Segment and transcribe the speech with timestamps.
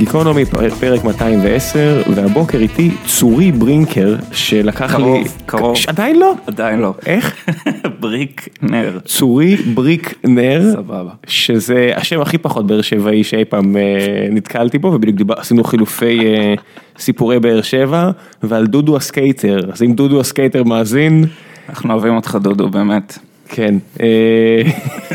[0.00, 0.44] גיקונומי,
[0.80, 5.24] פרק 210, והבוקר איתי צורי ברינקר, שלקח קרוב, לי...
[5.46, 5.76] קרוב.
[5.76, 6.34] ש- עדיין לא?
[6.46, 6.94] עדיין לא.
[7.06, 7.48] איך?
[8.00, 8.98] בריק נר.
[9.04, 11.10] צורי בריק נר, סבבה.
[11.26, 13.82] שזה השם הכי פחות באר שבעי שאי פעם אה,
[14.30, 16.54] נתקלתי בו, ובדיוק דיבר, עשינו חילופי אה,
[16.98, 18.10] סיפורי באר שבע,
[18.42, 21.24] ועל דודו ה skater, אז אם דודו ה skater מאזין,
[21.68, 23.18] אנחנו אוהבים אותך דודו, באמת.
[23.48, 23.74] כן.
[24.00, 24.62] אה,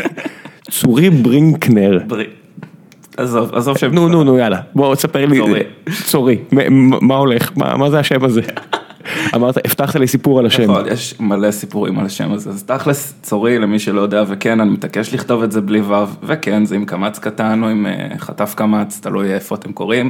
[0.71, 1.99] צורי ברינקנר.
[2.07, 2.44] בריק.
[3.17, 3.93] עזוב, עזוב שם.
[3.93, 5.39] נו נו נו יאללה בוא תספר לי
[6.05, 6.37] צורי.
[7.01, 8.41] מה הולך מה זה השם הזה.
[9.35, 10.63] אמרת הבטחת לי סיפור על השם.
[10.63, 14.69] נכון, יש מלא סיפורים על השם הזה, אז תכלס צורי למי שלא יודע וכן אני
[14.69, 15.93] מתעקש לכתוב את זה בלי ו'
[16.23, 20.09] וכן זה עם קמץ קטן או עם אה, חטף קמץ, תלוי איפה אתם קוראים,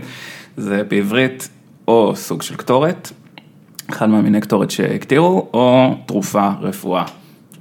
[0.58, 1.50] זה בעברית
[1.88, 3.12] או סוג של קטורת,
[3.90, 7.03] אחד מהמיני קטורת שהקטירו, או תרופה, רפואה.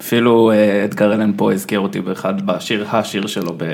[0.01, 3.65] אפילו אה, אדגר אלן פה הזכיר אותי באחד, בשיר, השיר שלו ב,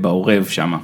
[0.00, 0.78] בעורב שמה.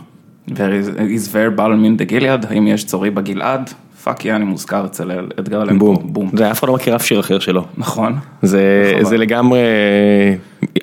[0.48, 3.70] Is, there balm in the Gilead, האם יש צורי בגלעד?
[4.05, 5.97] fuck yeah, אני מוזכר אצל אדגר אלן בום.
[6.03, 6.31] בום.
[6.34, 7.65] זה אף אחד לא מכיר אף שיר אחר שלו.
[7.77, 8.17] נכון.
[8.43, 8.93] זה.
[9.03, 10.34] זה לגמרי אה,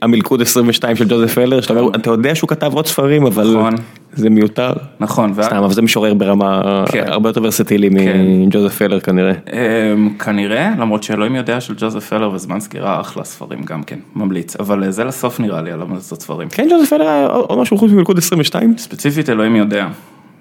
[0.01, 3.75] המלכוד 22 של ג'וזף הלר שאתה אומר אתה יודע שהוא כתב עוד ספרים אבל נכון.
[4.13, 4.73] זה מיותר.
[4.99, 7.03] נכון, סתם אבל זה משורר ברמה כן.
[7.07, 8.25] הרבה יותר ורסטילי כן.
[8.27, 9.33] מג'וזף אלר כנראה.
[9.53, 14.55] אמ, כנראה, למרות שאלוהים יודע של ג'וזף פלר וזמן סגירה אחלה ספרים גם כן, ממליץ,
[14.55, 16.49] אבל אה, זה לסוף נראה לי על המלצות ספרים.
[16.49, 19.87] כן ג'וזף אלר היה עוד משהו חוץ ממלכוד 22 ספציפית אלוהים יודע,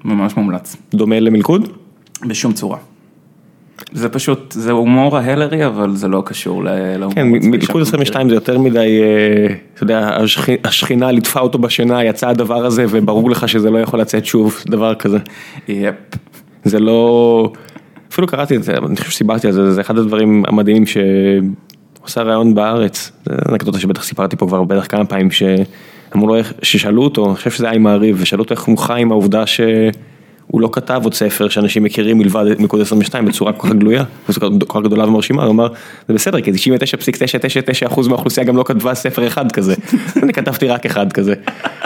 [0.05, 1.69] ממש מומלץ, דומה למלכוד.
[2.28, 2.78] בשום צורה.
[3.92, 7.14] זה פשוט, זה הומור ההלרי, אבל זה לא קשור ל- להומור.
[7.14, 12.05] כן, מלכוד שאנחנו 22 זה יותר מדי, אה, אתה יודע, השכ- השכינה ליטפה אותו בשינה,
[12.05, 15.19] יצא הדבר הזה וברור לך שזה לא יכול לצאת שוב, דבר כזה.
[15.69, 15.95] יפ,
[16.64, 17.53] זה לא,
[18.12, 21.03] אפילו קראתי את זה, אני חושב שסיברתי על זה, זה אחד הדברים המדהימים שהוא
[22.03, 26.53] עושה ראיון בארץ, זה אנקדוטה שבטח סיפרתי פה כבר בטח כמה פעמים, שאמרו לו איך,
[26.62, 29.45] ששאלו אותו, אני חושב שזה היה עם מעריב, ושאלו אותו איך הוא חי עם העובדה
[30.51, 34.05] שהוא לא כתב עוד ספר שאנשים מכירים מלבד מלכוד 22 בצורה כל כך גלויה,
[34.67, 35.68] כל כך גדולה ומרשימה, הוא אמר,
[36.08, 39.74] זה בסדר, כי 99.999% מהאוכלוסייה גם לא כתבה ספר אחד כזה,
[40.23, 41.35] אני כתבתי רק אחד כזה,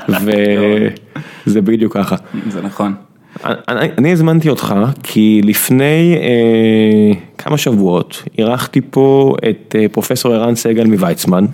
[0.08, 2.16] וזה בדיוק ככה.
[2.50, 2.94] זה נכון.
[3.98, 10.86] אני, הזמנתי אותך כי לפני אה, כמה שבועות אירחתי פה את אה, פרופסור ערן סגל
[10.86, 11.46] מוויצמן.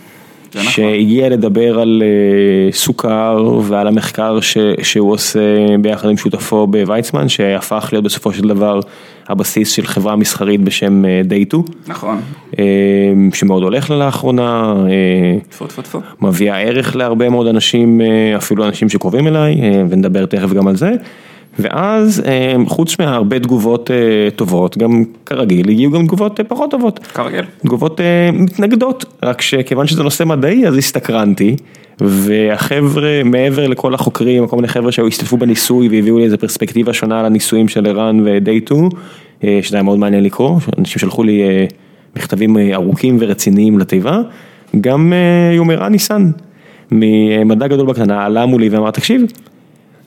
[0.62, 5.40] שהגיע לדבר על אה, סוכר ועל המחקר ש, שהוא עושה
[5.80, 8.80] ביחד עם שותפו בוויצמן, שהפך להיות בסופו של דבר
[9.28, 12.20] הבסיס של חברה מסחרית בשם אה, דייטו, נכון.
[12.58, 12.64] אה,
[13.32, 14.74] שמאוד הולך לה לאחרונה.
[14.88, 16.00] אה, טפו טפו טפו.
[16.20, 20.76] מביאה ערך להרבה מאוד אנשים, אה, אפילו אנשים שקרובים אליי, אה, ונדבר תכף גם על
[20.76, 20.92] זה.
[21.58, 26.98] ואז אה, חוץ מהרבה תגובות אה, טובות, גם כרגיל, הגיעו גם תגובות אה, פחות טובות.
[26.98, 27.44] כרגיל.
[27.62, 28.00] תגובות
[28.32, 31.56] מתנגדות, רק שכיוון שזה נושא מדעי אז הסתקרנתי,
[32.00, 37.20] והחבר'ה מעבר לכל החוקרים, כל מיני חבר'ה שהיו השתתפו בניסוי והביאו לי איזה פרספקטיבה שונה
[37.20, 38.88] על הניסויים של ערן ודייטו,
[39.40, 41.42] שזה היה מאוד מעניין לקרוא, אנשים שלחו לי
[42.16, 44.20] מכתבים ארוכים ורציניים לתיבה,
[44.80, 45.12] גם
[45.56, 46.30] יומרה ניסן,
[46.90, 49.22] ממדע גדול בקטנה, עלה מולי ואמר תקשיב,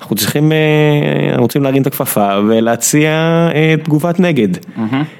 [0.01, 3.11] אנחנו צריכים, אה, אנחנו רוצים להרים את הכפפה ולהציע
[3.55, 4.47] אה, תגובת נגד.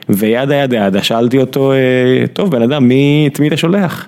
[0.09, 4.07] וידה ידה ידה, שאלתי אותו, אה, טוב בן אדם, מי, את מי אתה שולח?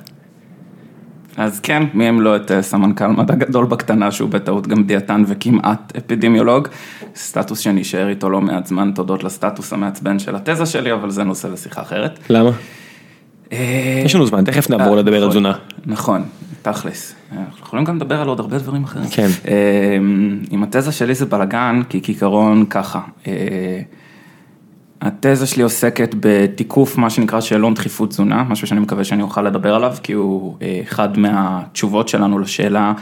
[1.37, 5.93] אז כן, מי אם לא את סמנכ"ל מדע גדול בקטנה, שהוא בטעות גם דיאטן וכמעט
[5.97, 6.67] אפידמיולוג,
[7.15, 11.23] סטטוס שאני אשאר איתו לא מעט זמן, תודות לסטטוס המעצבן של התזה שלי, אבל זה
[11.23, 12.19] נושא לשיחה אחרת.
[12.29, 12.51] למה?
[13.51, 15.53] אה, יש לנו זמן, תכף נעבור אה, לדבר על נכון, תזונה.
[15.85, 16.23] נכון,
[16.61, 17.15] תכלס.
[17.31, 19.09] אנחנו יכולים גם לדבר על עוד הרבה דברים אחרים.
[19.11, 19.27] כן.
[19.47, 19.97] אה,
[20.51, 23.01] עם התזה שלי זה בלאגן, כי כעיקרון ככה.
[25.01, 29.75] התזה שלי עוסקת בתיקוף מה שנקרא שאלון דחיפות תזונה, משהו שאני מקווה שאני אוכל לדבר
[29.75, 32.93] עליו, כי הוא אחד מהתשובות שלנו לשאלה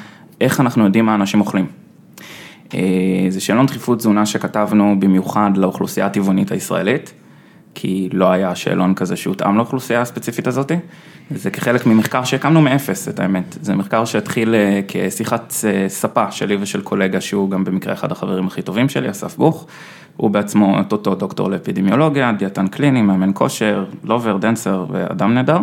[0.42, 1.66] איך אנחנו יודעים מה אנשים אוכלים.
[3.30, 7.14] זה שאלון דחיפות תזונה שכתבנו במיוחד לאוכלוסייה הטבעונית הישראלית,
[7.76, 10.76] כי לא היה שאלון כזה שהותאם לאוכלוסייה הספציפית הזאתי.
[11.36, 13.58] זה כחלק ממחקר שהקמנו מאפס, את האמת.
[13.62, 18.48] זה מחקר שהתחיל אה, כשיחת אה, ספה שלי ושל קולגה, שהוא גם במקרה אחד החברים
[18.48, 19.68] הכי טובים שלי, אסף בוך.
[20.18, 25.58] הוא בעצמו אותו דוקטור לאפידמיולוגיה, דיאטן קליני, מאמן כושר, לובר, דנסר ואדם נהדר.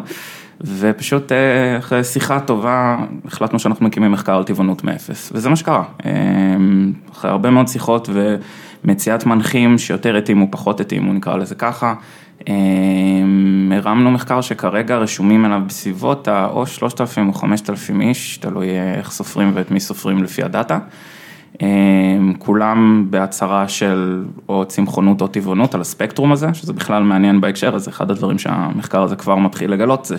[0.61, 5.83] ופשוט אה, אחרי שיחה טובה החלטנו שאנחנו מקימים מחקר על טבעונות מאפס, וזה מה שקרה.
[7.13, 8.09] אחרי הרבה מאוד שיחות
[8.87, 11.95] ומציאת מנחים שיותר התאימו, פחות התאימו, נקרא לזה ככה.
[12.49, 12.55] אה,
[13.71, 19.51] הרמנו מחקר שכרגע רשומים אליו בסביבות או 3,000 או 5,000 איש, תלוי אה, איך סופרים
[19.55, 20.79] ואת מי סופרים לפי הדאטה.
[21.63, 21.69] אה,
[22.39, 27.91] כולם בהצהרה של או צמחונות או טבעונות על הספקטרום הזה, שזה בכלל מעניין בהקשר הזה,
[27.91, 30.17] אחד הדברים שהמחקר הזה כבר מתחיל לגלות זה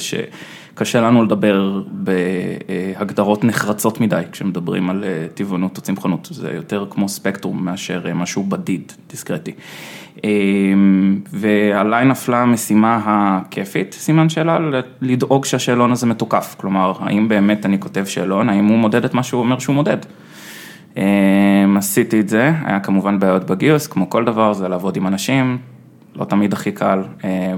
[0.78, 5.04] קשה לנו לדבר בהגדרות נחרצות מדי כשמדברים על
[5.34, 9.52] טבעונות או צמחונות, זה יותר כמו ספקטרום מאשר משהו בדיד, דיסקרטי.
[11.34, 14.58] ועליי נפלה המשימה הכיפית, סימן שאלה,
[15.02, 19.24] לדאוג שהשאלון הזה מתוקף, כלומר, האם באמת אני כותב שאלון, האם הוא מודד את מה
[19.24, 19.98] שהוא אומר שהוא מודד.
[21.78, 25.58] עשיתי את זה, היה כמובן בעיות בגיוס, כמו כל דבר, זה לעבוד עם אנשים,
[26.20, 27.00] לא תמיד הכי קל,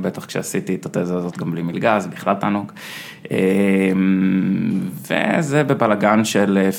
[0.02, 2.72] בטח כשעשיתי את התזה הזאת גם בלי מלגה, זה בכלל תענוג.
[5.10, 6.70] וזה בבלגן של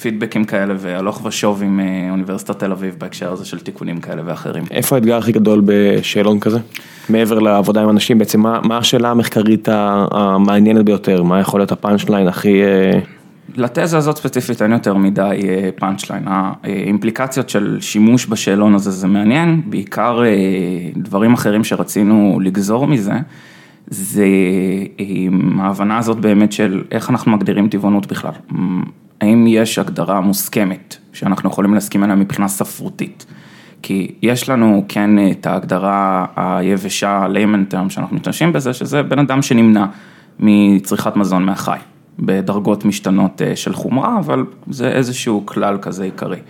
[0.00, 1.80] פידבקים כאלה והלוך ושוב עם
[2.10, 4.64] אוניברסיטת תל אביב בהקשר הזה של תיקונים כאלה ואחרים.
[4.70, 6.58] איפה האתגר הכי גדול בשאלון כזה?
[7.08, 9.68] מעבר לעבודה עם אנשים, בעצם מה השאלה המחקרית
[10.10, 11.22] המעניינת ביותר?
[11.22, 12.62] מה יכול להיות ה punch line הכי...
[13.54, 15.40] לתזה הזאת ספציפית אין יותר מדי
[15.76, 20.20] punch line, האימפליקציות של שימוש בשאלון הזה זה מעניין, בעיקר
[20.96, 23.12] דברים אחרים שרצינו לגזור מזה,
[23.86, 24.26] זה
[25.58, 28.32] ההבנה הזאת באמת של איך אנחנו מגדירים טבעונות בכלל,
[29.20, 33.26] האם יש הגדרה מוסכמת שאנחנו יכולים להסכים עליה מבחינה ספרותית,
[33.82, 39.42] כי יש לנו כן את ההגדרה היבשה, layman term שאנחנו משתמשים בזה, שזה בן אדם
[39.42, 39.86] שנמנע
[40.40, 41.78] מצריכת מזון מהחי.
[42.18, 46.40] בדרגות משתנות של חומרה, אבל זה איזשהו כלל כזה עיקרי.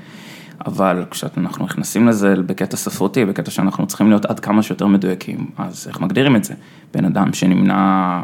[0.67, 5.87] אבל כשאנחנו נכנסים לזה בקטע ספרותי, בקטע שאנחנו צריכים להיות עד כמה שיותר מדויקים, אז
[5.89, 6.55] איך מגדירים את זה?
[6.95, 8.21] בן אדם שנמנע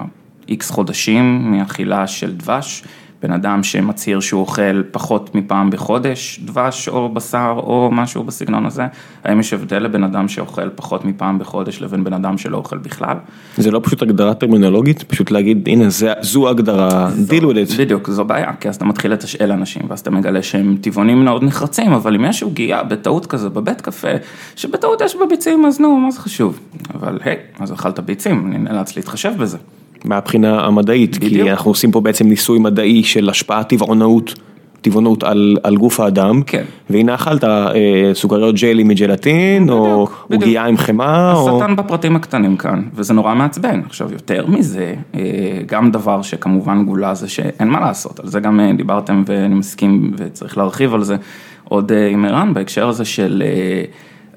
[0.48, 2.84] איקס חודשים מאכילה של דבש,
[3.22, 8.86] בן אדם שמצהיר שהוא אוכל פחות מפעם בחודש דבש או בשר או משהו בסגנון הזה,
[9.24, 13.16] האם יש הבדל לבן אדם שאוכל פחות מפעם בחודש לבין בן אדם שלא אוכל בכלל?
[13.56, 15.84] זה לא פשוט הגדרה טרמינולוגית, פשוט להגיד הנה
[16.20, 17.78] זו הגדרה, deal with it.
[17.78, 21.44] בדיוק, זו בעיה, כי אז אתה מתחיל לתשאל אנשים ואז אתה מגלה שהם טבעונים מאוד
[21.44, 24.08] נחרצים, אבל אם יש עוגיה בטעות כזה בבית קפה,
[24.56, 26.60] שבטעות יש בה ביצים אז נו, מה זה חשוב?
[26.94, 29.58] אבל היי, אז אכלת ביצים, אני נאלץ להתחשב בזה.
[30.04, 31.32] מהבחינה המדעית, בדיוק.
[31.32, 34.34] כי אנחנו עושים פה בעצם ניסוי מדעי של השפעת טבעונות,
[34.81, 36.62] טבעונות על, על גוף האדם, כן.
[36.90, 41.76] והנה אכלת אה, סוכריות ג'לי מג'לטין, בדיוק, או עוגיה עם חמאה, השטן או...
[41.76, 45.20] בפרטים הקטנים כאן, וזה נורא מעצבן, עכשיו יותר מזה, אה,
[45.66, 50.12] גם דבר שכמובן גולה זה שאין מה לעשות, על זה גם אה, דיברתם ואני מסכים
[50.16, 51.16] וצריך להרחיב על זה
[51.64, 53.43] עוד אה, עם ערן, בהקשר הזה של...
[53.46, 53.84] אה,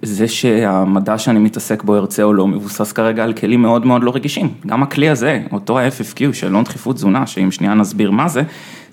[0.05, 4.11] זה שהמדע שאני מתעסק בו הרצה או לא מבוסס כרגע על כלים מאוד מאוד לא
[4.15, 8.43] רגישים, גם הכלי הזה, אותו ה-FFQ, שאלון דחיפות תזונה, שאם שנייה נסביר מה זה,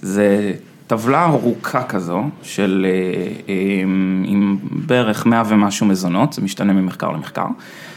[0.00, 0.52] זה
[0.86, 2.86] טבלה ארוכה כזו של
[4.24, 4.56] עם
[4.86, 7.46] בערך מאה ומשהו מזונות, זה משתנה ממחקר למחקר,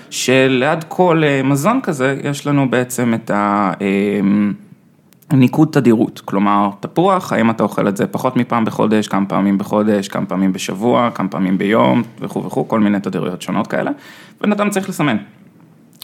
[0.09, 3.71] שליד כל מזון כזה יש לנו בעצם את ה...
[5.33, 10.07] ניקוד תדירות, כלומר תפוח, האם אתה אוכל את זה פחות מפעם בחודש, כמה פעמים בחודש,
[10.07, 13.91] כמה פעמים בשבוע, כמה פעמים ביום וכו' וכו', כל מיני תדירויות שונות כאלה,
[14.41, 15.17] בן אדם צריך לסמן.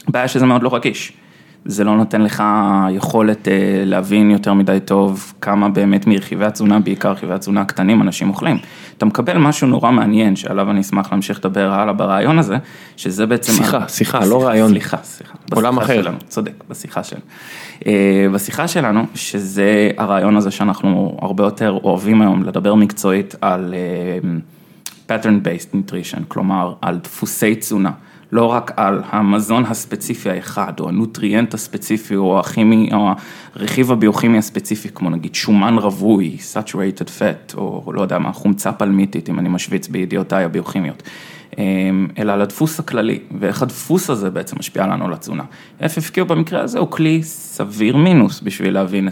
[0.08, 1.12] הבעיה שזה מאוד לא רגיש,
[1.64, 2.42] זה לא נותן לך
[2.90, 3.48] יכולת
[3.86, 8.58] להבין יותר מדי טוב כמה באמת מרכיבי התזונה, בעיקר רכיבי התזונה הקטנים, אנשים אוכלים.
[8.98, 12.56] אתה מקבל משהו נורא מעניין, שעליו אני אשמח להמשיך לדבר הלאה ברעיון הזה,
[12.96, 13.52] שזה בעצם...
[13.52, 14.70] שיחה, שיחה, לא רעיון.
[14.70, 15.34] סליחה, סליחה.
[15.54, 16.02] עולם אחר.
[16.02, 17.22] שלנו, צודק, בשיחה שלנו.
[18.32, 23.74] בשיחה שלנו, שזה הרעיון הזה שאנחנו הרבה יותר אוהבים היום לדבר מקצועית על
[25.08, 27.90] pattern based nutrition, כלומר על דפוסי תזונה.
[28.32, 33.10] לא רק על המזון הספציפי האחד, או הנוטריאנט הספציפי, או הכימי, או
[33.56, 39.28] הרכיב הביוכימי הספציפי, כמו נגיד שומן רווי, saturated fat, או לא יודע מה, חומצה פלמיתית,
[39.28, 41.02] אם אני משוויץ בידיעותיי הביוכימיות,
[42.18, 45.44] אלא על הדפוס הכללי, ואיך הדפוס הזה בעצם משפיע לנו על התזונה.
[45.80, 49.08] FFQ במקרה הזה הוא כלי סביר מינוס בשביל להבין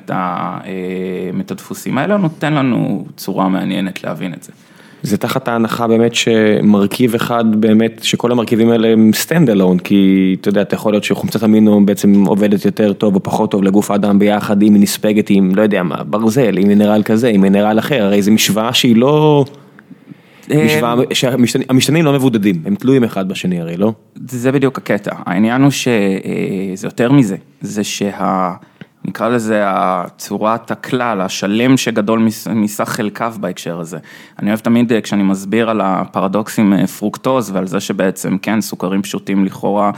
[1.41, 4.53] את הדפוסים האלה, נותן לנו צורה מעניינת להבין את זה.
[5.02, 10.49] זה תחת ההנחה באמת שמרכיב אחד באמת, שכל המרכיבים האלה הם stand alone, כי אתה
[10.49, 14.19] יודע, אתה יכול להיות שחומצת אמינו בעצם עובדת יותר טוב או פחות טוב לגוף האדם
[14.19, 18.04] ביחד, אם היא נספגת עם, לא יודע מה, ברזל, עם מינרל כזה, עם מינרל אחר,
[18.04, 19.45] הרי זו משוואה שהיא לא...
[20.64, 23.92] משוואה, שהמשתנים לא מבודדים, הם תלויים אחד בשני הרי, לא?
[24.28, 28.52] זה בדיוק הקטע, העניין הוא שזה יותר מזה, זה שה...
[29.04, 33.99] נקרא לזה הצורת הכלל, השלם שגדול מסך חלקיו בהקשר הזה.
[34.38, 39.90] אני אוהב תמיד כשאני מסביר על הפרדוקסים פרוקטוז ועל זה שבעצם כן, סוכרים פשוטים לכאורה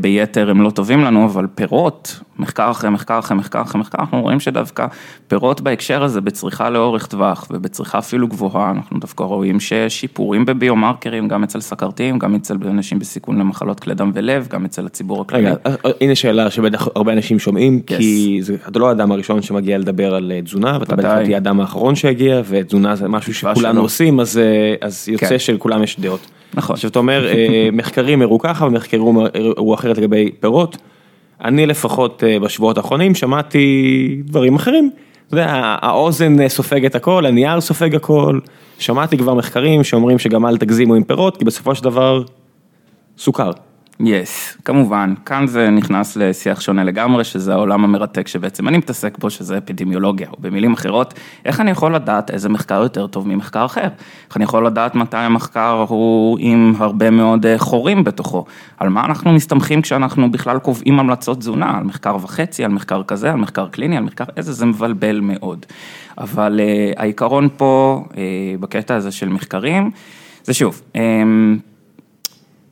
[0.00, 4.22] ביתר הם לא טובים לנו, אבל פירות, מחקר אחרי מחקר אחרי מחקר אחרי מחקר, אנחנו
[4.22, 4.86] רואים שדווקא
[5.28, 11.28] פירות בהקשר הזה בצריכה לאורך טווח ובצריכה אפילו גבוהה, אנחנו דווקא רואים שיש שיפורים בביומרקרים,
[11.28, 15.50] גם אצל סכרתיים, גם אצל אנשים בסיכון למחלות כלי דם ולב, גם אצל הציבור הכללי.
[15.50, 15.54] רגע,
[16.00, 18.27] הנה שאלה שבטח הרבה אנשים שומעים, כי
[18.68, 22.96] אתה לא האדם הראשון שמגיע לדבר על תזונה, ואתה בטח תהיה האדם האחרון שיגיע, ותזונה
[22.96, 24.40] זה משהו שכולנו עושים, אז
[25.08, 26.20] יוצא שלכולם יש דעות.
[26.54, 26.74] נכון.
[26.74, 27.26] עכשיו אתה אומר,
[27.72, 30.76] מחקרים הראו ככה ומחקרים הראו אחרת לגבי פירות,
[31.44, 34.90] אני לפחות אה, בשבועות האחרונים שמעתי דברים אחרים.
[35.26, 38.40] אתה יודע, האוזן אה, סופגת הכל, הנייר סופג הכל,
[38.78, 42.22] שמעתי כבר מחקרים שאומרים שגם אל תגזימו עם פירות, כי בסופו של דבר,
[43.18, 43.50] סוכר.
[44.00, 49.18] יס, yes, כמובן, כאן זה נכנס לשיח שונה לגמרי, שזה העולם המרתק שבעצם אני מתעסק
[49.18, 51.14] בו, שזה אפידמיולוגיה, או במילים אחרות,
[51.44, 53.88] איך אני יכול לדעת איזה מחקר יותר טוב ממחקר אחר?
[54.28, 58.44] איך אני יכול לדעת מתי המחקר הוא עם הרבה מאוד אה, חורים בתוכו?
[58.76, 61.78] על מה אנחנו מסתמכים כשאנחנו בכלל קובעים המלצות תזונה?
[61.78, 65.66] על מחקר וחצי, על מחקר כזה, על מחקר קליני, על מחקר איזה, זה מבלבל מאוד.
[66.18, 68.14] אבל uh, העיקרון פה, uh,
[68.60, 69.90] בקטע הזה של מחקרים,
[70.44, 70.98] זה שוב, um,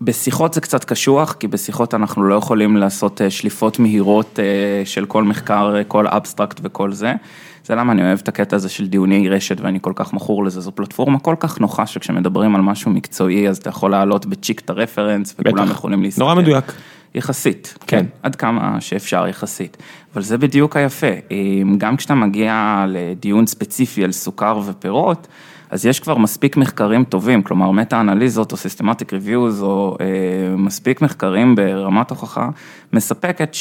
[0.01, 5.07] בשיחות זה קצת קשוח, כי בשיחות אנחנו לא יכולים לעשות אה, שליפות מהירות אה, של
[5.07, 7.13] כל מחקר, אה, כל אבסטרקט וכל זה.
[7.65, 10.61] זה למה אני אוהב את הקטע הזה של דיוני רשת ואני כל כך מכור לזה,
[10.61, 14.71] זו פלטפורמה כל כך נוחה שכשמדברים על משהו מקצועי אז אתה יכול להעלות בצ'יק את
[14.71, 15.71] הרפרנס וכולם.
[15.71, 16.25] יכולים להסתכל.
[16.25, 16.73] נורא מדויק.
[17.15, 17.99] יחסית, כן.
[17.99, 19.77] כן, עד כמה שאפשר יחסית,
[20.15, 21.07] אבל זה בדיוק היפה,
[21.79, 25.27] גם כשאתה מגיע לדיון ספציפי על סוכר ופירות,
[25.71, 30.07] אז יש כבר מספיק מחקרים טובים, כלומר מטה אנליזות או systematic reviews או אה,
[30.57, 32.49] מספיק מחקרים ברמת הוכחה
[32.93, 33.55] מספקת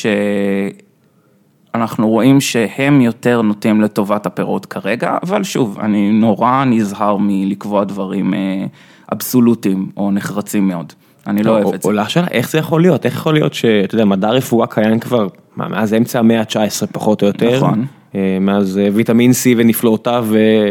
[1.73, 8.33] שאנחנו רואים שהם יותר נוטים לטובת הפירות כרגע, אבל שוב, אני נורא נזהר מלקבוע דברים
[8.33, 8.65] אה,
[9.13, 10.93] אבסולוטיים או נחרצים מאוד.
[11.27, 11.89] אני לא אוהב את זה.
[11.89, 13.05] עולה השאלה, איך זה יכול להיות?
[13.05, 17.21] איך יכול להיות שאתה יודע, מדע רפואה קיים כבר, מה, מאז אמצע המאה ה-19 פחות
[17.21, 17.57] או יותר.
[17.57, 17.85] נכון.
[18.15, 20.27] אה, מאז אה, ויטמין C ונפלאותיו.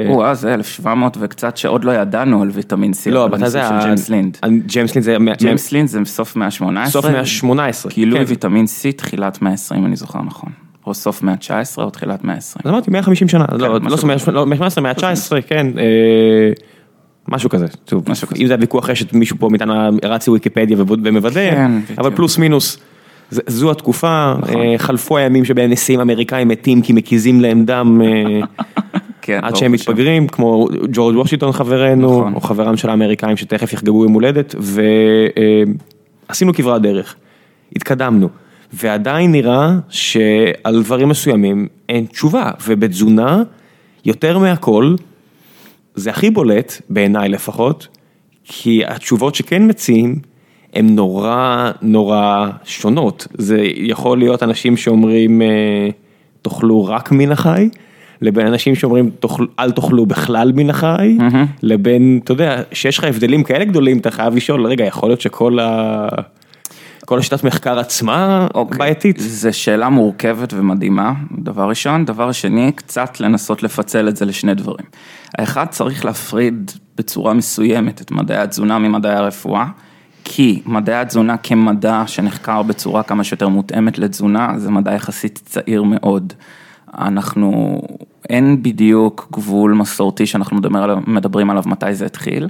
[0.08, 3.10] או, זה 1700 וקצת שעוד לא ידענו על ויטמין C.
[3.10, 3.80] לא, אבל זה היה...
[3.82, 4.38] ג'יימס לינד.
[4.66, 5.16] ג'יימס לינד זה...
[5.38, 6.86] ג'יימס לינד זה סוף מאה ה-18.
[6.86, 7.90] סוף מאה ה-18.
[7.90, 8.24] כאילו כן.
[8.26, 10.50] ויטמין C תחילת מאה ה-20, אני זוכר נכון.
[10.86, 12.60] או סוף מאה ה-19 או תחילת מאה ה-20.
[12.64, 15.66] אז אמרתי 150 שנה, כן, לא, לא סוף מאה ה-18, מאה ה-19, כן.
[15.78, 16.52] אה,
[17.28, 18.04] משהו כזה, טוב,
[18.40, 19.74] אם זה הוויכוח רשת מישהו פה מאיתנו
[20.04, 22.78] רץ לוויקיפדיה ומוודא, כן, אבל פלוס מינוס.
[23.46, 24.56] זו התקופה, נכון.
[24.56, 28.40] אה, חלפו הימים שבהם נשיאים אמריקאים מתים כי מקיזים להם דם אה,
[29.22, 32.34] כן, עד שהם מתפגרים, כמו ג'ורג' וושינגטון חברנו, נכון.
[32.34, 34.54] או חברם של האמריקאים שתכף יחגגו יום הולדת,
[36.28, 37.16] ועשינו כברת דרך,
[37.76, 38.28] התקדמנו,
[38.72, 43.42] ועדיין נראה שעל דברים מסוימים אין תשובה, ובתזונה,
[44.04, 44.94] יותר מהכל,
[45.94, 47.88] זה הכי בולט, בעיניי לפחות,
[48.44, 50.18] כי התשובות שכן מציעים,
[50.74, 55.88] הן נורא נורא שונות, זה יכול להיות אנשים שאומרים אה,
[56.42, 57.68] תאכלו רק מן החי,
[58.20, 59.10] לבין אנשים שאומרים
[59.58, 61.36] אל תאכלו בכלל מן החי, mm-hmm.
[61.62, 65.58] לבין, אתה יודע, שיש לך הבדלים כאלה גדולים, אתה חייב לשאול, רגע, יכול להיות שכל
[65.58, 66.08] ה...
[67.04, 68.54] כל השיטת מחקר עצמה okay.
[68.54, 68.78] אוקיי.
[68.78, 69.16] בעייתית.
[69.20, 72.04] זו שאלה מורכבת ומדהימה, דבר ראשון.
[72.04, 74.86] דבר שני, קצת לנסות לפצל את זה לשני דברים.
[75.38, 79.66] האחד, צריך להפריד בצורה מסוימת את מדעי התזונה ממדעי הרפואה.
[80.24, 86.32] כי מדעי התזונה כמדע שנחקר בצורה כמה שיותר מותאמת לתזונה, זה מדע יחסית צעיר מאוד.
[86.98, 87.80] אנחנו,
[88.30, 92.48] אין בדיוק גבול מסורתי שאנחנו מדבר מדברים עליו מתי זה התחיל.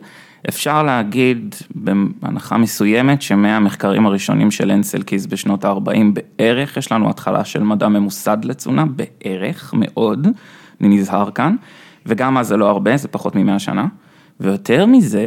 [0.48, 7.62] אפשר להגיד בהנחה מסוימת שמהמחקרים הראשונים של אנסלקיס בשנות ה-40 בערך, יש לנו התחלה של
[7.62, 10.26] מדע ממוסד לתזונה, בערך, מאוד,
[10.80, 11.56] אני נזהר כאן,
[12.06, 13.86] וגם אז זה לא הרבה, זה פחות ממאה שנה,
[14.40, 15.26] ויותר מזה,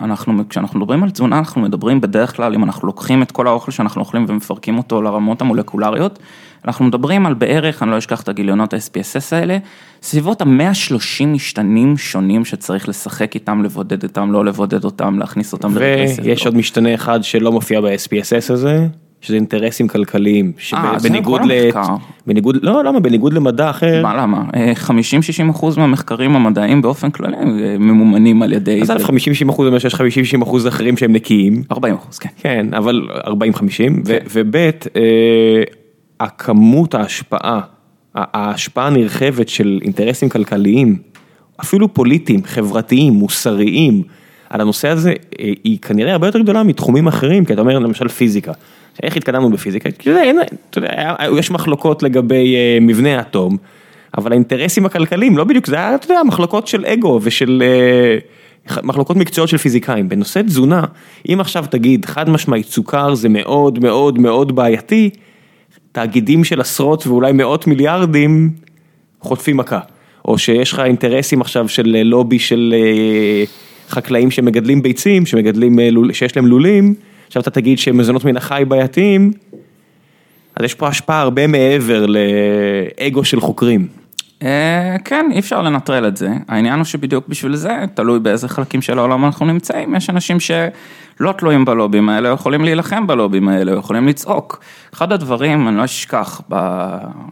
[0.00, 3.72] אנחנו, כשאנחנו מדברים על תזונה, אנחנו מדברים בדרך כלל, אם אנחנו לוקחים את כל האוכל
[3.72, 6.18] שאנחנו אוכלים ומפרקים אותו לרמות המולקולריות,
[6.64, 9.58] אנחנו מדברים על בערך, אני לא אשכח את הגיליונות ה-SPSS האלה,
[10.02, 15.72] סביבות ה-130 משתנים שונים שצריך לשחק איתם, לבודד אותם, לא לבודד אותם, להכניס אותם.
[16.22, 18.86] ויש עוד משתנה אחד שלא מופיע ב-SPSS הזה,
[19.24, 21.70] שזה אינטרסים כלכליים, שבניגוד אה, ל...
[22.26, 23.00] בניגוד, לא, למה?
[23.00, 24.02] בניגוד למדע אחר.
[24.02, 24.44] מה, למה?
[24.86, 24.90] 50-60
[25.40, 27.42] אה, אחוז מהמחקרים המדעיים באופן כללי אה,
[27.78, 28.82] ממומנים על ידי...
[28.82, 28.94] אז א'
[29.46, 29.98] 50-60 אחוז אומר שיש 50-60
[30.42, 31.62] אחוז אחרים שהם נקיים.
[31.72, 32.28] 40 אחוז, כן.
[32.36, 33.92] כן, אבל 40-50, כן.
[34.32, 34.70] וב'
[36.20, 37.60] הכמות ההשפעה,
[38.14, 40.96] ההשפעה הנרחבת של אינטרסים כלכליים,
[41.60, 44.02] אפילו פוליטיים, חברתיים, מוסריים,
[44.50, 45.12] על הנושא הזה,
[45.64, 48.52] היא כנראה הרבה יותר גדולה מתחומים אחרים, כי אתה אומר למשל פיזיקה.
[49.02, 49.88] איך התקדמנו בפיזיקה?
[50.70, 50.80] אתה
[51.38, 53.56] יש מחלוקות לגבי אה, מבנה האטום,
[54.18, 57.62] אבל האינטרסים הכלכליים, לא בדיוק, זה היה, אתה יודע, מחלוקות של אגו ושל...
[57.66, 58.18] אה,
[58.82, 60.84] מחלוקות מקצועיות של פיזיקאים, בנושא תזונה,
[61.28, 65.10] אם עכשיו תגיד חד משמעית סוכר זה מאוד מאוד מאוד בעייתי,
[65.92, 68.50] תאגידים של עשרות ואולי מאות מיליארדים
[69.20, 69.80] חוטפים מכה,
[70.24, 72.74] או שיש לך אינטרסים עכשיו של אה, לובי של
[73.88, 75.78] חקלאים שמגדלים ביצים, שמגדלים,
[76.12, 76.94] שיש להם לולים,
[77.26, 79.32] עכשיו אתה תגיד שמזונות מן החי בעייתיים,
[80.56, 83.88] אז יש פה השפעה הרבה מעבר לאגו של חוקרים.
[84.42, 86.28] אה, כן, אי אפשר לנטרל את זה.
[86.48, 91.32] העניין הוא שבדיוק בשביל זה, תלוי באיזה חלקים של העולם אנחנו נמצאים, יש אנשים שלא
[91.38, 94.60] תלויים בלובים האלה, יכולים להילחם בלובים האלה, יכולים לצעוק.
[94.94, 96.40] אחד הדברים, אני לא אשכח,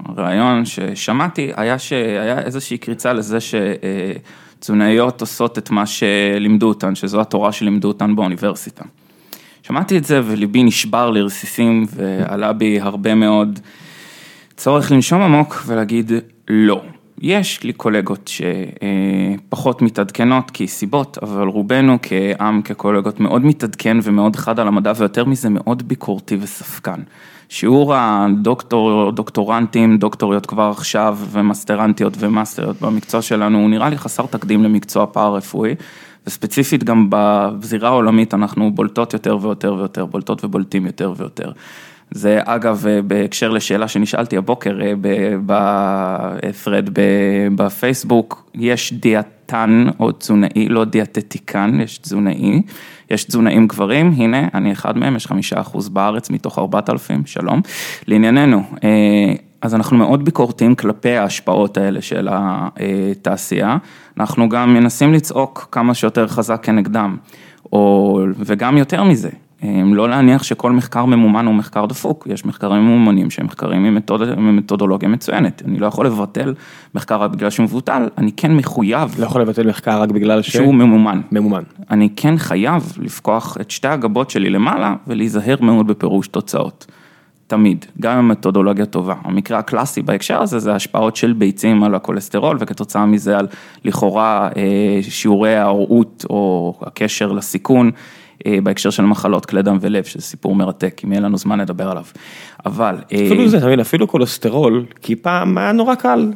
[0.06, 7.52] בריאיון ששמעתי, היה שהיה איזושהי קריצה לזה שתזונאיות עושות את מה שלימדו אותן, שזו התורה
[7.52, 8.84] שלימדו אותן באוניברסיטה.
[9.62, 13.60] שמעתי את זה וליבי נשבר לרסיסים ועלה בי הרבה מאוד
[14.56, 16.12] צורך לנשום עמוק ולהגיד
[16.48, 16.82] לא.
[17.20, 18.30] יש לי קולגות
[19.48, 25.48] שפחות מתעדכנות כסיבות, אבל רובנו כעם, כקולגות מאוד מתעדכן ומאוד חד על המדע ויותר מזה
[25.48, 27.00] מאוד ביקורתי וספקן.
[27.48, 34.62] שיעור הדוקטור, דוקטורנטים, דוקטוריות כבר עכשיו ומסטרנטיות ומאסטריות במקצוע שלנו הוא נראה לי חסר תקדים
[34.64, 35.74] למקצוע פארה-רפואי.
[36.26, 41.52] וספציפית גם בזירה העולמית אנחנו בולטות יותר ויותר ויותר, בולטות ובולטים יותר ויותר.
[42.10, 44.78] זה אגב בהקשר לשאלה שנשאלתי הבוקר
[45.46, 46.88] בפרד
[47.54, 52.62] בפייסבוק, יש דיאטן או תזונאי, לא דיאטטיקן, יש תזונאי,
[53.10, 57.60] יש תזונאים גברים, הנה אני אחד מהם, יש חמישה אחוז בארץ מתוך ארבעת אלפים, שלום.
[58.06, 58.62] לענייננו,
[59.62, 63.76] אז אנחנו מאוד ביקורתיים כלפי ההשפעות האלה של התעשייה,
[64.20, 67.16] אנחנו גם מנסים לצעוק כמה שיותר חזק כנגדם,
[67.72, 69.30] או, וגם יותר מזה,
[69.84, 75.08] לא להניח שכל מחקר ממומן הוא מחקר דפוק, יש מחקרים ממומנים שהם מחקרים עם מתודולוגיה
[75.08, 76.54] מצוינת, אני לא יכול לבטל
[76.94, 79.14] מחקר רק בגלל שהוא מבוטל, אני כן מחויב.
[79.18, 80.52] לא יכול לבטל מחקר רק בגלל ש...
[80.52, 81.20] שהוא ממומן.
[81.32, 81.62] ממומן.
[81.90, 86.86] אני כן חייב לפקוח את שתי הגבות שלי למעלה ולהיזהר מאוד בפירוש תוצאות.
[87.52, 89.14] תמיד, גם עם מתודולוגיה טובה.
[89.24, 93.46] המקרה הקלאסי בהקשר הזה זה השפעות של ביצים על הכולסטרול וכתוצאה מזה על
[93.84, 94.48] לכאורה
[95.02, 97.90] שיעורי ההוראות או הקשר לסיכון.
[98.62, 102.04] בהקשר של מחלות כלי דם ולב, שזה סיפור מרתק, אם יהיה לנו זמן לדבר עליו,
[102.66, 102.96] אבל...
[103.06, 106.32] אפילו זה, אתה מבין, אפילו כולסטרול, כי פעם היה נורא קל,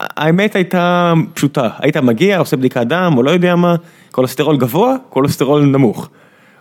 [0.00, 3.74] האמת הייתה פשוטה, היית מגיע, עושה בדיקת דם, או לא יודע מה,
[4.12, 6.08] כולסטרול גבוה, כולסטרול נמוך.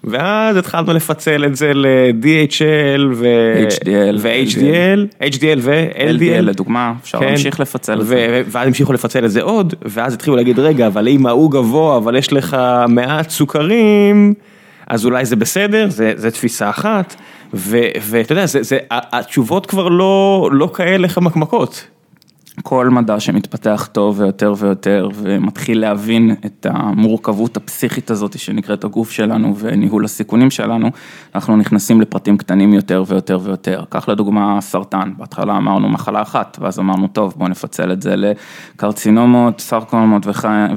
[0.03, 8.43] ואז התחלנו לפצל את זה ל-DHL ו-HDL, HDL ו-LDL לדוגמה, אפשר להמשיך לפצל את זה.
[8.47, 12.15] ואז המשיכו לפצל את זה עוד, ואז התחילו להגיד רגע, אבל אם ההוא גבוה, אבל
[12.15, 12.57] יש לך
[12.87, 14.33] מעט סוכרים,
[14.87, 17.15] אז אולי זה בסדר, זה תפיסה אחת,
[17.53, 18.45] ואתה יודע,
[18.89, 19.87] התשובות כבר
[20.51, 21.87] לא כאלה חמקמקות.
[22.63, 29.55] כל מדע שמתפתח טוב ויותר ויותר ומתחיל להבין את המורכבות הפסיכית הזאת שנקראת הגוף שלנו
[29.57, 30.89] וניהול הסיכונים שלנו,
[31.35, 33.83] אנחנו נכנסים לפרטים קטנים יותר ויותר ויותר.
[33.89, 39.59] קח לדוגמה סרטן, בהתחלה אמרנו מחלה אחת, ואז אמרנו טוב בוא נפצל את זה לקרצינומות,
[39.59, 40.27] סרקונומות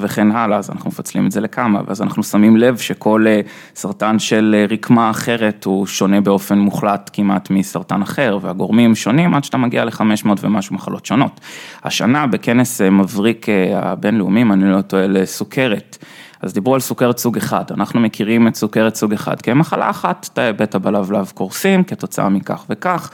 [0.00, 3.26] וכן הלאה, אז אנחנו מפצלים את זה לכמה, ואז אנחנו שמים לב שכל
[3.74, 9.56] סרטן של רקמה אחרת הוא שונה באופן מוחלט כמעט מסרטן אחר, והגורמים שונים עד שאתה
[9.56, 11.40] מגיע ל-500 ומשהו מחלות שונות.
[11.84, 15.98] השנה בכנס מבריק הבינלאומי, אם אני לא טועה, לסוכרת.
[16.42, 20.52] אז דיברו על סוכרת סוג אחד, אנחנו מכירים את סוכרת סוג אחד כמחלה אחת, תאי
[20.52, 23.10] בטא בלבלב קורסים כתוצאה מכך וכך,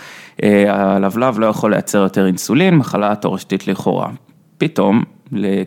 [0.68, 4.08] הלבלב לא יכול לייצר יותר אינסולין, מחלה תורשתית לכאורה.
[4.58, 5.02] פתאום,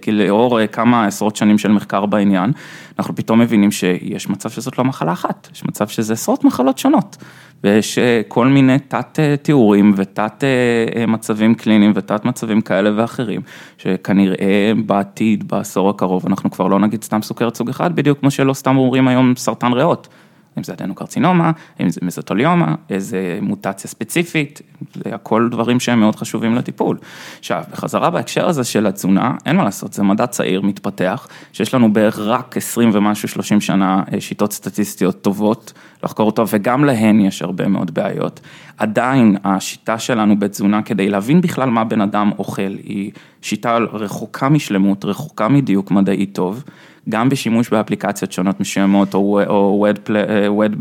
[0.07, 2.51] לאור כמה עשרות שנים של מחקר בעניין,
[2.99, 7.17] אנחנו פתאום מבינים שיש מצב שזאת לא מחלה אחת, יש מצב שזה עשרות מחלות שונות.
[7.63, 10.43] ויש כל מיני תת תיאורים ותת
[11.07, 13.41] מצבים קליניים ותת מצבים כאלה ואחרים,
[13.77, 18.53] שכנראה בעתיד, בעשור הקרוב, אנחנו כבר לא נגיד סתם סוכרת סוג אחד, בדיוק כמו שלא
[18.53, 20.07] סתם אומרים היום סרטן ריאות.
[20.57, 24.61] אם זה אדנוקרצינומה, אם זה מזוטוליומה, איזה מוטציה ספציפית,
[24.93, 26.97] זה הכל דברים שהם מאוד חשובים לטיפול.
[27.39, 31.93] עכשיו, בחזרה בהקשר הזה של התזונה, אין מה לעשות, זה מדע צעיר, מתפתח, שיש לנו
[31.93, 37.67] בערך רק 20 ומשהו, 30 שנה שיטות סטטיסטיות טובות לחקור אותו, וגם להן יש הרבה
[37.67, 38.39] מאוד בעיות.
[38.77, 43.11] עדיין השיטה שלנו בתזונה, כדי להבין בכלל מה בן אדם אוכל, היא
[43.41, 46.63] שיטה רחוקה משלמות, רחוקה מדיוק מדעי טוב.
[47.11, 49.85] גם בשימוש באפליקציות שונות מסוימות או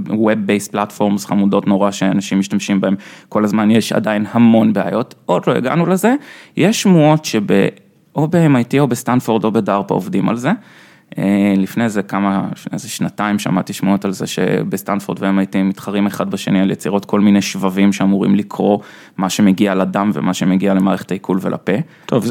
[0.08, 2.94] Web-based platforms חמודות נורא שאנשים משתמשים בהם,
[3.28, 6.14] כל הזמן יש עדיין המון בעיות, עוד לא הגענו לזה,
[6.56, 10.50] יש שמועות שאו ב-MIT או בסטנפורד או בדארפה עובדים על זה.
[11.56, 16.70] לפני איזה כמה, איזה שנתיים שמעתי שמועות על זה שבסטנפורד ו-MIT מתחרים אחד בשני על
[16.70, 18.78] יצירות כל מיני שבבים שאמורים לקרוא
[19.16, 21.72] מה שמגיע לדם ומה שמגיע למערכת העיכול ולפה.
[22.06, 22.24] טוב,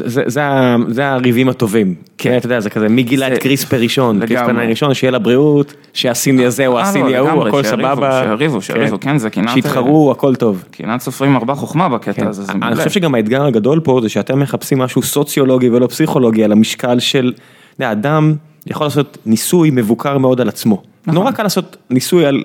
[0.88, 4.94] זה הריבים הטובים, כן, אתה יודע, זה כזה מי גילה את קריספר ראשון, קריספר ראשון,
[4.94, 8.22] שיהיה לבריאות, שהסיני הזה או הסיני ההוא, הכל סבבה.
[8.24, 9.54] שיריבו, שיריבו, כן, זה קנאת...
[9.54, 10.64] שיתחרו, הכל טוב.
[10.70, 12.52] קנאת סופרים הרבה חוכמה בקטע הזה.
[12.62, 16.98] אני חושב שגם האתגר הגדול פה זה שאתם מחפשים משהו סוציולוגי ולא פסיכולוגי על המשקל
[16.98, 17.32] של,
[17.74, 18.34] אתה יודע, אדם
[18.70, 20.82] יכול לעשות ניסוי מבוקר מאוד על עצמו.
[21.06, 22.42] נורא קל לעשות ניסוי על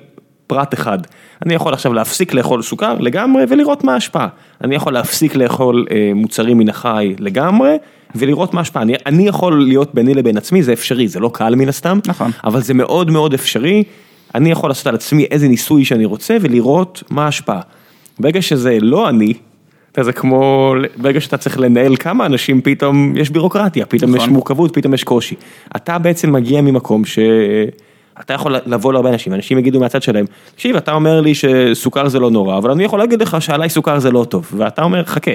[0.48, 1.00] פרט אחד.
[1.46, 4.28] אני יכול עכשיו להפסיק לאכול סוכר לגמרי ולראות מה ההשפעה.
[4.64, 7.78] אני יכול להפסיק לאכול אה, מוצרים מן החי לגמרי
[8.16, 8.84] ולראות מה ההשפעה.
[8.84, 12.32] אני, אני יכול להיות ביני לבין עצמי, זה אפשרי, זה לא קל מן הסתם, נכון.
[12.44, 13.84] אבל זה מאוד מאוד אפשרי.
[14.36, 17.62] אני יכול לעשות על עצמי איזה ניסוי שאני רוצה ולראות מה ההשפעה.
[18.20, 19.34] ברגע שזה לא אני,
[20.04, 24.26] זה כמו, ברגע שאתה צריך לנהל כמה אנשים, פתאום יש בירוקרטיה, פתאום נכון.
[24.26, 25.36] יש מורכבות, פתאום יש קושי.
[25.76, 27.20] אתה בעצם מגיע ממקום ש...
[28.20, 32.20] אתה יכול לבוא להרבה אנשים, אנשים יגידו מהצד שלהם, תקשיב, אתה אומר לי שסוכר זה
[32.20, 35.32] לא נורא, אבל אני יכול להגיד לך שעליי סוכר זה לא טוב, ואתה אומר, חכה.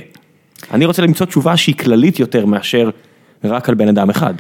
[0.75, 2.91] אני רוצה למצוא תשובה שהיא כללית יותר מאשר
[3.45, 4.35] רק על בן אדם אחד.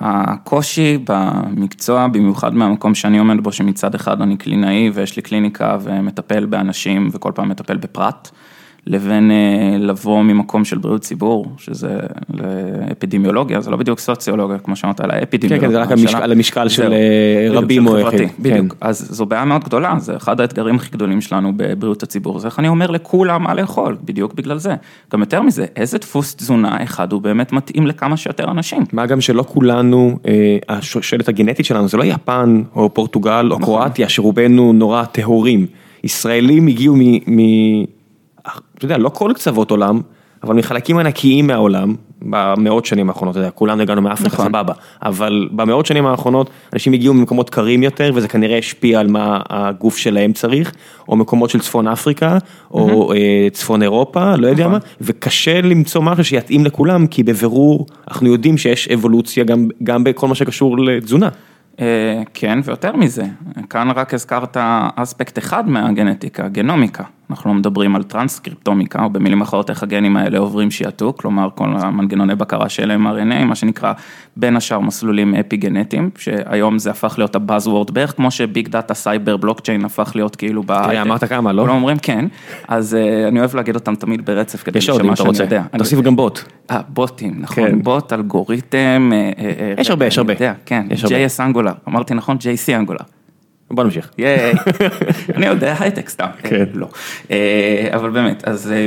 [0.00, 6.46] הקושי במקצוע, במיוחד מהמקום שאני עומד בו, שמצד אחד אני קלינאי ויש לי קליניקה ומטפל
[6.46, 8.30] באנשים וכל פעם מטפל בפרט,
[8.86, 11.98] לבין אה, לבוא ממקום של בריאות ציבור, שזה
[12.34, 15.60] לאפידמיולוגיה, זה לא בדיוק סוציולוגיה, כמו שאמרת, אלא אפידמיולוגיה.
[15.60, 18.72] כן, כן, זה רק השאלה- על המשקל של, אה, רבים של או חברתי, יחיד, בדיוק,
[18.72, 18.78] כן.
[18.88, 22.58] אז זו בעיה מאוד גדולה, זה אחד האתגרים הכי גדולים שלנו בבריאות הציבור, זה איך
[22.58, 24.74] אני אומר לכולם מה לאכול, בדיוק בגלל זה.
[25.12, 28.84] גם יותר מזה, איזה דפוס תזונה אחד הוא באמת מתאים לכמה שיותר אנשים.
[28.92, 33.62] מה גם שלא כולנו, אה, השושלת הגנטית שלנו זה לא יפן או פורטוגל נכון.
[33.62, 35.66] או קרואטיה שרובנו נורא טהורים.
[36.04, 37.34] ישראלים הגיעו מ...
[38.42, 40.00] אתה יודע, לא כל קצוות עולם,
[40.42, 44.46] אבל מחלקים ענקיים מהעולם, במאות שנים האחרונות, אתה יודע, כולנו הגענו מאפריקה, נכון.
[44.46, 44.72] סבבה,
[45.02, 49.96] אבל במאות שנים האחרונות אנשים הגיעו ממקומות קרים יותר וזה כנראה השפיע על מה הגוף
[49.96, 50.72] שלהם צריך,
[51.08, 52.38] או מקומות של צפון אפריקה,
[52.70, 54.72] או אה, צפון אירופה, לא יודע נכון.
[54.72, 60.28] מה, וקשה למצוא משהו שיתאים לכולם, כי בבירור אנחנו יודעים שיש אבולוציה גם, גם בכל
[60.28, 61.28] מה שקשור לתזונה.
[61.80, 63.24] אה, כן, ויותר מזה,
[63.70, 64.56] כאן רק הזכרת
[64.96, 67.04] אספקט אחד מהגנטיקה, גנומיקה.
[67.30, 71.68] אנחנו לא מדברים על טרנסקריפטומיקה, או במילים אחרות איך הגנים האלה עוברים שיעתוק, כלומר כל
[71.76, 73.92] המנגנוני בקרה שלהם RNA, מה שנקרא
[74.36, 78.94] בין השאר מסלולים אפי גנטיים, שהיום זה הפך להיות ה buzzword בערך, כמו שביג דאטה
[78.94, 80.90] סייבר בלוקצ'יין הפך להיות כאילו בהייטק.
[80.90, 81.62] תראה, אמרת כמה, לא?
[81.62, 82.24] כולם אומרים כן,
[82.68, 85.62] אז אה, אני אוהב להגיד אותם תמיד ברצף, כדי שמה אתה שאני רוצה, יודע.
[85.78, 86.40] תוסיף גם בוט.
[86.70, 87.82] אה, בוטים, נכון, כן.
[87.82, 89.10] בוט, אלגוריתם.
[89.12, 90.18] אה, אה, יש הרבה, יש
[90.66, 91.26] כן, יש הרבה.
[91.26, 93.19] JS Angular, אמרתי נכון, JS Angular.
[93.70, 94.10] בוא נמשיך.
[94.18, 94.52] ייי,
[95.36, 96.64] אני יודע הייטק סתם, כן.
[96.74, 96.88] לא.
[97.30, 98.86] אה, אבל באמת, אז אה,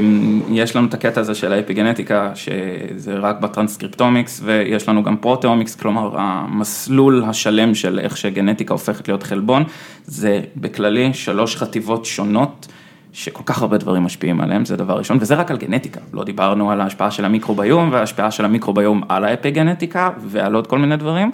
[0.52, 6.12] יש לנו את הקטע הזה של האפיגנטיקה, שזה רק בטרנסקריפטומיקס, ויש לנו גם proteomics, כלומר
[6.18, 9.64] המסלול השלם של איך שגנטיקה הופכת להיות חלבון,
[10.06, 12.68] זה בכללי שלוש חטיבות שונות.
[13.16, 16.72] שכל כך הרבה דברים משפיעים עליהם, זה דבר ראשון, וזה רק על גנטיקה, לא דיברנו
[16.72, 21.32] על ההשפעה של המיקרוביום וההשפעה של המיקרוביום על האפיגנטיקה ועל עוד כל מיני דברים.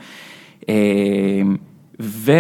[2.00, 2.32] ו...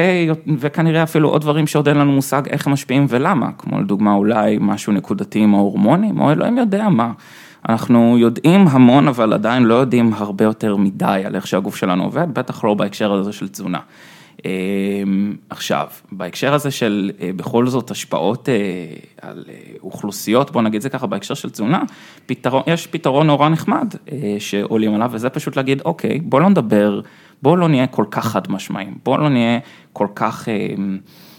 [0.58, 4.58] וכנראה אפילו עוד דברים שעוד אין לנו מושג איך הם משפיעים ולמה, כמו לדוגמה אולי
[4.62, 7.12] משהו נקודתי עם ההורמונים, או אלוהים יודע מה.
[7.69, 12.28] אנחנו יודעים המון, אבל עדיין לא יודעים הרבה יותר מדי על איך שהגוף שלנו עובד,
[12.34, 13.80] בטח לא בהקשר הזה של תזונה.
[14.45, 14.52] אה,
[15.50, 18.56] עכשיו, בהקשר הזה של אה, בכל זאת השפעות אה,
[19.22, 21.84] על אה, אוכלוסיות, בוא נגיד זה ככה, בהקשר של תזונה,
[22.26, 23.93] פתרון, יש פתרון נורא נחמד
[24.39, 27.02] שעולים עליו, וזה פשוט להגיד, אוקיי, בוא לא נדבר,
[27.41, 29.60] בוא לא נהיה כל כך חד משמעיים, בוא לא נהיה
[29.93, 30.67] כל כך אה,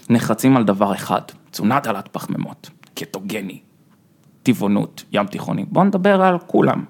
[0.09, 3.59] נחרצים על דבר אחד, תזונה דלת פחמימות, קטוגני,
[4.43, 6.83] טבעונות, ים תיכוני, בוא נדבר על כולם.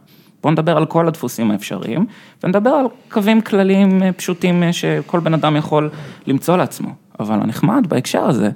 [0.43, 2.05] בוא נדבר על כל הדפוסים האפשריים,
[2.43, 5.89] ונדבר על קווים כלליים אה, פשוטים אה, שכל בן אדם יכול
[6.27, 6.89] למצוא לעצמו.
[7.19, 8.49] אבל הנחמד בהקשר הזה,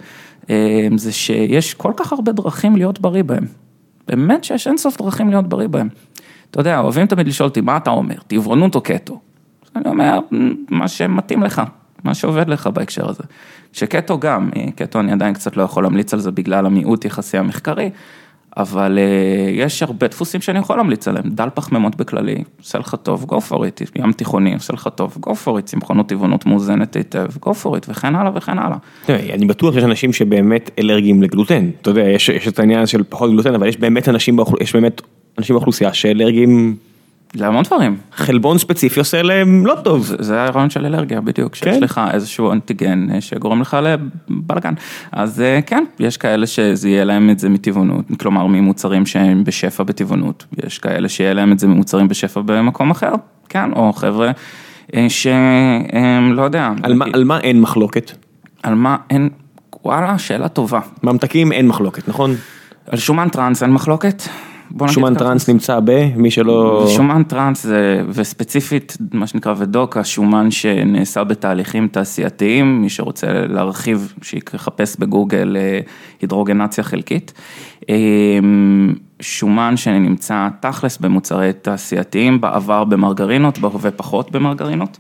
[0.49, 3.45] אה, זה שיש כל כך הרבה דרכים להיות בריא בהם.
[4.07, 5.89] באמת שיש אינסוף דרכים להיות בריא בהם.
[6.51, 9.19] אתה יודע, אוהבים תמיד לשאול אותי, מה אתה אומר, טבעונות או קטו?
[9.75, 10.19] אני אומר,
[10.69, 11.61] מה שמתאים לך,
[12.03, 13.23] מה שעובד לך בהקשר הזה.
[13.73, 17.37] שקטו גם, אה, קטו אני עדיין קצת לא יכול להמליץ על זה בגלל המיעוט יחסי
[17.37, 17.89] המחקרי,
[18.57, 23.25] אבל אה, יש הרבה דפוסים שאני יכול להמליץ עליהם, דל פחמימות בכללי, עושה לך טוב,
[23.29, 27.25] go for it, ים תיכוני, עושה לך טוב, go for it, צמחונות טבעונות מאוזנת היטב,
[27.41, 28.77] go for it, וכן הלאה וכן הלאה.
[29.09, 33.31] אני בטוח שיש אנשים שבאמת אלרגיים לגלוטן, אתה יודע, יש, יש את העניין של פחות
[33.31, 35.01] גלוטן, אבל יש באמת אנשים, יש באמת
[35.37, 36.75] אנשים באוכלוסייה שאלרגיים,
[37.35, 37.97] להמון דברים.
[38.11, 40.05] חלבון ספציפי עושה להם לא טוב.
[40.05, 41.79] זה- זה הרעיון של אלרגיה בדיוק, שיש כן.
[41.83, 44.73] לך איזשהו אנטיגן אה, שגורם לך לבלאגן.
[45.11, 49.83] אז אה, כן, יש כאלה שזה יהיה להם את זה מטבעונות, כלומר ממוצרים שהם בשפע
[49.83, 53.11] בטבעונות, יש כאלה שיהיה להם את זה ממוצרים בשפע במקום אחר,
[53.49, 54.31] כן, או חבר'ה
[54.95, 58.11] אה, שהם, לא יודע, על מה, על מה אין מחלוקת?
[58.63, 59.29] על מה אין,
[59.85, 60.79] וואלה, שאלה טובה.
[61.03, 62.31] ממתקים אין מחלוקת, נכון?
[62.91, 64.23] על שומן טראנס אין מחלוקת?
[64.71, 65.25] נגיד שומן ככה.
[65.25, 66.87] טראנס נמצא ב, מי שלא...
[66.95, 74.95] שומן טראנס זה, וספציפית, מה שנקרא ודוקה, שומן שנעשה בתהליכים תעשייתיים, מי שרוצה להרחיב, שיחפש
[74.99, 75.79] בגוגל אה,
[76.21, 77.33] הידרוגנציה חלקית.
[77.89, 77.95] אה,
[79.19, 84.97] שומן שנמצא תכלס במוצרי תעשייתיים, בעבר במרגרינות, בהווה פחות במרגרינות.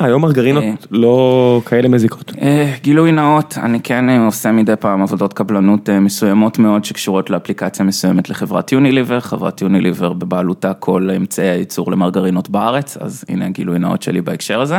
[0.00, 0.70] אה, היום מרגרינות אה.
[0.90, 2.32] לא כאלה מזיקות.
[2.42, 8.30] אה, גילוי נאות, אני כן עושה מדי פעם עבודות קבלנות מסוימות מאוד שקשורות לאפליקציה מסוימת
[8.30, 14.20] לחברת יוניליבר, חברת יוניליבר בבעלותה כל אמצעי הייצור למרגרינות בארץ, אז הנה הגילוי נאות שלי
[14.20, 14.78] בהקשר הזה.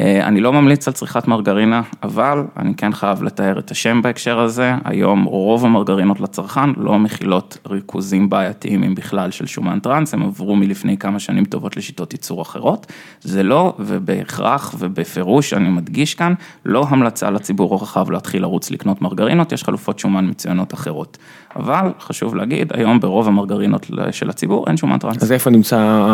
[0.00, 4.40] אה, אני לא ממליץ על צריכת מרגרינה, אבל אני כן חייב לתאר את השם בהקשר
[4.40, 10.22] הזה, היום רוב המרגרינות לצרכן לא מכילות ריכוזים בעייתיים אם בכלל של שומן טראנס, הם
[10.22, 12.86] עברו מלפני כמה שנים טובות לשיטות ייצור אחרות,
[13.20, 19.52] זה לא ובהכרח ובפירוש, אני מדגיש כאן, לא המלצה לציבור הרחב להתחיל לרוץ לקנות מרגרינות,
[19.52, 21.18] יש חלופות שומן מצוינות אחרות.
[21.56, 25.22] אבל חשוב להגיד, היום ברוב המרגרינות של הציבור אין שומן טראנס.
[25.22, 26.04] אז איפה נמצא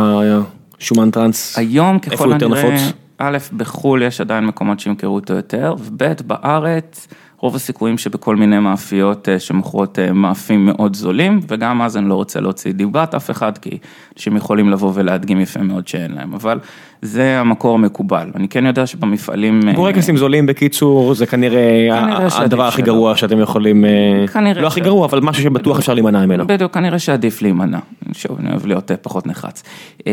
[0.79, 1.59] השומן טראנס?
[1.59, 3.08] היום איפה ככל הוא יותר הנראה, נפוץ?
[3.19, 7.09] א', בחו"ל יש עדיין מקומות שימכרו אותו יותר, וב', בארץ,
[7.41, 12.15] רוב הסיכויים שבכל מיני מאפיות אה, שמוכרות אה, מאפים מאוד זולים, וגם אז אני לא
[12.15, 13.79] רוצה להוציא דיבת אף אחד, כי
[14.17, 16.59] אנשים יכולים לבוא ולהדגים יפה מאוד שאין להם, אבל
[17.03, 18.31] זה המקור המקובל.
[18.35, 19.61] אני כן יודע שבמפעלים...
[19.69, 22.83] אה, בורקסים זולים בקיצור זה כנראה כנראה הדבר הכי.
[22.83, 23.91] גרוע שאתם יכולים, אה,
[24.33, 26.47] כנראה לא הכי ש- גרוע אבל משהו שבטוח אפשר להימנע ממנו.
[26.47, 27.79] בדיוק, כנראה שעדיף להימנע.
[28.13, 29.63] שוב, אני אוהב להיות אה, פחות נחרץ.
[30.07, 30.13] אה,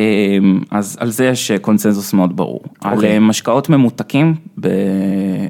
[0.71, 2.61] אז על זה יש אה, קונצנזוס מאוד ברור.
[2.83, 3.13] על אוקיי.
[3.13, 5.45] אה, משקאות ממותקים במיני...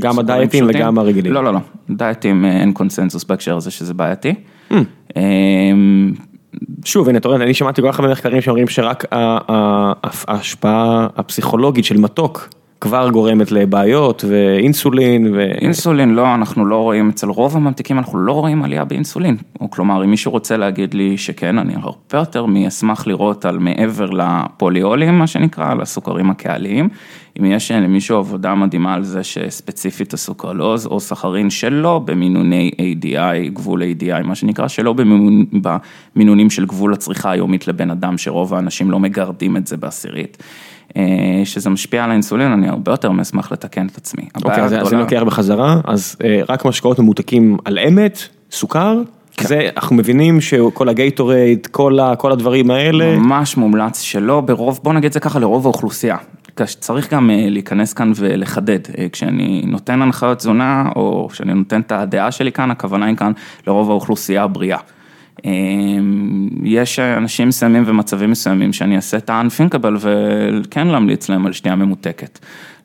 [0.00, 0.80] גם הדייטים פשוטים.
[0.80, 1.32] וגם הרגילים.
[1.32, 1.60] לא, לא, לא.
[1.90, 4.34] דייטים אה, אין קונצנזוס בהקשר הזה שזה בעייתי.
[4.70, 4.74] Hmm.
[5.16, 5.22] אה,
[6.84, 9.04] שוב הנה אתה רואה אני שמעתי כל כך הרבה מחקרים שאומרים שרק
[10.28, 12.48] ההשפעה הפסיכולוגית של מתוק
[12.86, 15.40] כבר גורמת לבעיות ואינסולין ו...
[15.40, 19.36] אינסולין לא, אנחנו לא רואים, אצל רוב הממתיקים אנחנו לא רואים עלייה באינסולין.
[19.60, 24.10] או כלומר, אם מישהו רוצה להגיד לי שכן, אני הרבה יותר מאשמח לראות על מעבר
[24.10, 26.88] לפוליולים, מה שנקרא, לסוכרים הקהליים.
[27.40, 33.82] אם יש למישהו עבודה מדהימה על זה שספציפית הסוכרלוז או סחרין שלא במינוני ADI, גבול
[33.82, 35.44] ADI, מה שנקרא, שלא במינון,
[36.16, 40.42] במינונים של גבול הצריכה היומית לבן אדם, שרוב האנשים לא מגרדים את זה בעשירית.
[40.96, 41.02] אה,
[41.44, 44.22] שזה משפיע על האינסולין, אני הרבה יותר מאשמח לתקן את עצמי.
[44.44, 46.16] אוקיי אז אז אני לוקח בחזרה אז
[46.48, 48.18] רק משקאות ממותקים על אמת
[48.50, 49.02] סוכר.
[49.36, 49.46] כן.
[49.48, 54.80] זה אנחנו מבינים שכל ה Gatorade כל ה- כל הדברים האלה ממש מומלץ שלא ברוב,
[54.82, 56.16] בוא נגיד זה ככה, לרוב האוכלוסייה.
[56.64, 61.92] צריך גם אה, להיכנס כאן ולחדד, אה, כשאני נותן הנחיות תזונה, או כשאני נותן את
[61.92, 63.32] הדעה שלי כאן, הכוונה היא כאן
[63.66, 64.78] לרוב האוכלוסייה הבריאה.
[65.44, 65.50] אה,
[66.62, 72.38] יש אנשים מסוימים ומצבים מסוימים שאני אעשה את ה-unthinkable וכן להמליץ להם על שתייה ממותקת.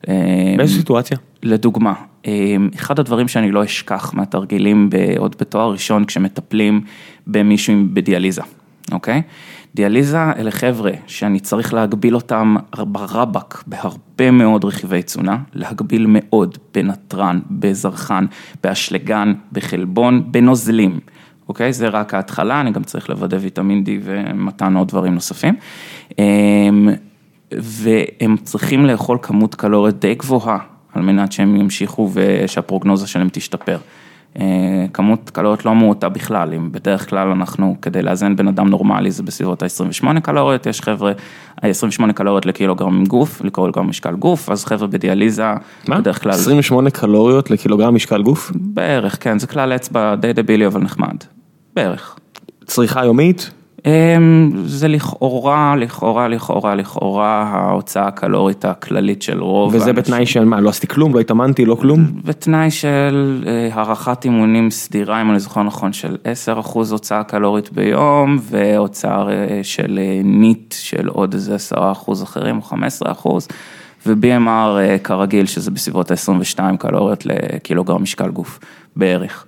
[0.08, 1.16] אה, באיזה סיטואציה?
[1.42, 1.92] לדוגמה,
[2.26, 6.80] אה, אחד הדברים שאני לא אשכח מהתרגילים עוד בתואר ראשון כשמטפלים
[7.26, 8.42] במישהו בדיאליזה,
[8.92, 9.22] אוקיי?
[9.74, 17.40] דיאליזה אלה חבר'ה שאני צריך להגביל אותם ברבק בהרבה מאוד רכיבי תזונה, להגביל מאוד בנתרן,
[17.50, 18.26] בזרחן,
[18.62, 21.00] באשלגן, בחלבון, בנוזלים.
[21.52, 21.72] אוקיי?
[21.72, 25.54] זה רק ההתחלה, אני גם צריך לוודא ויטמין D ומתן עוד דברים נוספים.
[26.18, 26.88] אמ,
[27.52, 30.58] והם צריכים לאכול כמות קלוריות די גבוהה,
[30.94, 33.78] על מנת שהם ימשיכו ושהפרוגנוזה שלהם תשתפר.
[34.40, 39.10] אה, כמות קלוריות לא מועטה בכלל, אם בדרך כלל אנחנו, כדי לאזן בן אדם נורמלי
[39.10, 41.12] זה בסביבות ה-28 קלוריות, יש חבר'ה,
[41.62, 45.52] 28 קלוריות לקילוגרם גוף, לקילוגרם משקל גוף, אז חבר'ה בדיאליזה,
[45.88, 46.00] מה?
[46.00, 48.52] בדרך כלל, 28 קלוריות לקילוגרם משקל גוף?
[48.54, 51.16] בערך, כן, זה כלל אצבע די דבילי אבל נחמד,
[51.74, 52.16] בערך.
[52.66, 53.50] צריכה יומית?
[53.86, 60.60] אמ, זה לכאורה, לכאורה, לכאורה, לכאורה ההוצאה הקלורית הכללית של רוב וזה בתנאי של מה?
[60.60, 61.14] לא עשיתי כלום?
[61.14, 61.64] לא התאמנתי?
[61.64, 62.12] לא כלום?
[62.24, 66.16] בתנאי של אה, הערכת אימונים סדירה, אם אני זוכר נכון, של
[66.64, 71.78] 10% הוצאה קלורית ביום, והוצאה אה, של אה, ניט של עוד איזה 10%
[72.22, 72.76] אחרים או
[73.26, 73.28] 15%,
[74.06, 78.58] ו-BMR כרגיל, שזה בסביבות ה-22 קלוריות לקילוגרם משקל גוף,
[78.96, 79.44] בערך.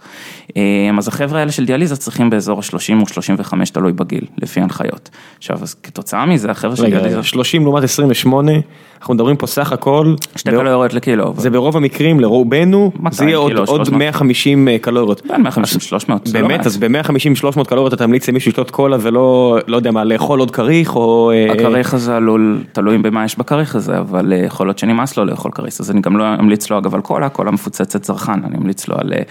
[0.57, 0.63] אה,
[0.99, 5.11] אז החבר'ה האלה של דיאליזה צריכים באזור ה-30 או 35, תלוי בגיל, לפי הנחיות.
[5.39, 8.53] עכשיו, אז כתוצאה מזה, החבר'ה של דיאליזה, רגע, 30 לעומת 28,
[9.01, 11.29] אנחנו מדברים פה סך הכל, שתי ברוב- קלוריות לקילו.
[11.29, 13.99] אבל- זה ברוב המקרים לרובנו, 200 זה יהיה עוד- עוד 300.
[13.99, 15.23] 150 קלוריות.
[15.27, 16.67] בין 150-300, זה לא באמת.
[16.67, 20.97] אז ב-150-300 קלוריות אתה ממליץ למישהו לשתות קולה ולא, לא יודע מה, לאכול עוד כריך
[20.97, 21.31] או...
[21.35, 25.25] אה, הכריך הזה עלול, תלוי במה יש בכריך הזה, אבל אה, יכול להיות שנמאס לו
[25.25, 28.57] לאכול כריך, אז אני גם לא אמליץ לו אגב על קולה, קולה מפוצצת זרחן, אני
[28.57, 29.23] אמליץ לו על, אה,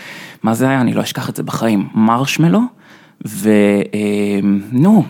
[0.44, 2.62] מה זה היה, אני לא אשכח את זה בחיים, מרשמלו,
[3.26, 5.04] ונו,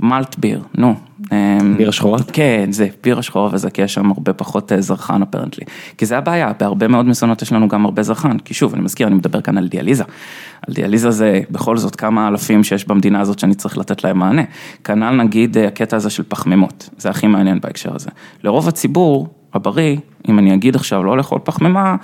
[0.00, 0.94] מלט ביר, נו.
[1.32, 2.18] אה, בירה שחורה?
[2.32, 5.64] כן, זה, בירה שחורה וזה, כי יש שם הרבה פחות אה, זרחן אפרנטלי.
[5.98, 9.06] כי זה הבעיה, בהרבה מאוד מזונות יש לנו גם הרבה זרחן, כי שוב, אני מזכיר,
[9.06, 10.04] אני מדבר כאן על דיאליזה.
[10.68, 14.42] על דיאליזה זה בכל זאת כמה אלפים שיש במדינה הזאת שאני צריך לתת להם מענה.
[14.84, 18.10] כנ"ל נגיד אה, הקטע הזה של פחמימות, זה הכי מעניין בהקשר הזה.
[18.44, 19.96] לרוב הציבור הבריא,
[20.28, 21.96] אם אני אגיד עכשיו לא לאכול פחמימה,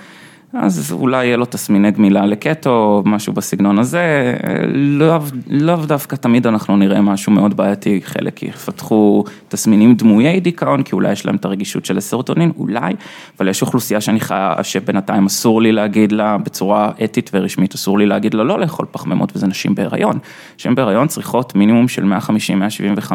[0.53, 4.35] אז אולי יהיה לו תסמיני גמילה לקטו, משהו בסגנון הזה,
[4.73, 10.95] לאו לא דווקא תמיד אנחנו נראה משהו מאוד בעייתי, חלק יפתחו תסמינים דמויי דיכאון, כי
[10.95, 12.93] אולי יש להם את הרגישות של הסרוטונין, אולי,
[13.37, 18.05] אבל יש אוכלוסייה שאני חיה, שבינתיים אסור לי להגיד לה, בצורה אתית ורשמית, אסור לי
[18.05, 20.19] להגיד לה לא לאכול פחמימות, וזה נשים בהיריון.
[20.57, 23.11] נשים בהיריון צריכות מינימום של 150-175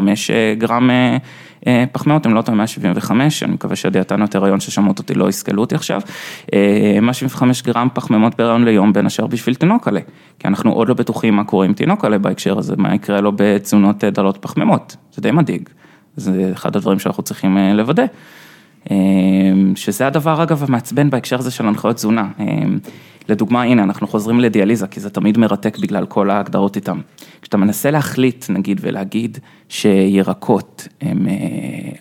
[0.57, 1.17] גרם אה, אה,
[1.91, 6.01] פחמימות, הם לא טועים 175, אני מקווה שהדיאטנות הריון ששמעות אותי לא יסכלו אותי עכשיו,
[7.01, 9.99] 175 אה, גרם פחמימות בהריון ליום בין השאר בשביל תינוק עלה,
[10.39, 13.31] כי אנחנו עוד לא בטוחים מה קורה עם תינוק עלה בהקשר הזה, מה יקרה לו
[13.35, 15.69] בתזונות אה, דלות פחמימות, זה די מדאיג,
[16.15, 18.05] זה אחד הדברים שאנחנו צריכים לוודא.
[19.75, 22.27] שזה הדבר אגב המעצבן בהקשר הזה של הנחיות תזונה.
[23.29, 26.99] לדוגמה, הנה, אנחנו חוזרים לדיאליזה, כי זה תמיד מרתק בגלל כל ההגדרות איתם.
[27.41, 29.37] כשאתה מנסה להחליט, נגיד, ולהגיד
[29.69, 31.33] שירקות הם אה,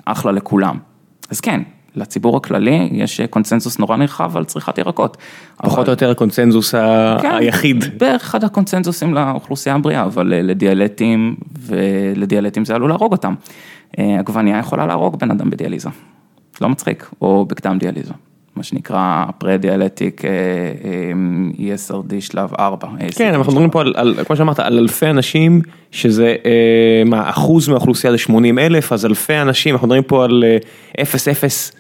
[0.05, 0.79] אחלה לכולם,
[1.31, 1.61] אז כן,
[1.97, 5.17] לציבור הכללי יש קונצנזוס נורא נרחב על צריכת ירקות.
[5.57, 5.87] פחות אבל...
[5.87, 6.75] או יותר הקונצנזוס
[7.23, 7.85] כן, היחיד.
[7.99, 13.35] בערך אחד הקונצנזוסים לאוכלוסייה הבריאה, אבל אה, לדיאלטים, ולדיאלטים זה עלול להרוג אותם.
[13.99, 15.89] אה, עגבנייה יכולה להרוג בן אדם בדיאליזה,
[16.61, 18.13] לא מצחיק, או בקדם דיאליזה.
[18.57, 22.89] מה שנקרא פרה-דיאלטיק אה, אה, ESRD שלב 4.
[23.17, 28.13] כן, אנחנו מדברים פה על, כמו שאמרת, על אלפי אנשים, שזה, אה, מה, אחוז מהאוכלוסייה
[28.13, 30.45] זה 80 אלף, אז אלפי אנשים, אנחנו מדברים פה על
[31.03, 31.73] 0, 0.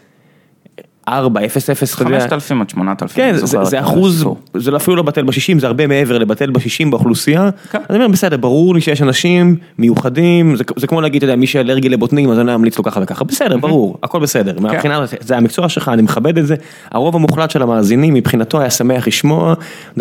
[1.08, 2.20] 4, 0, 0, אתה יודע.
[2.20, 3.16] 5,000 עד 8,000.
[3.16, 7.50] כן, זה, זה אחוז, זה אפילו לא בטל בשישים, זה הרבה מעבר לבטל בשישים באוכלוסייה.
[7.70, 7.78] כן.
[7.90, 11.46] אני אומר, בסדר, ברור לי שיש אנשים מיוחדים, זה, זה כמו להגיד, אתה יודע, מי
[11.46, 14.52] שאלרגי לבוטנים, אז אני אמליץ לו ככה וככה, בסדר, ברור, הכל בסדר.
[14.56, 14.62] כן.
[14.62, 16.54] מהבחינה, זה המקצוע שלך, אני מכבד את זה.
[16.90, 19.54] הרוב המוחלט של המאזינים, מבחינתו היה שמח לשמוע,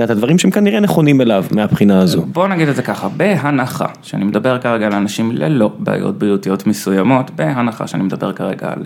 [0.03, 2.21] את הדברים שהם כנראה נכונים אליו, מהבחינה הזו.
[2.21, 7.31] בוא נגיד את זה ככה, בהנחה, שאני מדבר כרגע על אנשים ללא בעיות בריאותיות מסוימות,
[7.31, 8.85] בהנחה שאני מדבר כרגע על...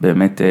[0.00, 0.46] באמת אה,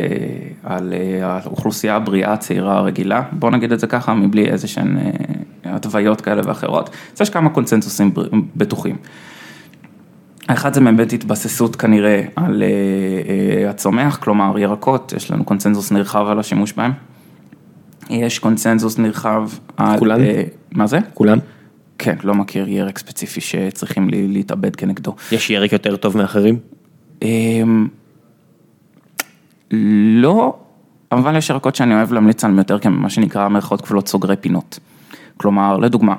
[0.63, 5.75] על אה, האוכלוסייה הבריאה הצעירה הרגילה, בוא נגיד את זה ככה, מבלי איזה שהן אה,
[5.75, 8.11] התוויות כאלה ואחרות, אז יש כמה קונצנזוסים
[8.55, 8.95] בטוחים.
[10.47, 12.63] האחד זה באמת התבססות כנראה על
[13.69, 16.91] הצומח, כלומר ירקות, יש לנו קונצנזוס נרחב על השימוש בהם.
[18.09, 19.99] יש קונצנזוס נרחב על...
[19.99, 20.19] כולן?
[20.71, 20.99] מה זה?
[21.13, 21.37] כולן?
[21.97, 25.15] כן, לא מכיר ירק ספציפי שצריכים להתאבד כנגדו.
[25.31, 26.59] יש ירק יותר טוב מאחרים?
[29.71, 30.55] לא,
[31.11, 34.79] אבל יש ירקות שאני אוהב להמליץ עליהם יותר כמה שנקרא מרכאות כפולות סוגרי פינות.
[35.37, 36.15] כלומר, לדוגמה,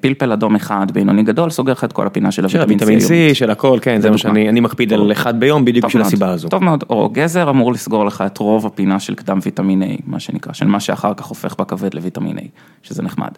[0.00, 3.34] פלפל אדום אחד בינוני גדול סוגר לך את כל הפינה של הוויטמין C.
[3.34, 6.48] של הכל, כן, זה מה שאני מקפיד על אחד ביום בדיוק בשביל הסיבה הזו.
[6.48, 10.20] טוב מאוד, או גזר אמור לסגור לך את רוב הפינה של קדם ויטמין A, מה
[10.20, 12.42] שנקרא, של מה שאחר כך הופך בכבד לויטמין A,
[12.82, 13.30] שזה נחמד.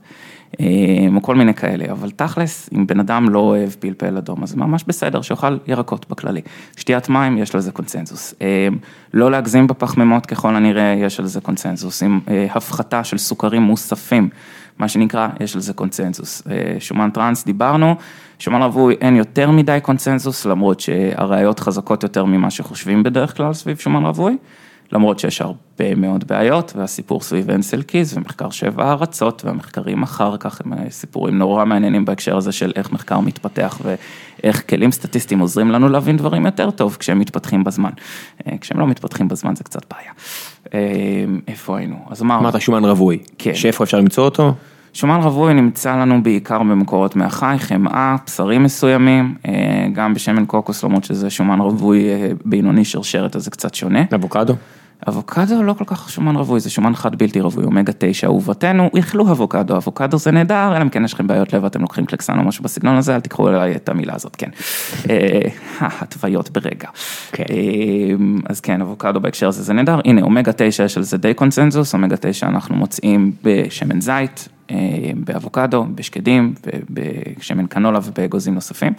[0.61, 0.67] אה,
[1.15, 4.85] או כל מיני כאלה, אבל תכלס, אם בן אדם לא אוהב פלפל אדום, אז ממש
[4.87, 6.41] בסדר, שיאכל ירקות בכללי.
[6.77, 8.35] שתיית מים, יש לזה קונצנזוס.
[8.43, 8.69] אה,
[9.15, 12.03] לא להגזים בפחמימות, ככל הנראה, יש על זה קונצנזוס.
[12.03, 14.29] עם אה, הפחתה של סוכרים מוספים,
[14.81, 16.43] מה שנקרא, יש על זה קונצנזוס.
[16.79, 17.95] שומן טראנס, דיברנו,
[18.39, 23.79] שומן רווי אין יותר מדי קונצנזוס, למרות שהראיות חזקות יותר ממה שחושבים בדרך כלל סביב
[23.79, 24.37] שומן רווי.
[24.93, 30.61] למרות שיש הרבה מאוד בעיות, והסיפור סביב אנסל קיז ומחקר שבע ארצות, והמחקרים אחר כך
[30.65, 35.89] הם סיפורים נורא מעניינים בהקשר הזה של איך מחקר מתפתח ואיך כלים סטטיסטיים עוזרים לנו
[35.89, 37.91] להבין דברים יותר טוב כשהם מתפתחים בזמן.
[38.47, 40.13] אה, כשהם לא מתפתחים בזמן זה קצת בעיה.
[40.75, 41.97] אה, איפה היינו?
[42.11, 42.41] אז אמרנו.
[42.41, 43.19] אמרת שומן רווי.
[43.39, 43.55] כן.
[43.55, 44.55] שאיפה אפשר למצוא אותו?
[44.93, 51.05] שומן רווי נמצא לנו בעיקר במקורות מהחי, חמאה, בשרים מסוימים, אה, גם בשמן קוקוס, למרות
[51.05, 52.05] שזה שומן רווי
[52.45, 54.03] בינוני שרשרת, אז זה קצת שונה.
[54.15, 54.55] אבוקדו?
[55.09, 59.33] אבוקדו לא כל כך שומן רווי, זה שומן חד בלתי רווי, אומגה 9, אהובתנו, איכלו
[59.33, 62.45] אבוקדו, אבוקדו זה נהדר, אלא אם כן יש לכם בעיות לב, אתם לוקחים קלקסן או
[62.45, 64.51] משהו בסגנון הזה, אל תקחו אליי את המילה הזאת, כן.
[65.11, 65.41] אה,
[65.81, 66.89] התוויות ברגע.
[67.33, 67.45] כן.
[67.51, 67.57] אה,
[68.49, 71.95] אז כן, אבוקדו בהקשר הזה זה נהדר, הנה, אומגה 9 יש על זה די קונצנזוס,
[71.95, 74.77] אומגה 9 אנחנו מוצאים בשמן זית, אה,
[75.15, 76.55] באבוקדו, בשקדים,
[76.91, 78.93] בשמן קנולה ובאגוזים נוספים.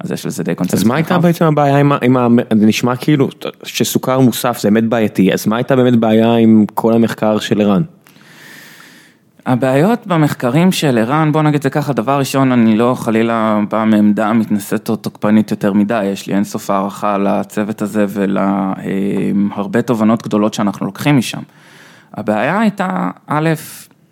[0.00, 0.82] אז יש לזה די קונצנזוס.
[0.82, 2.28] אז מה הייתה בעצם הבעיה עם ה...
[2.58, 3.28] זה נשמע כאילו
[3.62, 7.82] שסוכר מוסף זה באמת בעייתי, אז מה הייתה באמת בעיה עם כל המחקר של ערן?
[9.46, 14.32] הבעיות במחקרים של ערן, בוא נגיד זה ככה, דבר ראשון, אני לא חלילה בא מעמדה
[14.32, 20.86] מתנשאת או תוקפנית יותר מדי, יש לי אינסוף הערכה לצוות הזה ולהרבה תובנות גדולות שאנחנו
[20.86, 21.40] לוקחים משם.
[22.14, 23.50] הבעיה הייתה, א',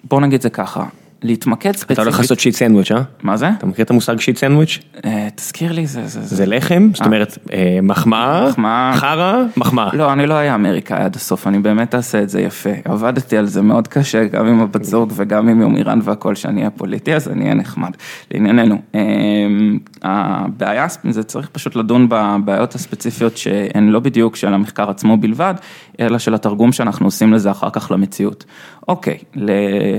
[0.05, 0.85] בוא נגיד זה ככה,
[1.23, 3.03] להתמקד אתה הולך ספציפית, לעשות שיט סנדוויץ', אה?
[3.23, 3.49] מה זה?
[3.59, 4.79] אתה מכיר את המושג שיט סנדוויץ'?
[5.05, 8.93] אה, תזכיר לי, זה, זה, לחם, זאת אומרת, אה, מחמאה, מחמאה.
[8.97, 9.91] חרא, מחמאה.
[9.93, 12.71] לא, אני לא אהיה אמריקאי עד הסוף, אני באמת אעשה את זה יפה.
[12.85, 16.61] עבדתי על זה מאוד קשה, גם עם הבת זוג וגם עם יום איראן והכל, שאני
[16.61, 17.91] אהיה פוליטי, אז אני אהיה נחמד.
[18.31, 25.17] לענייננו, אמ, הבעיה, זה צריך פשוט לדון בבעיות הספציפיות שהן לא בדיוק של המחקר עצמו
[25.17, 25.55] בלבד,
[26.01, 28.45] אלא של התרגום שאנחנו עושים לזה אחר כך למציאות.
[28.89, 29.19] אוקיי,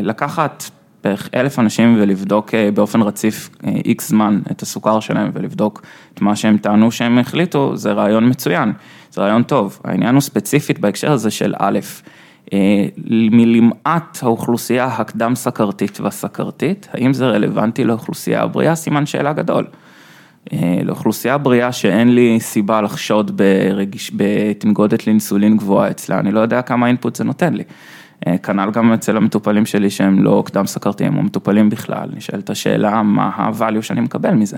[0.01, 0.63] לקחת
[1.03, 3.49] בערך אלף אנשים ולבדוק אה, באופן רציף
[3.85, 5.81] איקס זמן את הסוכר שלהם ולבדוק
[6.13, 8.73] את מה שהם טענו שהם החליטו, זה רעיון מצוין,
[9.11, 9.79] זה רעיון טוב.
[9.83, 11.79] העניין הוא ספציפית בהקשר הזה של א',
[12.53, 12.85] אה,
[13.31, 18.75] מלמעט האוכלוסייה הקדם סכרתית והסכרתית, האם זה רלוונטי לאוכלוסייה הבריאה?
[18.75, 19.65] סימן שאלה גדול.
[20.53, 26.61] אה, לאוכלוסייה בריאה שאין לי סיבה לחשוד ברגיש, בתנגודת לאינסולין גבוהה אצלה, אני לא יודע
[26.61, 27.63] כמה אינפוט זה נותן לי.
[28.28, 33.03] אה, כנ"ל גם אצל המטופלים שלי שהם לא קדם סכרתיים או מטופלים בכלל, נשאלת השאלה
[33.03, 34.57] מה ה-value שאני מקבל מזה.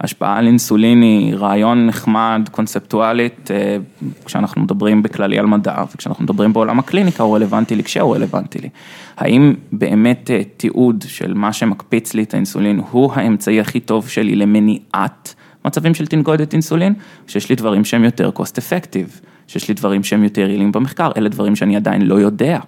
[0.00, 3.76] השפעה על אינסולין היא רעיון נחמד, קונספטואלית, אה,
[4.24, 8.68] כשאנחנו מדברים בכללי על מדע, וכשאנחנו מדברים בעולם הקליניקה הוא רלוונטי לי כשהוא רלוונטי לי.
[9.16, 14.36] האם באמת אה, תיעוד של מה שמקפיץ לי את האינסולין הוא האמצעי הכי טוב שלי
[14.36, 15.34] למניעת
[15.64, 16.94] מצבים של תנגודת אינסולין,
[17.26, 21.28] שיש לי דברים שהם יותר cost effective, שיש לי דברים שהם יותר יעילים במחקר, אלה
[21.28, 22.58] דברים שאני עדיין לא יודע,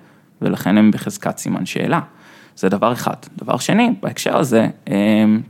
[0.42, 2.00] ולכן הם בחזקת סימן שאלה.
[2.56, 3.14] זה דבר אחד.
[3.38, 5.40] דבר שני, בהקשר הזה, אמ,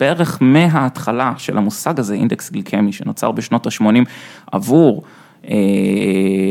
[0.00, 4.04] בערך מההתחלה של המושג הזה, אינדקס גליקמי, שנוצר בשנות ה-80
[4.52, 5.02] עבור
[5.50, 5.56] אה,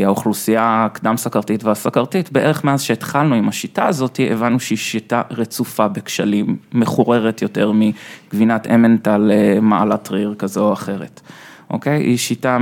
[0.05, 6.57] האוכלוסייה הקדם סכרתית והסכרתית, בערך מאז שהתחלנו עם השיטה הזאת, הבנו שהיא שיטה רצופה בכשלים,
[6.73, 11.21] מחוררת יותר מגבינת אמנטל אה, מעלת ריר כזו או אחרת.
[11.69, 12.03] אוקיי?
[12.03, 12.57] היא שיטה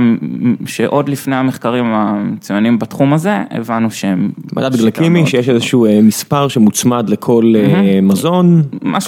[0.66, 4.30] שעוד לפני המחקרים המצוינים בתחום הזה, הבנו שהם...
[4.56, 8.62] מדד גליקמי שיש איזשהו אה, מספר שמוצמד לכל אה, מזון,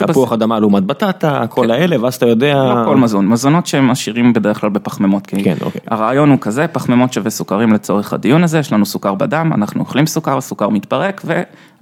[0.07, 0.33] תפוח.
[0.33, 1.71] אדמה לעומת בטטה, כל כן.
[1.71, 2.55] האלה, ואז אתה יודע...
[2.55, 5.81] לא כל מזון, מזונות שהם עשירים בדרך כלל בפחמימות, כי כן, אוקיי.
[5.89, 10.07] הרעיון הוא כזה, פחמימות שווה סוכרים לצורך הדיון הזה, יש לנו סוכר בדם, אנחנו אוכלים
[10.07, 11.23] סוכר, הסוכר מתפרק,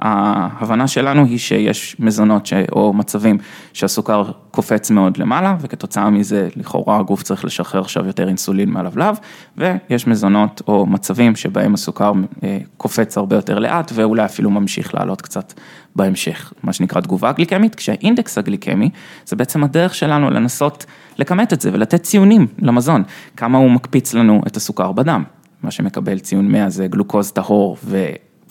[0.03, 2.53] וההבנה שלנו היא שיש מזונות ש...
[2.73, 3.39] או מצבים
[3.73, 9.17] שהסוכר קופץ מאוד למעלה, וכתוצאה מזה לכאורה הגוף צריך לשחרר עכשיו יותר אינסולין מהלבלב,
[9.57, 15.23] ויש מזונות או מצבים שבהם הסוכר אה, קופץ הרבה יותר לאט, ואולי אפילו ממשיך לעלות
[15.23, 15.53] קצת
[15.97, 18.91] בהמשך, מה שנקרא תגובה גליקמית, כשהאינדקס הגליקמי
[19.27, 20.87] זה בעצם הדרך שלנו לנסות
[21.19, 23.03] לכמת את זה ולתת ציונים למזון,
[23.37, 25.25] כמה הוא מקפיץ לנו את הסוכר בדם,
[25.63, 27.77] מה שמקבל ציון 100 זה גלוקוז טהור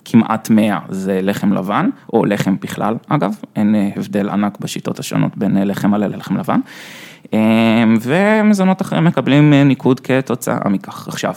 [0.02, 5.38] וכמעט 100 זה לחם לבן, או לחם בכלל אגב, אין אה, הבדל ענק בשיטות השונות
[5.38, 6.60] בין אה, לחם מלא ללחם לבן,
[7.34, 11.08] אה, ומזונות אחרים מקבלים ניקוד כתוצאה מכך.
[11.08, 11.34] עכשיו,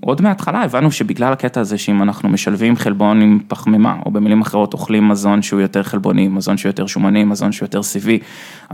[0.00, 4.72] עוד מההתחלה הבנו שבגלל הקטע הזה שאם אנחנו משלבים חלבון עם פחמימה, או במילים אחרות
[4.72, 8.18] אוכלים מזון שהוא יותר חלבוני, מזון שהוא יותר שומני, מזון שהוא יותר סיבי,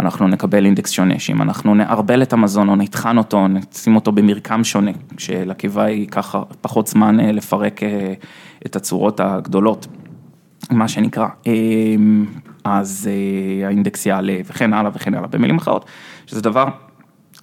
[0.00, 4.64] אנחנו נקבל אינדקס שונה, שאם אנחנו נערבל את המזון או נטחן אותו, נשים אותו במרקם
[4.64, 8.12] שונה, שלקיבה ייקח פחות זמן אה, לפרק אה,
[8.66, 9.86] את הצורות הגדולות.
[10.70, 12.26] מה שנקרא, אמ,
[12.64, 15.84] אז אה, האינדקס יעלה וכן הלאה וכן הלאה, במילים אחרות,
[16.26, 16.68] שזה דבר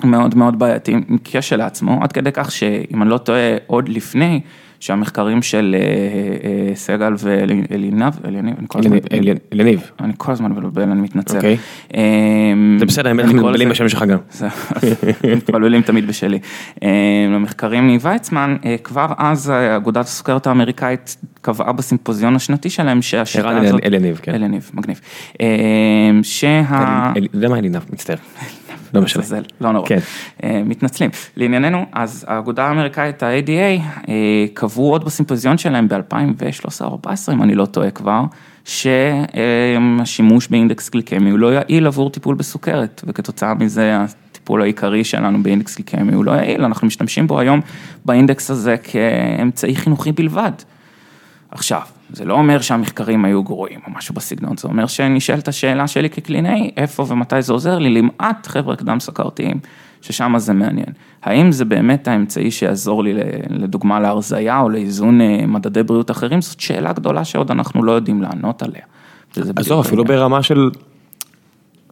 [0.04, 4.42] מאוד מאוד בעייתי, עם כשל לעצמו, עד כדי כך שאם אני לא טועה, עוד לפני
[4.80, 5.80] שהמחקרים של אה,
[6.70, 8.14] אה, סגל ואלינב,
[9.54, 11.36] אליניב, אני כל הזמן, מבלבל, אני מתנצל.
[11.36, 11.58] אוקיי.
[11.94, 14.18] אמ, זה בסדר, בטח קורא מתבלבלים בשם שלך גם.
[15.38, 16.40] מתבלבלים תמיד בשלי.
[16.84, 16.90] אה,
[17.30, 23.84] למחקרים מוויצמן, אה, כבר אז אגודת הסוכרת האמריקאית קבעה בסימפוזיון השנתי שלהם שהשיטה הזאת...
[23.84, 24.34] אל- אלניב, כן.
[24.34, 25.00] אלניב, מגניב.
[25.42, 25.48] אה,
[26.24, 26.62] שה...
[27.12, 28.18] אתה יודע מה אלניב, מצטער.
[28.96, 29.22] לא משנה.
[29.24, 29.88] לעזאזל, לא נורא.
[29.88, 30.00] כן.
[30.44, 31.10] אה, מתנצלים.
[31.38, 37.56] לענייננו, אז האגודה האמריקאית, ה-ADA, אה, קבעו עוד בסימפוזיון שלהם ב-2013 או 2014, אם אני
[37.56, 38.24] לא טועה כבר,
[38.66, 45.76] שהשימוש באינדקס גליקמי הוא לא יעיל עבור טיפול בסוכרת, וכתוצאה מזה הטיפול העיקרי שלנו באינדקס
[45.76, 47.62] גליקמי הוא לא יעיל, אנחנו משתמשים בו היום
[48.06, 50.52] באינדקס הזה כאמצעי חינוכי בלבד.
[51.56, 56.10] עכשיו, זה לא אומר שהמחקרים היו גרועים או משהו בסגנון, זה אומר שנשאלת השאלה שלי
[56.10, 59.60] כקלינאי, איפה ומתי זה עוזר לי, למעט חבר'ה קדם סכרתיים,
[60.02, 60.94] ששם זה מעניין.
[61.24, 63.14] האם זה באמת האמצעי שיעזור לי
[63.50, 68.22] לדוגמה להרזייה או לאיזון אה, מדדי בריאות אחרים, זאת שאלה גדולה שעוד אנחנו לא יודעים
[68.22, 68.82] לענות עליה.
[69.56, 70.06] עזוב, אפילו.
[70.06, 70.70] ברמה של...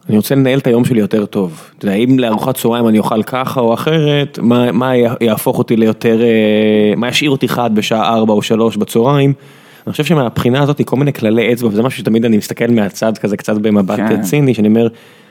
[0.08, 1.70] אני רוצה לנהל את היום שלי יותר טוב.
[1.78, 6.22] אתה יודע, אם לארוחת צהריים אני אוכל ככה או אחרת, מה, מה יהפוך אותי ליותר,
[6.22, 9.32] אה, מה ישאיר אותי חד בשעה 4 או 3 בצהריים.
[9.86, 13.36] אני חושב שמהבחינה הזאת כל מיני כללי אצבע, וזה משהו שתמיד אני מסתכל מהצד כזה
[13.36, 14.22] קצת במבט כן.
[14.22, 14.88] ציני, שאני אומר,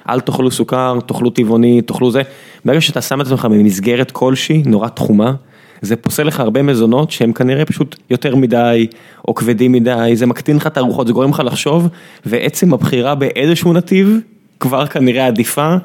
[0.09, 2.21] אל תאכלו סוכר, תאכלו טבעוני, תאכלו זה.
[2.65, 5.33] ברגע שאתה שם את עצמך במסגרת כלשהי, נורא תחומה,
[5.81, 8.87] זה פוסל לך הרבה מזונות שהם כנראה פשוט יותר מדי,
[9.27, 11.87] או כבדים מדי, זה מקטין לך את הארוחות, זה גורם לך לחשוב,
[12.25, 14.17] ועצם הבחירה באיזשהו נתיב,
[14.63, 15.75] כבר כנראה עדיפה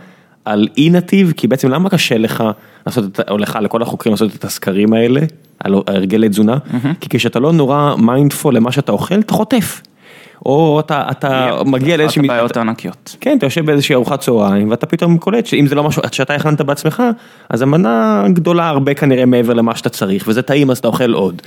[0.45, 2.45] על אי נתיב, כי בעצם למה קשה לך
[2.87, 5.21] לעשות, את, או לך, לכל החוקרים לעשות את הסקרים האלה,
[5.61, 6.59] על הרגלי תזונה,
[7.01, 9.83] כי כשאתה לא נורא mindful למה שאתה אוכל, אתה חוטף.
[10.47, 12.21] או אתה, אתה מגיע לאיזושהי...
[12.21, 13.17] אחת הבעיות הענקיות.
[13.21, 16.61] כן, אתה יושב באיזושהי ארוחת צהריים ואתה פתאום קולט שאם זה לא משהו שאתה הכנת
[16.61, 17.03] בעצמך,
[17.51, 21.43] אז המנה גדולה הרבה כנראה מעבר למה שאתה צריך, וזה טעים אז אתה אוכל עוד.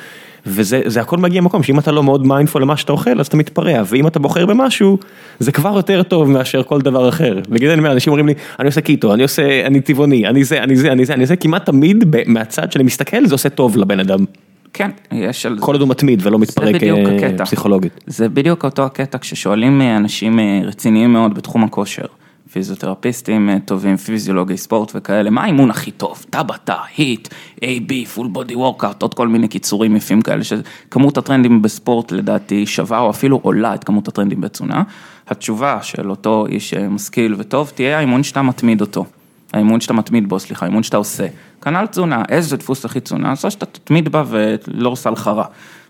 [0.45, 3.81] וזה הכל מגיע ממקום שאם אתה לא מאוד mindful למה שאתה אוכל אז אתה מתפרע,
[3.85, 4.97] ואם אתה בוחר במשהו,
[5.39, 7.39] זה כבר יותר טוב מאשר כל דבר אחר.
[7.49, 10.43] בגלל זה אני אומר, אנשים אומרים לי, אני עושה קיטו, אני עושה, אני טבעוני, אני
[10.43, 13.77] זה, אני זה, אני זה, אני זה, כמעט תמיד מהצד שאני מסתכל זה עושה טוב
[13.77, 14.25] לבן אדם.
[14.73, 15.61] כן, יש על זה.
[15.61, 18.03] כל עוד הוא מתמיד ולא מתפרק אה, פסיכולוגית.
[18.07, 22.05] זה בדיוק אותו הקטע, כששואלים אה, אנשים אה, רציניים מאוד בתחום הכושר,
[22.51, 26.25] פיזיותרפיסטים טובים, פיזיולוגי ספורט וכאלה, מה האימון הכי טוב?
[26.29, 32.11] טבטה, HIIT, AB, full body workout, עוד כל מיני קיצורים יפים כאלה, שכמות הטרנדים בספורט
[32.11, 34.83] לדעתי שווה או אפילו עולה את כמות הטרנדים בתזונה.
[35.27, 39.05] התשובה של אותו איש משכיל וטוב תהיה האימון שאתה מתמיד אותו.
[39.53, 41.27] האימון שאתה מתמיד בו, סליחה, האימון שאתה עושה.
[41.61, 45.45] כנ"ל תזונה, איזה דפוס הכי תזונה, זו שאתה תתמיד בה ולא עושה לך רע,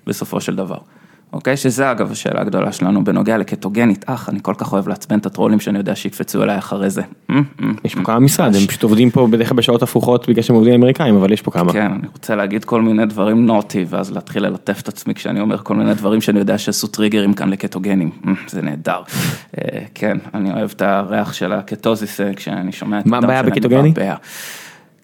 [0.08, 0.78] בסופו של דבר.
[1.34, 1.58] אוקיי?
[1.58, 5.60] שזה אגב השאלה הגדולה שלנו בנוגע לקטוגנית, אך, אני כל כך אוהב לעצבן את הטרולים
[5.60, 7.02] שאני יודע שיקפצו אליי אחרי זה.
[7.84, 10.74] יש פה כמה משרד, הם פשוט עובדים פה בדרך כלל בשעות הפוכות בגלל שהם עובדים
[10.74, 11.74] אמריקאים, אבל יש פה כמה.
[11.74, 15.58] כן, אני רוצה להגיד כל מיני דברים נוטי, ואז להתחיל ללטף את עצמי כשאני אומר
[15.58, 18.10] כל מיני דברים שאני יודע שעשו טריגרים כאן לקטוגנים,
[18.48, 19.02] זה נהדר.
[19.94, 23.94] כן, אני אוהב את הריח של הקטוזיס כשאני שומע את מה הבעיה בקטוגני?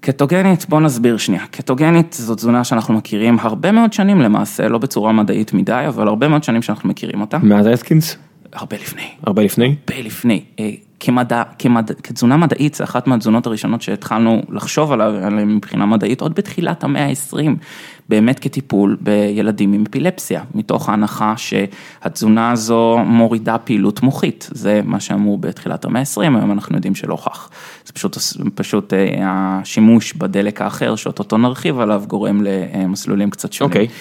[0.08, 5.12] קטוגנית, בוא נסביר שנייה, קטוגנית זו תזונה שאנחנו מכירים הרבה מאוד שנים למעשה, לא בצורה
[5.12, 7.38] מדעית מדי, אבל הרבה מאוד שנים שאנחנו מכירים אותה.
[7.38, 8.18] מאז אסקינס?
[8.54, 9.08] הרבה לפני.
[9.24, 9.76] הרבה לפני?
[9.88, 10.44] הרבה לפני.
[11.00, 16.84] כמדע, כמדע, כתזונה מדעית, זה אחת מהתזונות הראשונות שהתחלנו לחשוב עליהן מבחינה מדעית עוד בתחילת
[16.84, 17.38] המאה ה-20,
[18.10, 25.38] באמת כטיפול בילדים עם אפילפסיה, מתוך ההנחה שהתזונה הזו מורידה פעילות מוחית, זה מה שאמרו
[25.38, 27.50] בתחילת המאה ה-20, היום אנחנו יודעים שלא כך.
[27.86, 28.18] זה פשוט,
[28.56, 33.74] פשוט אה, השימוש בדלק האחר, שאותו נרחיב עליו, גורם למסלולים קצת שונים.
[33.74, 33.92] Okay.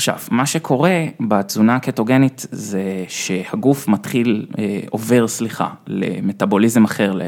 [0.00, 7.18] עכשיו, מה שקורה בתזונה הקטוגנית זה שהגוף מתחיל, אה, עובר, סליחה, למטאבוליזם אחר,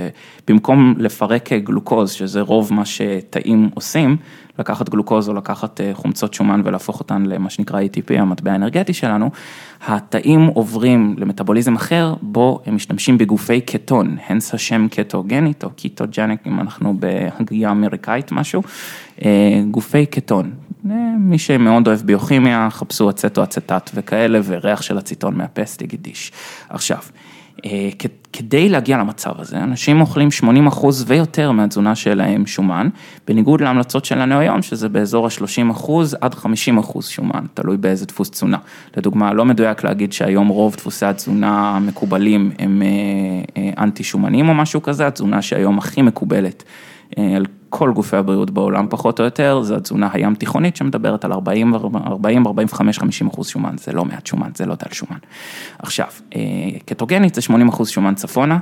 [0.49, 4.17] במקום לפרק גלוקוז, שזה רוב מה שתאים עושים,
[4.59, 9.31] לקחת גלוקוז או לקחת אה, חומצות שומן ולהפוך אותן למה שנקרא ATP, המטבע האנרגטי שלנו,
[9.87, 16.61] התאים עוברים למטאבוליזם אחר, בו הם משתמשים בגופי קטון, הנה השם קטוגנית או ketogenic, אם
[16.61, 18.63] אנחנו בהגייה אמריקאית משהו,
[19.25, 20.51] אה, גופי קטון.
[20.91, 26.33] אה, מי שמאוד אוהב ביוכימיה, חפשו אצטו אצטט וכאלה, וריח של אציטון מהפסט יגידיש.
[26.69, 26.99] עכשיו,
[27.65, 27.89] אה,
[28.33, 32.89] כדי להגיע למצב הזה, אנשים אוכלים 80 אחוז ויותר מהתזונה שלהם שומן,
[33.29, 38.31] בניגוד להמלצות שלנו היום, שזה באזור ה-30 אחוז עד 50 אחוז שומן, תלוי באיזה דפוס
[38.31, 38.59] תזונה.
[38.97, 42.83] לדוגמה, לא מדויק להגיד שהיום רוב דפוסי התזונה המקובלים הם
[43.57, 46.65] אה, אנטי שומנים או משהו כזה, התזונה שהיום הכי מקובלת
[47.17, 51.75] על כל גופי הבריאות בעולם פחות או יותר, זו התזונה הים תיכונית שמדברת על 40,
[52.07, 55.19] 40, 45, 50 אחוז שומן, זה לא מעט שומן, זה לא דל שומן.
[55.79, 56.07] עכשיו,
[56.37, 56.41] אה,
[56.87, 58.59] קטוגנית זה 80 אחוז שומן צפונה,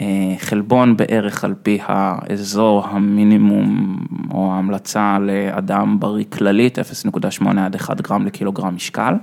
[0.00, 0.06] אה,
[0.38, 3.98] חלבון בערך על פי האזור המינימום
[4.30, 9.14] או ההמלצה לאדם בריא כללית, 0.8 עד 1 גרם לקילוגרם משקל,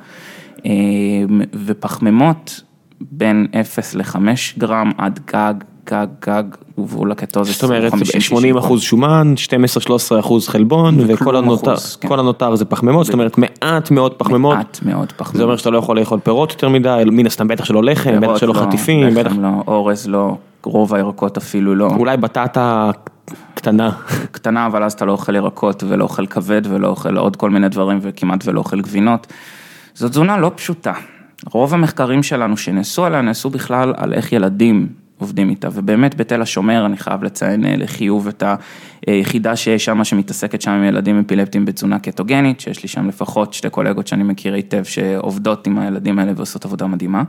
[0.65, 0.71] אה,
[1.65, 2.61] ופחמימות
[3.01, 4.17] בין 0 ל-5
[4.57, 5.53] גרם עד גג
[5.91, 6.43] גג גג
[6.79, 7.61] גבול הקטוזיס.
[7.61, 9.33] זאת אומרת 80 אחוז שומן,
[10.15, 12.07] 12-13 אחוז חלבון וכל הנותר, כן.
[12.07, 14.55] כל הנותר זה פחמימות, זאת אומרת מעט מאוד פחמימות.
[14.55, 15.37] מעט מאוד פחמימות.
[15.37, 18.37] זה אומר שאתה לא יכול לאכול פירות יותר מדי, מן הסתם בטח שלא לחם, בטח
[18.37, 19.07] שלא לא, חטיפים.
[19.07, 21.87] לחם לא, אורז לא, רוב הירקות אפילו לא.
[21.87, 22.91] אולי בטטה
[23.53, 23.91] קטנה.
[24.31, 27.69] קטנה, אבל אז אתה לא אוכל ירקות ולא אוכל כבד ולא אוכל עוד כל מיני
[27.69, 29.27] דברים וכמעט ולא אוכל גבינות.
[29.95, 30.93] זו תזונה לא פשוטה.
[31.51, 34.87] רוב המחקרים שלנו שנעשו עליה, נעשו בכלל על איך ילדים
[35.17, 38.43] עובדים איתה, ובאמת בתל השומר אני חייב לציין אה, לחיוב את
[39.07, 43.69] היחידה שיש שם שמתעסקת שם עם ילדים אפילפטיים בתזונה קטוגנית, שיש לי שם לפחות שתי
[43.69, 47.23] קולגות שאני מכיר היטב שעובדות עם הילדים האלה ועושות עבודה מדהימה,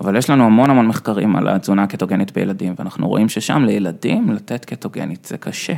[0.00, 4.64] אבל יש לנו המון המון מחקרים על התזונה הקטוגנית בילדים, ואנחנו רואים ששם לילדים לתת
[4.64, 5.74] קטוגנית זה קשה.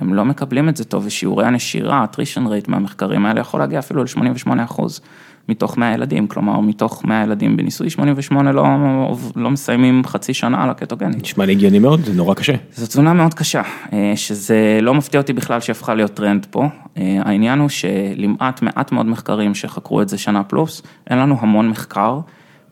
[0.00, 4.02] הם לא מקבלים את זה טוב, ושיעורי הנשירה, הטרישן רייט מהמחקרים האלה יכול להגיע אפילו
[4.02, 5.00] ל-88 אחוז.
[5.48, 8.64] מתוך 100 ילדים, כלומר מתוך 100 ילדים בניסוי, 88 לא,
[9.36, 11.22] לא מסיימים חצי שנה על הקטוגנית.
[11.22, 12.54] נשמע לי הגיוני מאוד, זה נורא קשה.
[12.74, 16.68] זו תזונה מאוד קשה, אה, שזה לא מפתיע אותי בכלל שהפכה להיות טרנד פה.
[16.96, 21.68] אה, העניין הוא שלמעט מעט מאוד מחקרים שחקרו את זה שנה פלוס, אין לנו המון
[21.68, 22.20] מחקר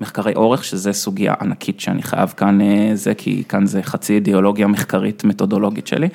[0.00, 4.66] מחקרי אורך, שזה סוגיה ענקית שאני חייב כאן אה, זה, כי כאן זה חצי אידיאולוגיה
[4.66, 6.08] מחקרית מתודולוגית שלי,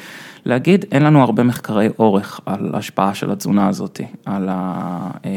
[0.46, 5.32] להגיד, אין לנו הרבה מחקרי אורך על השפעה של התזונה הזאת, על, ה, אה,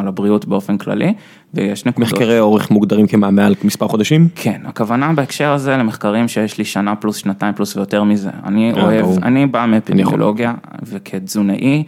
[0.00, 1.14] על הבריאות באופן כללי,
[1.54, 2.12] ויש נקודות.
[2.12, 4.28] מחקרי אורך מוגדרים כמה מעל מספר חודשים?
[4.34, 8.30] כן, הכוונה בהקשר הזה למחקרים שיש לי שנה פלוס שנתיים פלוס ויותר מזה.
[8.44, 9.16] אני אה, אוהב, ברור.
[9.22, 11.84] אני בא מאפידמיולוגיה, וכתזונאי,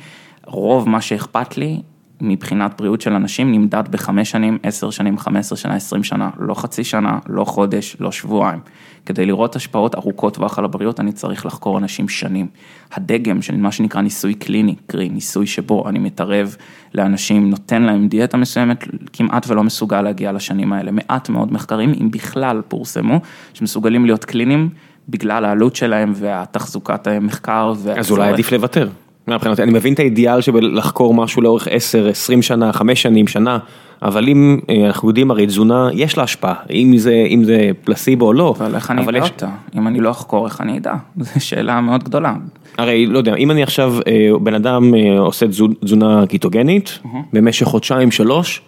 [0.46, 1.80] רוב מה שאכפת לי
[2.20, 6.54] מבחינת בריאות של אנשים נמדד בחמש שנים, עשר שנים, חמש עשרה שנה, עשרים שנה, לא
[6.54, 8.60] חצי שנה, לא חודש, לא שבועיים.
[9.06, 12.46] כדי לראות השפעות ארוכות טווח על הבריאות, אני צריך לחקור אנשים שנים.
[12.92, 16.56] הדגם של מה שנקרא ניסוי קליני, קרי ניסוי שבו אני מתערב
[16.94, 20.90] לאנשים, נותן להם דיאטה מסוימת, כמעט ולא מסוגל להגיע לשנים האלה.
[20.90, 23.20] מעט מאוד מחקרים, אם בכלל פורסמו,
[23.54, 24.68] שמסוגלים להיות קליניים
[25.08, 27.72] בגלל העלות שלהם והתחזוקת המחקר.
[27.96, 28.88] אז אולי עדיף לוותר.
[29.28, 33.58] מבחינתי, אני מבין את האידיאל של לחקור משהו לאורך 10, 20 שנה, 5 שנים, שנה,
[34.02, 38.26] אבל אם אה, אנחנו יודעים הרי תזונה, יש לה השפעה, אם זה, אם זה פלסיבו
[38.26, 38.54] או לא.
[38.58, 39.48] אבל איך אני אדע יש- אותה?
[39.76, 40.94] אם אני לא אחקור, איך אני אדע?
[41.18, 42.34] זו שאלה מאוד גדולה.
[42.78, 46.98] הרי לא יודע, אם אני עכשיו, אה, בן אדם אה, עושה תזו- תזונה קיטוגנית,
[47.32, 48.62] במשך חודשיים, שלוש,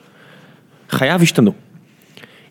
[0.90, 1.52] חייו השתנו.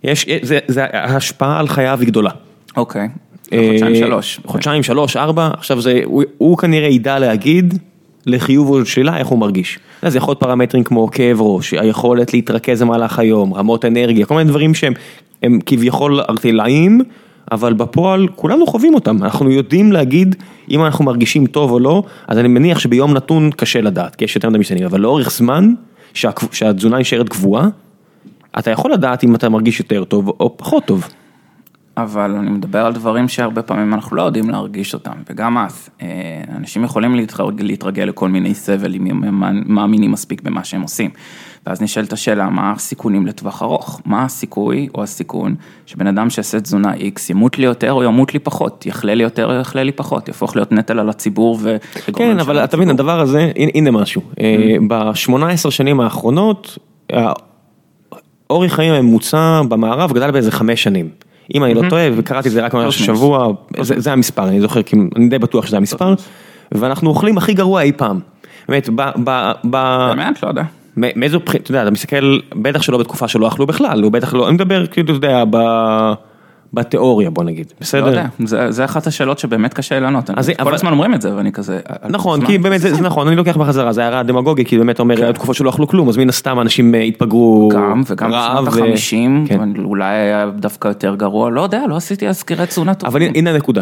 [0.03, 2.31] יש, זה, זה, ההשפעה על חייו היא גדולה.
[2.77, 3.07] אוקיי,
[3.43, 4.39] חודשיים אה, שלוש.
[4.45, 7.77] חודשיים, שלוש, ארבע, עכשיו זה, הוא, הוא כנראה ידע להגיד
[8.25, 9.79] לחיוב או לשלילה איך הוא מרגיש.
[10.07, 14.49] זה יכול להיות פרמטרים כמו כאב ראש, היכולת להתרכז במהלך היום, רמות אנרגיה, כל מיני
[14.49, 14.93] דברים שהם
[15.43, 17.01] הם כביכול ארטילאיים,
[17.51, 20.35] אבל בפועל כולנו חווים אותם, אנחנו יודעים להגיד
[20.69, 24.35] אם אנחנו מרגישים טוב או לא, אז אני מניח שביום נתון קשה לדעת, כי יש
[24.35, 25.73] יותר מדי משתנים, אבל לאורך זמן,
[26.13, 27.67] שה, שהתזונה נשארת קבועה,
[28.59, 31.07] אתה יכול לדעת אם אתה מרגיש יותר טוב או פחות טוב.
[31.97, 36.07] אבל אני מדבר על דברים שהרבה פעמים אנחנו לא יודעים להרגיש אותם, וגם אז, אה,
[36.57, 41.09] אנשים יכולים להתרגל, להתרגל לכל מיני סבל אם הם מאמינים מספיק במה שהם עושים.
[41.65, 44.01] ואז נשאלת השאלה, מה הסיכונים לטווח ארוך?
[44.05, 46.97] מה הסיכוי או הסיכון שבן אדם שיעשה תזונה X
[47.29, 50.55] ימות לי יותר או ימות לי פחות, יחלה לי יותר או יחלה לי פחות, יהפוך
[50.55, 51.77] להיות נטל על הציבור ו...
[52.13, 54.21] כן, אבל אתה מבין, הדבר הזה, הנה- הנה משהו,
[54.87, 56.77] ב-18 שנים האחרונות,
[58.49, 61.09] אורך חיים הממוצע במערב גדל באיזה חמש שנים.
[61.55, 63.01] אם אני לא טועה, וקראתי את זה רק ממש מינוס.
[63.01, 66.13] השבוע, זה המספר, אני זוכר, כי אני די בטוח שזה המספר,
[66.71, 68.19] ואנחנו אוכלים הכי גרוע אי פעם.
[68.69, 69.51] באמת, ב...
[69.63, 70.43] באמת?
[70.43, 70.63] לא יודע.
[70.97, 74.47] מאיזו בחינה, אתה יודע, אתה מסתכל, בטח שלא בתקופה שלא אכלו בכלל, הוא בטח לא,
[74.47, 76.13] אני מדבר כאילו, אתה יודע, ב-
[76.73, 78.01] בתיאוריה בוא נגיד, בסדר?
[78.01, 81.21] לא יודע, זה, זה אחת השאלות שבאמת קשה לענות, אז כל אבל- הזמן אומרים את
[81.21, 82.47] זה ואני כזה, נכון, זמן.
[82.47, 85.33] כי באמת זה זה נכון, אני לוקח בחזרה, זה הערה דמגוגית, כי באמת אומר, היה
[85.33, 89.45] תקופה שלא אכלו כלום, אז מן הסתם אנשים אה, התבגרו גם, וגם בשנות ו- החמישים,
[89.49, 89.59] כן.
[89.83, 93.11] אולי היה דווקא יותר גרוע, לא יודע, לא עשיתי אז סקירי תזונה טובים.
[93.11, 93.81] אבל הנה- הנקודה,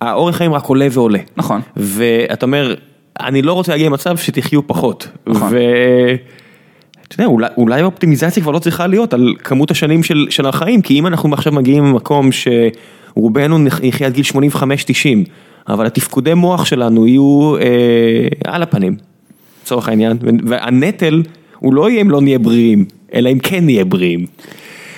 [0.00, 1.18] האורך חיים רק עולה ועולה.
[1.36, 1.60] נכון.
[1.76, 2.74] ואתה אומר,
[3.20, 5.08] אני לא רוצה להגיע למצב שתחיו פחות.
[5.26, 5.52] נכון.
[5.54, 5.58] יודע,
[7.24, 11.06] אולי, אולי האופטימיזציה כבר לא צריכה להיות על כמות השנים של, של החיים, כי אם
[11.06, 14.58] אנחנו עכשיו מגיעים למקום שרובנו נח- נחיה עד גיל 85-90,
[15.68, 17.62] אבל התפקודי מוח שלנו יהיו אה,
[18.52, 18.96] על הפנים,
[19.62, 20.16] לצורך העניין,
[20.46, 21.22] והנטל
[21.58, 24.26] הוא לא יהיה אם לא נהיה בריאים, אלא אם כן נהיה בריאים.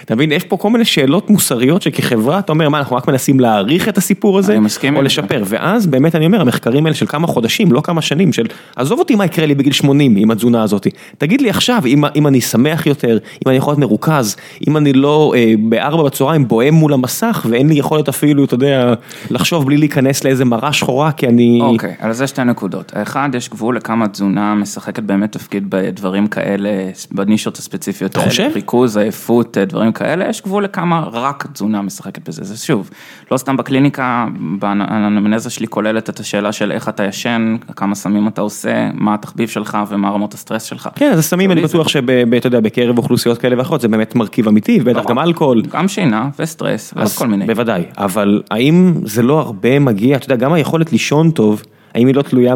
[0.04, 3.40] אתה מבין, יש פה כל מיני שאלות מוסריות שכחברה, אתה אומר, מה, אנחנו רק מנסים
[3.40, 4.58] להעריך את הסיפור הזה,
[4.96, 8.46] או לשפר, ואז באמת אני אומר, המחקרים האלה של כמה חודשים, לא כמה שנים, של
[8.76, 10.86] עזוב אותי מה יקרה לי בגיל 80 עם התזונה הזאת,
[11.18, 14.36] תגיד לי עכשיו, אם, אם אני שמח יותר, אם אני יכול להיות מרוכז,
[14.68, 18.94] אם אני לא אה, בארבע בצהריים בוהם מול המסך, ואין לי יכולת אפילו, אתה יודע,
[19.30, 21.58] לחשוב בלי להיכנס לאיזה מראה שחורה, כי אני...
[21.62, 22.92] אוקיי, על זה שתי נקודות.
[22.96, 26.70] האחד, יש גבול לכמה תזונה משחקת באמת תפקיד בדברים כאלה,
[27.12, 28.48] בנישות הספציפיות האלה.
[28.54, 32.44] ריכוז, עייפות, דברים כאלה, יש גבול לכמה רק תזונה משחקת בזה.
[32.44, 32.90] זה שוב,
[33.30, 34.26] לא סתם בקליניקה,
[34.62, 39.48] האנמנזה שלי כוללת את השאלה של איך אתה ישן, כמה סמים אתה עושה, מה התחביב
[39.48, 40.88] שלך ומה רמות הסטרס שלך.
[40.94, 44.78] כן, אז הסמים אני בטוח שאתה יודע, בקרב אוכלוסיות כאלה ואחרות, זה באמת מרכיב אמיתי,
[44.82, 45.62] ובטח גם אלכוהול.
[45.62, 47.46] גם שינה וסטרס ועוד כל מיני.
[47.46, 51.62] בוודאי, אבל האם זה לא הרבה מגיע, אתה יודע, גם היכולת לישון טוב,
[51.94, 52.54] האם היא לא תלויה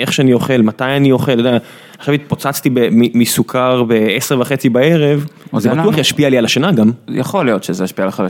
[0.00, 1.58] מאיך שאני אוכל, מתי אני אוכל, אתה יודע,
[1.98, 2.70] עכשיו התפוצצתי
[3.14, 5.26] מסוכר ב-10 וחצי בערב,
[5.58, 6.90] זה בטוח לנו- ישפיע לי על השינה גם.
[7.08, 8.26] יכול להיות שזה ישפיע לך על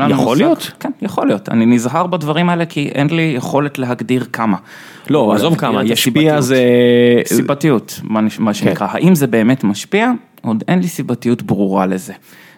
[0.00, 0.40] לנו יכול מושג.
[0.42, 0.70] להיות?
[0.80, 1.48] כן, יכול להיות.
[1.48, 4.56] אני נזהר בדברים האלה כי אין לי יכולת להגדיר כמה.
[5.10, 6.40] לא, עזוב כמה, ישפיע.
[6.40, 6.62] זה...
[7.26, 8.86] סיבתיות, מה מה שנקרא.
[8.88, 8.94] כן.
[8.96, 10.10] האם זה באמת משפיע?
[10.42, 12.12] עוד אין לי סיבתיות ברורה לזה.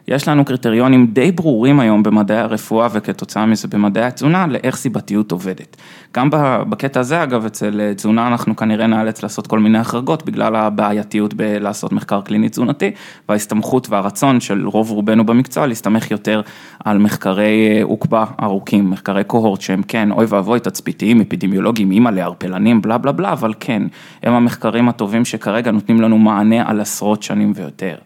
[0.08, 5.76] יש לנו קריטריונים די ברורים היום במדעי הרפואה וכתוצאה מזה במדעי התזונה לאיך סיבתיות עובדת.
[6.16, 6.28] גם
[6.68, 11.34] בקטע הזה אגב אצל אה, תזונה אנחנו כנראה נאלץ לעשות כל מיני החרגות בגלל הבעייתיות
[11.34, 12.90] בלעשות מחקר קליני תזונתי
[13.28, 16.40] וההסתמכות והרצון של רוב רובנו במקצוע להסתמך יותר
[16.84, 22.82] על מחקרי אה, עוקבה ארוכים, מחקרי קוהורט שהם כן אוי ואבוי תצפיתיים, אפידמיולוגיים, אימא'לה, ערפלנים,
[22.82, 23.82] בלה בלה בלה, אבל כן,
[24.22, 27.96] הם המחקרים הטובים שכרגע נותנים לנו מענה על עשרות שנים ויותר.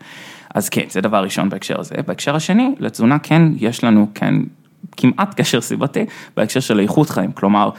[0.59, 1.95] אז כן, זה דבר ראשון בהקשר הזה.
[2.07, 4.35] בהקשר השני, לתזונה כן, יש לנו כן
[4.97, 6.05] כמעט קשר סיבתי
[6.37, 7.71] בהקשר של איכות חיים, כלומר,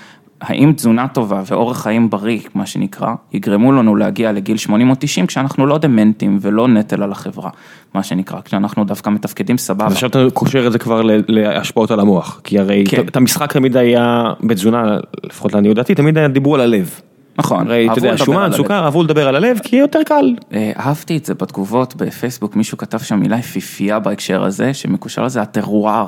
[0.41, 5.27] האם תזונה טובה ואורח חיים בריא, מה שנקרא, יגרמו לנו להגיע לגיל 80 או 90
[5.27, 7.49] כשאנחנו לא דמנטים ולא נטל על החברה,
[7.93, 9.85] מה שנקרא, כשאנחנו דווקא מתפקדים סבבה.
[9.85, 13.01] אז עכשיו אתה קושר את זה כבר להשפעות על המוח, כי הרי כן.
[13.07, 17.01] את המשחק תמיד היה בתזונה, לפחות לעניות דעתי, תמיד היה דיבור על הלב.
[17.39, 18.49] נכון, הרי אתה יודע, שומן.
[18.51, 20.35] סוכר, אהבו לדבר על הלב, כי יותר קל.
[20.53, 25.41] אה, אהבתי את זה בתגובות בפייסבוק, מישהו כתב שם מילה יפיפייה בהקשר הזה, שמקושר לזה
[25.41, 26.07] הטרואר,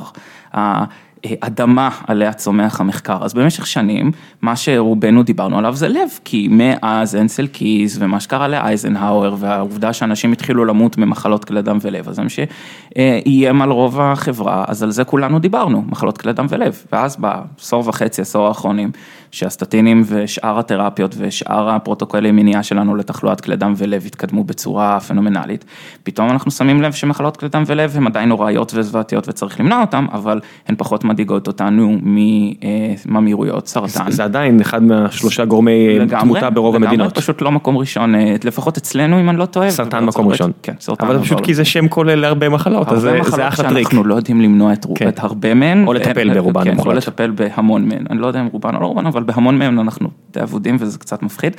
[0.53, 3.17] האדמה עליה צומח המחקר.
[3.21, 4.11] אז במשך שנים,
[4.41, 10.31] מה שרובנו דיברנו עליו זה לב, כי מאז אנסל קיז ומה שקרה לאייזנהאואר, והעובדה שאנשים
[10.31, 14.91] התחילו למות ממחלות כלי דם ולב, אז זה מה שאיים על רוב החברה, אז על
[14.91, 16.85] זה כולנו דיברנו, מחלות כלי דם ולב.
[16.91, 18.91] ואז בעשור וחצי, עשור האחרונים,
[19.31, 25.65] שהסטטינים ושאר התרפיות ושאר הפרוטוקולי מניעה שלנו לתחלואת כלי דם ולב התקדמו בצורה פנומנלית,
[26.03, 30.05] פתאום אנחנו שמים לב שמחלות כלי דם ולב הן עדיין נוראיות וזוועתיות וצריך למנוע אותן,
[30.13, 34.11] אבל הן פחות מדאיגות אותנו מממאירויות, סרטן.
[34.11, 37.15] זה עדיין אחד מהשלושה גורמי לגמרי, תמותה ברוב לגמרי, המדינות.
[37.17, 39.69] פשוט לא מקום ראשון, אה, לפחות אצלנו אם אני לא טועה.
[39.71, 40.51] סרטן מקום ראשון.
[40.63, 41.05] כן, סרטן.
[41.05, 43.87] אבל פשוט כי זה שם כולל להרבה מחלות, אז זה- אחלה טריק.
[43.87, 45.07] שאנחנו לא יודעים למנוע את, כן.
[45.07, 45.87] את הרבה מהן.
[45.87, 46.93] או לטפל אה, ברובן כן, או.
[46.93, 50.09] לטפל בהמון מהן, אני לא יודע אם רובן או לא רובן, אבל בהמון מהן אנחנו
[50.33, 51.55] די אבודים וזה קצת מפחיד,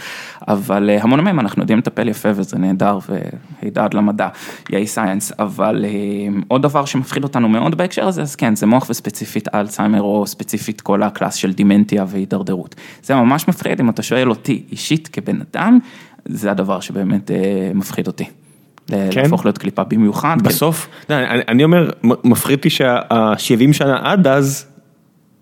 [0.48, 2.98] אבל אה, המון מהן אנחנו יודעים לטפל יפה וזה נהדר
[3.62, 4.28] והידד למדע,
[4.70, 5.90] יאי סייאנס, אבל אה,
[6.48, 10.80] עוד דבר שמפחיד אותנו מאוד בהקשר הזה, אז כן, זה מוח וספציפית אלצהיימר או ספציפית
[10.80, 12.74] כל הקלאס של דימנטיה והידרדרות.
[13.02, 15.78] זה ממש מפחיד, אם אתה שואל אותי אישית כבן אדם,
[16.24, 17.36] זה הדבר שבאמת אה,
[17.74, 18.24] מפחיד אותי.
[18.86, 19.22] כן?
[19.22, 20.36] להפוך להיות קליפה במיוחד.
[20.38, 20.44] כן.
[20.44, 21.90] בסוף, יודע, אני- אני אומר,
[22.24, 24.66] מפחיד אותי שה-70 שנה עד אז,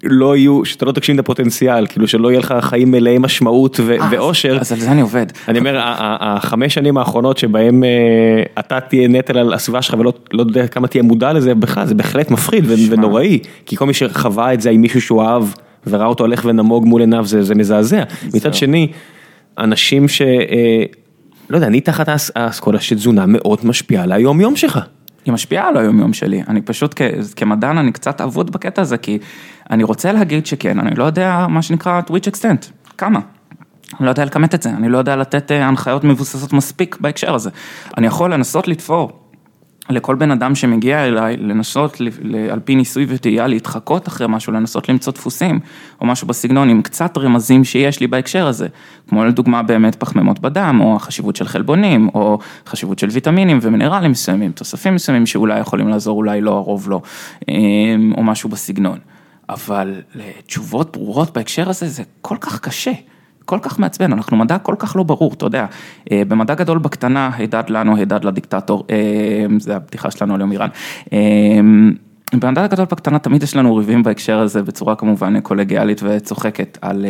[0.05, 3.97] לא יהיו, שאתה לא תגשים את הפוטנציאל, כאילו שלא יהיה לך חיים מלאי משמעות אה,
[4.11, 4.59] ואושר.
[4.61, 5.27] אז על זה אני עובד.
[5.49, 5.77] אני אומר,
[6.21, 7.89] החמש שנים האחרונות שבהם אה,
[8.59, 11.95] אתה תהיה נטל על הסביבה שלך ולא לא יודע כמה תהיה מודע לזה בכלל, זה
[11.95, 12.65] בהחלט מפחיד.
[12.91, 15.45] ונוראי, כי כל מי שחווה את זה עם מישהו שהוא אהב
[15.87, 18.03] וראה אותו הולך ונמוג מול עיניו, זה מזעזע.
[18.35, 18.89] מצד שני,
[19.59, 20.23] אנשים ש...
[20.23, 20.83] אה,
[21.51, 24.79] לא יודע, אני תחת האס- האסכולה שתזונה מאוד משפיעה על היום יום שלך.
[25.25, 28.99] היא משפיעה על היום יום שלי, אני פשוט כ- כמדען אני קצת אבוד בקטע הזה,
[28.99, 29.19] כי
[29.71, 33.21] אני רוצה להגיד שכן, אני לא יודע מה שנקרא to which extent, כמה.
[33.99, 37.35] אני לא יודע לכמת את זה, אני לא יודע לתת אה, הנחיות מבוססות מספיק בהקשר
[37.35, 37.51] הזה.
[37.99, 39.20] אני יכול לנסות לתפור
[39.91, 41.97] לכל בן אדם שמגיע אליי, לנסות
[42.51, 45.61] על פי ניסוי וטעייה להתחקות אחרי משהו, לנסות למצוא דפוסים
[46.01, 48.69] או משהו בסגנון עם קצת רמזים שיש לי בהקשר הזה,
[49.09, 54.53] כמו לדוגמה באמת פחמימות בדם, או החשיבות של חלבונים, או חשיבות של ויטמינים ומינרלים מסוימים,
[54.53, 57.01] תוספים מסוימים שאולי יכולים לעזור, אולי לא, הרוב לא,
[57.49, 58.99] אמ, או משהו בסגנון.
[59.49, 60.01] אבל
[60.47, 62.93] תשובות ברורות בהקשר הזה זה כל כך קשה.
[63.51, 65.67] כל כך מעצבן, אנחנו מדע כל כך לא ברור, אתה יודע,
[66.13, 70.69] אה, במדע גדול בקטנה, הידד לנו, הידד לדיקטטור, אה, זה הבדיחה שלנו על יום איראן.
[71.13, 71.19] אה,
[72.35, 77.07] במדע גדול בקטנה תמיד יש לנו ריבים בהקשר הזה בצורה כמובן קולגיאלית וצוחקת על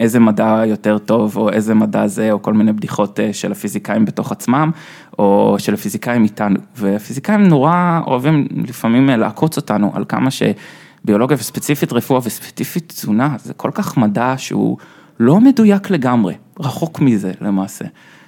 [0.00, 4.32] איזה מדע יותר טוב או איזה מדע זה או כל מיני בדיחות של הפיזיקאים בתוך
[4.32, 4.70] עצמם
[5.18, 12.20] או של הפיזיקאים איתנו והפיזיקאים נורא אוהבים לפעמים לעקוץ אותנו על כמה שביולוגיה וספציפית רפואה
[12.24, 14.76] וספציפית תזונה זה כל כך מדע שהוא
[15.20, 17.84] לא מדויק לגמרי, רחוק מזה למעשה.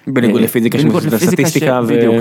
[0.06, 2.14] בניגוד אה, לפיזיקה שמבוססת על סטטיסטיקה בדיוק,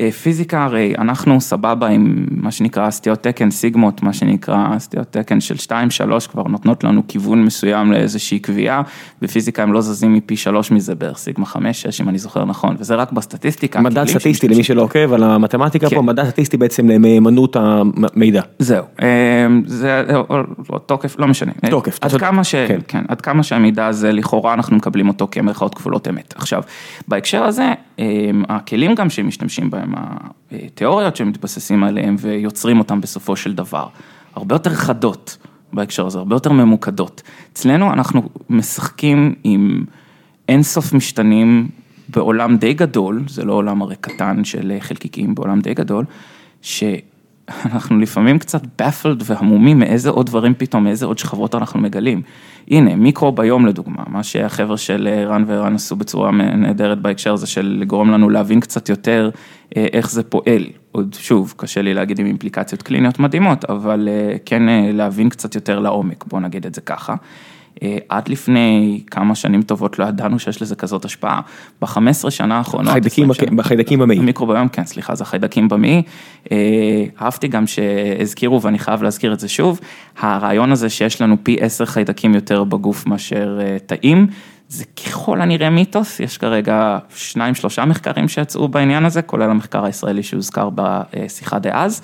[0.00, 5.54] שפיזיקה הרי אנחנו סבבה עם מה שנקרא סטיות תקן סיגמות, מה שנקרא סטיות תקן של
[5.54, 8.82] 2-3 כבר נותנות לנו כיוון מסוים לאיזושהי קביעה,
[9.22, 11.56] בפיזיקה הם לא זזים מפי 3 מזה בערך סיגמה 5-6
[12.02, 13.80] אם אני זוכר נכון, וזה רק בסטטיסטיקה.
[13.80, 15.96] הכלים סטטיסטי למי שלא עוקב על המתמטיקה כן.
[15.96, 18.42] פה, מדד סטטיסטי בעצם למהימנות המידע.
[18.58, 20.02] זהו, אה, זה
[20.70, 21.52] או תוקף, לא משנה.
[21.70, 22.10] תוקף, עד.
[22.20, 22.54] כמה ש...
[22.54, 22.80] כן.
[22.88, 26.34] כן, עד כמה שהמידע הזה, לכאורה אנחנו מקבלים אותו כמרכאות כפולות אמת.
[26.36, 26.62] עכשיו,
[27.08, 28.04] בהקשר הזה, אה,
[28.48, 29.94] הכלים גם שהם משתמשים בהם,
[30.52, 33.86] התיאוריות שהם מתבססים עליהם ויוצרים אותם בסופו של דבר,
[34.34, 35.36] הרבה יותר חדות
[35.72, 37.22] בהקשר הזה, הרבה יותר ממוקדות.
[37.52, 39.84] אצלנו אנחנו משחקים עם
[40.48, 41.68] אינסוף משתנים
[42.08, 46.04] בעולם די גדול, זה לא עולם הרי קטן של חלקיקים, בעולם די גדול,
[47.62, 52.22] שאנחנו לפעמים קצת baffled והמומים מאיזה עוד דברים פתאום, מאיזה עוד שכבות אנחנו מגלים.
[52.68, 57.76] הנה, מיקרו ביום לדוגמה, מה שהחבר'ה של רן ורן עשו בצורה נהדרת בהקשר הזה של
[57.80, 59.30] לגרום לנו להבין קצת יותר
[59.76, 60.64] אה, איך זה פועל.
[60.92, 65.54] עוד שוב, קשה לי להגיד עם אימפליקציות קליניות מדהימות, אבל אה, כן אה, להבין קצת
[65.54, 67.14] יותר לעומק, בוא נגיד את זה ככה.
[67.82, 71.40] אה, עד לפני כמה שנים טובות לא ידענו שיש לזה כזאת השפעה.
[71.82, 74.18] ב-15 שנה האחרונות, חיידקים 20 שנה- בחיידקים במעי.
[74.18, 76.02] המיקרוביום, כן, סליחה, זה החיידקים במעי.
[76.52, 76.56] אה,
[77.22, 79.80] אהבתי גם שהזכירו, ואני חייב להזכיר את זה שוב,
[80.18, 84.26] הרעיון הזה שיש לנו פי עשר חיידקים יותר בגוף מאשר אה, תאים,
[84.72, 90.22] זה ככל הנראה מיתוס, יש כרגע שניים שלושה מחקרים שיצאו בעניין הזה, כולל המחקר הישראלי
[90.22, 92.02] שהוזכר בשיחה דאז,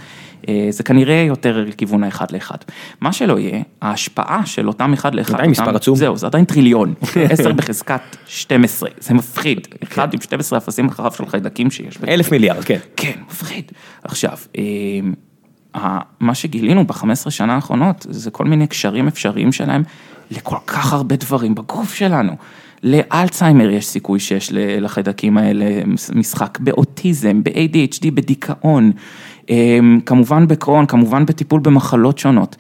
[0.49, 2.57] אה, זה כנראה יותר לכיוון האחד לאחד.
[3.01, 5.97] מה שלא יהיה, ההשפעה של אותם אחד לאחד, עדיין מספר עצום.
[5.97, 6.95] זהו, זה עדיין טריליון,
[7.31, 11.99] 10 בחזקת 12, זה מפחיד, אחד עם 12 אפסים אחריו של חיידקים שיש.
[12.09, 12.79] אלף מיליארד, כן.
[12.97, 13.73] כן, מפחיד.
[14.05, 19.83] עכשיו, אה, מה שגילינו ב-15 שנה האחרונות, זה כל מיני קשרים אפשריים שלהם
[20.31, 22.33] לכל כך הרבה דברים בגוף שלנו.
[22.83, 25.65] לאלצהיימר יש סיכוי שיש לחיידקים האלה
[26.15, 28.93] משחק, באוטיזם, ב-ADHD, בדיכאון,
[29.51, 32.57] אה, כמובן בקרון, כמובן בטיפול במחלות שונות.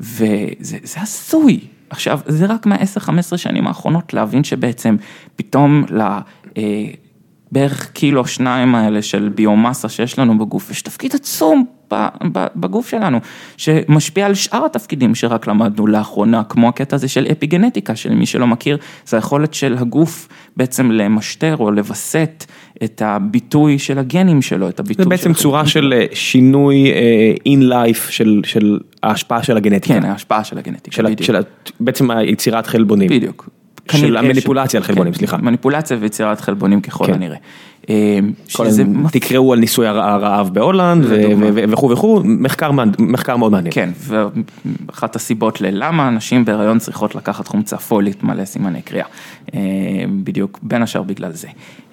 [0.00, 1.60] וזה זה הזוי.
[1.90, 4.96] עכשיו, זה רק מה-10-15 שנים האחרונות להבין שבעצם
[5.36, 6.00] פתאום ל...
[6.00, 6.86] אה,
[7.52, 11.66] בערך קילו שניים האלה של ביומאסה שיש לנו בגוף, יש תפקיד עצום
[12.32, 13.18] בגוף שלנו,
[13.56, 18.78] שמשפיע על שאר התפקידים שרק למדנו לאחרונה, כמו הקטע הזה של אפיגנטיקה, שלמי שלא מכיר,
[19.06, 22.44] זה היכולת של הגוף בעצם למשטר או לווסת
[22.84, 26.92] את הביטוי של הגנים שלו, את הביטוי זה בעצם של צורה של אה, שינוי
[27.46, 30.00] אין לייף של של ההשפעה של הגנטיקה.
[30.00, 31.22] כן, ההשפעה של הגנטיקה, של בדיוק.
[31.22, 31.36] של
[31.80, 33.08] בעצם היצירת חלבונים.
[33.08, 33.48] בדיוק.
[33.92, 35.36] של המניפולציה על חלבונים, כן, סליחה.
[35.36, 37.14] מניפולציה ויצירת חלבונים ככל כן.
[37.14, 37.36] הנראה.
[37.90, 41.04] אה, שזה תקראו על ניסוי הר- הרעב בהולנד
[41.68, 42.70] וכו' וכו', מחקר
[43.36, 43.72] מאוד מעניין.
[43.74, 49.06] כן, ואחת הסיבות ללמה נשים בהיריון צריכות לקחת חומצה פולית מלא סימני קריאה,
[49.54, 49.60] אה,
[50.24, 51.48] בדיוק בין השאר בגלל זה.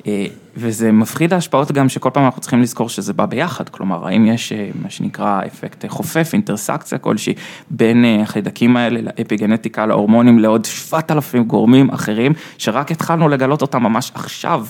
[0.08, 4.26] אה, וזה מפחיד ההשפעות גם שכל פעם אנחנו צריכים לזכור שזה בא ביחד, כלומר האם
[4.26, 7.34] יש אה, מה שנקרא אפקט חופף, אינטרסקציה כלשהי
[7.70, 14.12] בין אה, החיידקים האלה לאפיגנטיקה, להורמונים, לעוד 7,000 גורמים אחרים, שרק התחלנו לגלות אותם ממש
[14.14, 14.66] עכשיו.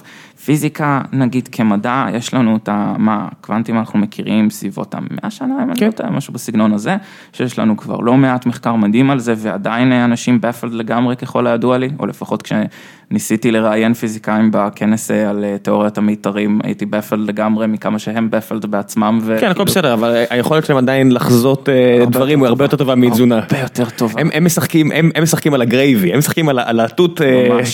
[0.48, 2.96] פיזיקה, נגיד כמדע, יש לנו את ה...
[2.98, 5.86] מה, קוונטים אנחנו מכירים סביבות המאה שנה, אם אני כן.
[5.86, 6.96] לא טועה, משהו בסגנון הזה,
[7.34, 11.78] שיש לנו כבר לא מעט מחקר מדהים על זה, ועדיין אנשים baffled לגמרי ככל הידוע
[11.78, 17.68] לי, או לפחות כשניסיתי לראיין פיזיקאים בכנס אה, על אה, תיאוריית המיתרים, הייתי baffled לגמרי
[17.68, 19.20] מכמה שהם baffled בעצמם.
[19.40, 23.36] כן, הכל בסדר, אבל היכולת שלהם עדיין לחזות אה, דברים הוא הרבה יותר טובה מתזונה.
[23.36, 24.22] הרבה יותר טובה.
[24.22, 27.22] הם, הם משחקים, הם, הם משחקים על הגרייבי, הם משחקים על, התות.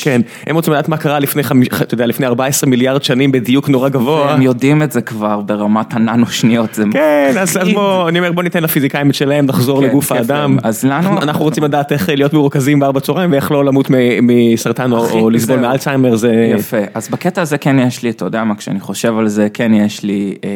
[0.03, 2.26] כן, הם רוצים לדעת מה קרה לפני, חמיש, אתה יודע, לפני
[2.64, 4.34] 14 מיליארד שנים בדיוק נורא גבוה.
[4.34, 7.57] הם יודעים את זה כבר ברמת הננו שניות, זה כן, אז.
[7.74, 10.51] בוא, אני אומר בוא ניתן לפיזיקאים את שלהם, נחזור כן, לגוף כיף האדם.
[10.51, 10.57] להם.
[10.64, 13.88] אז לנו- אנחנו, רוצים לדעת איך להיות מרוכזים בארבע צהריים ואיך לא למות
[14.22, 15.59] מסרטן או, לסבול.
[15.59, 16.53] מאלצהיימר, זה...
[16.57, 19.74] יפה, אז בקטע הזה כן יש לי, אתה יודע מה, כשאני חושב על זה, כן
[19.74, 20.49] יש לי אה,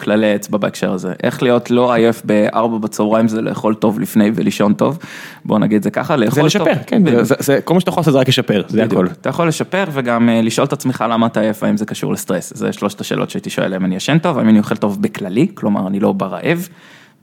[0.00, 1.12] כללי אצבע בהקשר הזה.
[1.22, 4.98] איך להיות לא עייף בארבע בצהריים זה לאכול טוב לפני ולישון טוב,
[5.44, 6.68] בוא נגיד זה ככה, לאכול זה טוב.
[6.68, 7.24] לשפר, כן.
[7.24, 8.82] זה, זה, כל מה שאתה יכול לעשות זה רק לשפר, זה.
[8.84, 9.06] הכל.
[9.20, 12.52] אתה יכול לשפר וגם אה, לשאול את עצמך למה אתה עייף, האם זה קשור לסטרס,
[12.56, 15.86] זה שלושת השאלות שהייתי שואל, האם אני ישן טוב, האם אני אוכל טוב בכללי, כלומר
[15.86, 16.68] אני לא ברעב,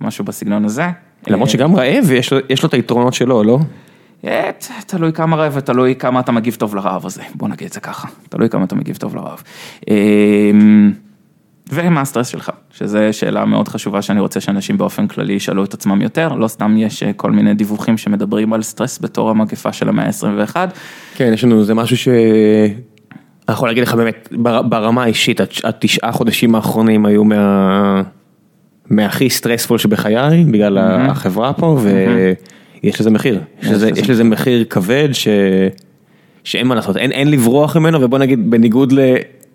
[0.02, 0.86] משהו בסגנון הזה.
[1.28, 3.60] למרות אה, שגם רעב יש לו, יש לו את היתרונות שלו, לא?
[4.26, 4.52] אה,
[4.88, 8.08] תלוי כמה רעב ותלוי כמה אתה מגיב טוב לרעב הזה, בוא נגיד את זה ככה,
[8.30, 9.44] תלוי כמה אתה מגיב טוב לרעב.
[9.90, 10.94] אמ,
[11.72, 16.02] ומה הסטרס שלך, שזו שאלה מאוד חשובה שאני רוצה שאנשים באופן כללי ישאלו את עצמם
[16.02, 20.06] יותר, לא סתם יש אה, כל מיני דיווחים שמדברים על סטרס בתור המגפה של המאה
[20.06, 20.56] ה-21.
[21.16, 22.08] כן, יש לנו, זה משהו ש...
[23.50, 28.02] אני יכול להגיד לך באמת, בר- ברמה האישית, הת- התשעה חודשים האחרונים היו מה...
[28.90, 31.10] מהכי stressful שבחיי, בגלל מהמם.
[31.10, 31.78] החברה פה,
[32.84, 33.40] ויש לזה מחיר.
[33.62, 35.28] יש לזה- לזה יש לזה מחיר כבד ש...
[36.44, 39.00] שאין מה לעשות, אין, אין לברוח ממנו, ובוא נגיד, בניגוד ל...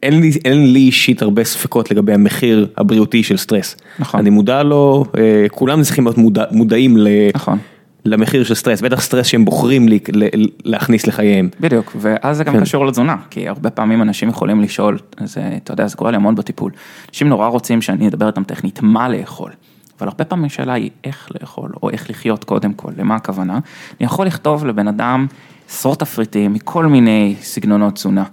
[0.02, 3.76] אין לי, אין לי אישית הרבה ספקות לגבי המחיר הבריאותי של סטרס.
[3.98, 4.20] נכון.
[4.20, 7.08] אני מודע לו, אה, כולם צריכים להיות מודע, מודעים ל...
[7.34, 7.58] נכון.
[8.04, 11.48] למחיר של סטרס, בטח סטרס שהם בוחרים לי, ל- להכניס לחייהם.
[11.60, 12.60] בדיוק, ואז זה גם כן.
[12.60, 16.34] קשור לתזונה, כי הרבה פעמים אנשים יכולים לשאול, זה, אתה יודע, זה קורה לי המון
[16.34, 16.72] בטיפול.
[17.08, 19.50] אנשים נורא רוצים שאני אדבר איתם טכנית מה לאכול,
[20.00, 23.52] אבל הרבה פעמים השאלה היא איך לאכול, או איך לחיות קודם כל, למה הכוונה.
[23.54, 25.26] אני יכול לכתוב לבן אדם
[25.68, 28.24] עשרות תפריטים מכל מיני סגנונות תזונה.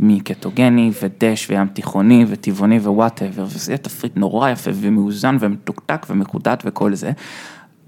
[0.00, 6.06] מקטוגני ו DASH וים תיכוני וטבעוני ו whatever, וזה יהיה תפריט נורא יפה ומאוזן ומתוקתק
[6.10, 7.10] ומקודד וכל זה.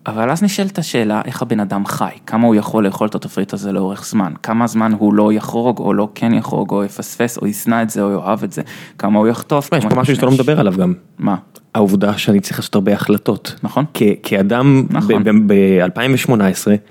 [0.07, 2.11] אבל אז נשאלת השאלה, איך הבן אדם חי?
[2.27, 4.33] כמה הוא יכול לאכול את התפריט הזה לאורך זמן?
[4.43, 8.03] כמה זמן הוא לא יחרוג, או לא כן יחרוג, או יפספס, או ישנא את זה,
[8.03, 8.63] או יאהב את זה?
[8.99, 9.71] כמה הוא יחטוף?
[9.73, 10.33] יש פה משהו שאתה לא?
[10.33, 10.95] מדבר עליו גם.
[11.19, 11.37] מה?
[11.75, 13.55] העובדה שאני צריך לעשות הרבה החלטות.
[13.63, 13.85] נכון.
[14.23, 15.25] כאדם נכון.
[15.47, 16.33] ב-2018,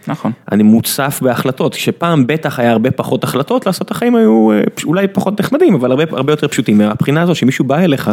[0.08, 0.32] נכון.
[0.52, 5.40] אני מוצף בהחלטות, שפעם בטח היה הרבה פחות החלטות, לעשות החיים היו אה, אולי פחות
[5.40, 6.78] נחמדים, אבל הרבה, יותר פשוטים.
[6.78, 8.12] מהבחינה הזו שמישהו בא אליך,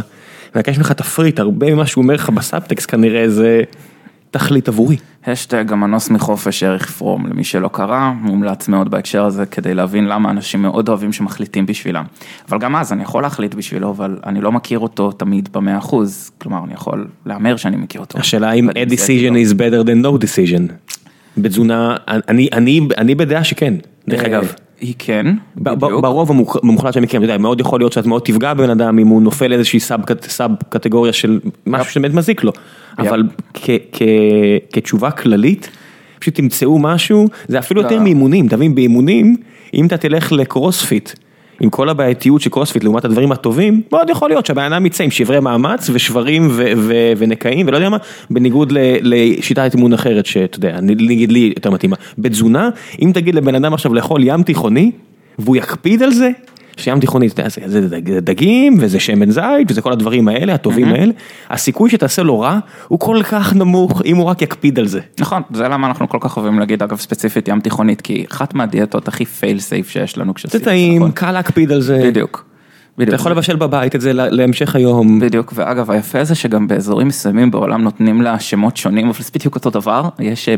[0.54, 3.62] ומבקש ממך תפריט, הרבה ממה שהוא אומר לך בסאבטקסט כנראה זה
[4.30, 4.96] תכלית עבורי.
[5.26, 10.30] השטג המנוס מחופש ערך פרום, למי שלא קרא, מומלץ מאוד בהקשר הזה כדי להבין למה
[10.30, 12.04] אנשים מאוד אוהבים שמחליטים בשבילם.
[12.48, 16.30] אבל גם אז אני יכול להחליט בשבילו, אבל אני לא מכיר אותו תמיד במאה אחוז,
[16.38, 18.18] כלומר אני יכול להמר שאני מכיר אותו.
[18.18, 20.72] השאלה אם a decision is better than no decision.
[21.36, 23.74] בתזונה, אני, אני, אני בדעה שכן,
[24.08, 24.52] דרך אה, אגב.
[24.80, 25.26] היא כן,
[25.56, 26.00] בדיוק.
[26.02, 28.98] ברוב המוח- המוחלט של המקרים, אתה יודע, מאוד יכול להיות שאת מאוד תפגע בבן אדם
[28.98, 30.00] אם הוא נופל לאיזושהי סאב
[30.68, 32.52] קטגוריה של משהו שבאמת מזיק לו,
[32.98, 33.22] אבל
[34.72, 35.70] כתשובה כללית,
[36.18, 38.02] פשוט תמצאו משהו, זה אפילו יותר לא.
[38.02, 39.36] מאימונים, אתה מבין, באימונים,
[39.74, 41.10] אם אתה תלך לקרוספיט,
[41.60, 45.10] עם כל הבעייתיות של קרוספיט לעומת הדברים הטובים, מאוד יכול להיות שהבן אדם יצא עם
[45.10, 47.96] שברי מאמץ ושברים ו- ו- ונקעים ולא יודע מה,
[48.30, 51.96] בניגוד ל- לשיטת אימון אחרת שאתה יודע, נגיד לי יותר מתאימה.
[52.18, 52.70] בתזונה,
[53.02, 54.90] אם תגיד לבן אדם עכשיו לאכול ים תיכוני,
[55.38, 56.30] והוא יקפיד על זה,
[56.76, 60.28] שים תיכוני, אתה יודע, זה, זה, זה זה דגים וזה שמן זית וזה כל הדברים
[60.28, 61.12] האלה, הטובים האלה,
[61.50, 62.58] הסיכוי שתעשה לו רע
[62.88, 65.00] הוא כל כך נמוך אם הוא רק יקפיד על זה.
[65.20, 69.08] נכון, זה למה אנחנו כל כך אוהבים להגיד, אגב, ספציפית ים תיכונית, כי אחת מהדיאטות
[69.08, 71.12] הכי fail safe שיש לנו זה כשעשינו, טעים, נכון.
[71.12, 72.49] קל להקפיד על זה, בדיוק.
[73.08, 73.14] אתה.
[73.14, 75.20] יכול לבשל בבית את זה לה- להמשך היום.
[75.20, 79.54] בדיוק, ואגב, היפה זה שגם באזורים מסוימים בעולם נותנים לה שמות שונים, אבל זה בדיוק
[79.54, 80.54] אותו דבר, יש אה,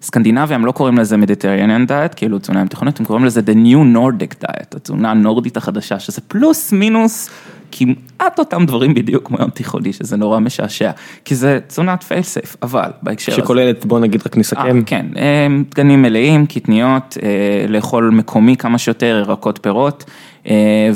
[0.00, 3.54] בסקנדינביה, הם לא קוראים לזה Mediterranean diet, כאילו תזונה ים תיכונית, הם קוראים לזה The
[3.66, 7.30] New Nordic diet, התזונה הנורדית החדשה, שזה פלוס מינוס
[7.76, 10.90] כמעט אותם דברים בדיוק כמו ים תיכוני, שזה נורא משעשע,
[11.24, 13.42] כי זה תזונת פייל סייף, אבל בהקשר הזה.
[13.42, 17.28] שכוללת, בוא נגיד רק אה, נסכם, כן, אה, דגנים מלאים, קטניות, אה,
[17.68, 20.12] לאכול מקומי כמה שיותר, ירקות פירות, אה,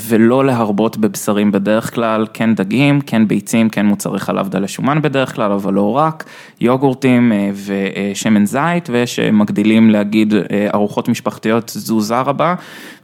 [0.09, 5.35] ולא להרבות בבשרים בדרך כלל, כן דגים, כן ביצים, כן מוצרי חלב דלי שומן בדרך
[5.35, 6.25] כלל, אבל לא רק,
[6.61, 12.55] יוגורטים אה, ושמן זית, אה, מגדילים להגיד אה, ארוחות משפחתיות תזוזה רבה,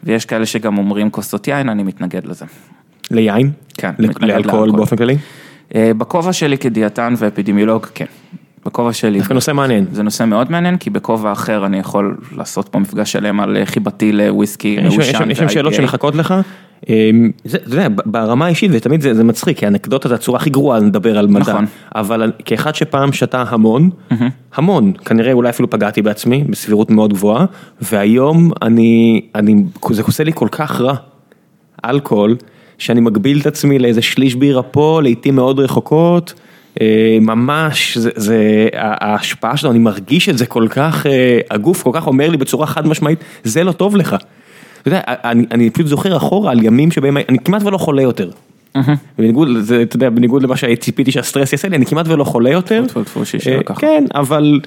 [0.05, 2.45] ויש כאלה שגם אומרים כוסות יין, אני מתנגד לזה.
[3.11, 4.71] ליין, כן, לאלכוהול לאלכוהול.
[4.71, 5.17] באופן כללי,
[5.75, 8.05] אה, בכובע שלי כדיאטן ואפידמיולוג, כן.
[8.67, 9.19] בכובע שלי.
[9.19, 9.85] דווקא נושא מעניין.
[9.93, 13.67] זה נושא מאוד מעניין, כי בכובע אחר אני יכול לעשות פה מפגש שלם על אה,
[13.67, 15.75] חיבתי לוויסקי שם- יש מעושן שם- יש שם שאלות.
[15.75, 16.35] שמחכות לך.
[16.89, 20.51] אמ, זה, אתה יודע, ברמה האישית, ותמיד זה, זה מצחיק, כי אנקדוטה זה הצורה הכי
[20.51, 21.41] גרועה לדבר על מדע.
[21.41, 21.65] נכון.
[21.95, 23.91] אבל כאחד שפעם שתה המון,
[24.55, 27.45] המון, כנראה אולי אפילו פגעתי בעצמי, בסבירות מאוד גבוהה,
[27.83, 30.95] והיום אני, אני, זה עושה לי כל כך רע,
[31.85, 32.37] אלכוהול,
[32.79, 36.35] שאני מגביל את עצמי לאיזה שליש בירה פה, לעיתים מאוד רחוקות.
[36.81, 41.91] אה, ממש, זה, זה, ההשפעה שלו, אני מרגיש את זה כל כך, אה, הגוף כל
[41.93, 44.17] כך אומר לי בצורה חד משמעית, זה לא טוב לך.
[44.83, 48.31] אתה יודע, אני, אני פשוט זוכר אחורה על ימים שבהם אני כמעט ולא חולה יותר.
[49.19, 52.85] בניגוד, לזה, אתה יודע, בניגוד למה שציפיתי שהסטרס יעשה לי, אני כמעט ולא חולה יותר.
[53.75, 53.75] אה.
[53.81, 54.61] כן, אבל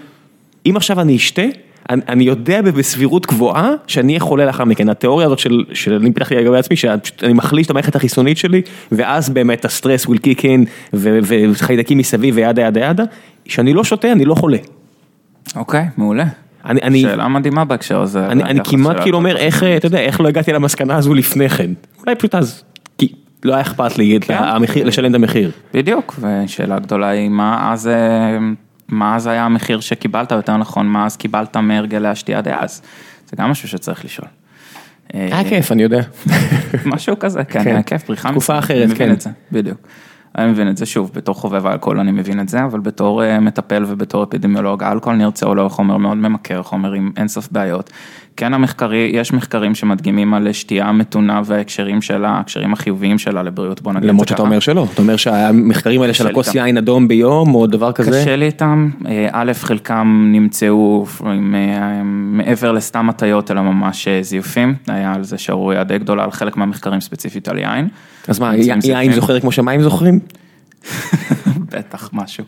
[0.65, 1.41] אם עכשיו אני אשתה,
[1.89, 4.89] אני, יודע בסבירות גבוהה שאני אהיה חולה לאחר מכן.
[4.89, 8.61] התיאוריה הזאת של, של אני פיתחתי לגבי עצמי, שאני מחליש את המערכת החיסונית שלי,
[8.91, 13.03] ואז באמת הסטרס will kick in, וחיידקים מסביב וידה ידה ידה,
[13.45, 14.57] שאני לא שותה, אני לא חולה.
[15.55, 16.25] אוקיי, מעולה.
[16.65, 18.27] אני, אני, שאלה מדהימה בהקשר הזה.
[18.27, 19.37] אני, אני כמעט כאילו אומר.
[19.37, 21.71] איך, אתה יודע, איך לא הגעתי למסקנה הזו לפני כן.
[22.01, 22.63] אולי פשוט אז,
[22.97, 23.11] כי
[23.45, 24.37] לא היה אכפת לי כן.
[24.39, 25.51] המחיר, לשלם את המחיר.
[25.73, 28.37] בדיוק, ושאלה גדולה היא מה אז, אה,
[28.87, 32.81] מה אז היה המחיר שקיבלת, יותר נכון, מה אז קיבלת מהרגלי השתייה דאז.
[33.29, 34.27] זה גם משהו שצריך לשאול.
[35.15, 36.01] אה, היה כיף, אני יודע.
[36.85, 37.69] משהו כזה, כן, כן.
[37.69, 38.31] היה כיף, פריחה.
[38.31, 39.13] תקופה אחרת, כן.
[39.51, 39.77] בדיוק.
[40.37, 43.39] אני מבין את זה, שוב, בתור חובב האלכוהול אני מבין את זה, אבל בתור אה,
[43.39, 47.91] מטפל ובתור אפידמיולוג, האלכוהול נרצה או לא חומר מאוד ממכר, חומר עם אינסוף בעיות.
[48.37, 53.91] כן המחקרי, יש מחקרים שמדגימים על שתייה מתונה וההקשרים שלה, ההקשרים החיוביים שלה לבריאות, בוא
[53.91, 54.47] נגיד את זה למרות שאתה ככה.
[54.47, 56.55] אומר שלא, אתה אומר שהמחקרים האלה של הכוס.
[56.55, 61.33] יין אדום ביום או דבר כזה, קשה לי איתם, אה, א', חלקם נמצאו אה,
[62.03, 67.01] מעבר לסתם הטיות, אלא ממש זיופים, היה על זה שערורייה די גדולה על חלק מהמחקרים
[67.01, 67.87] ספציפית על יין.
[68.27, 69.11] אז מה, יין.
[69.13, 70.19] זוכר כמו שמים זוכרים?
[71.71, 72.43] בטח משהו.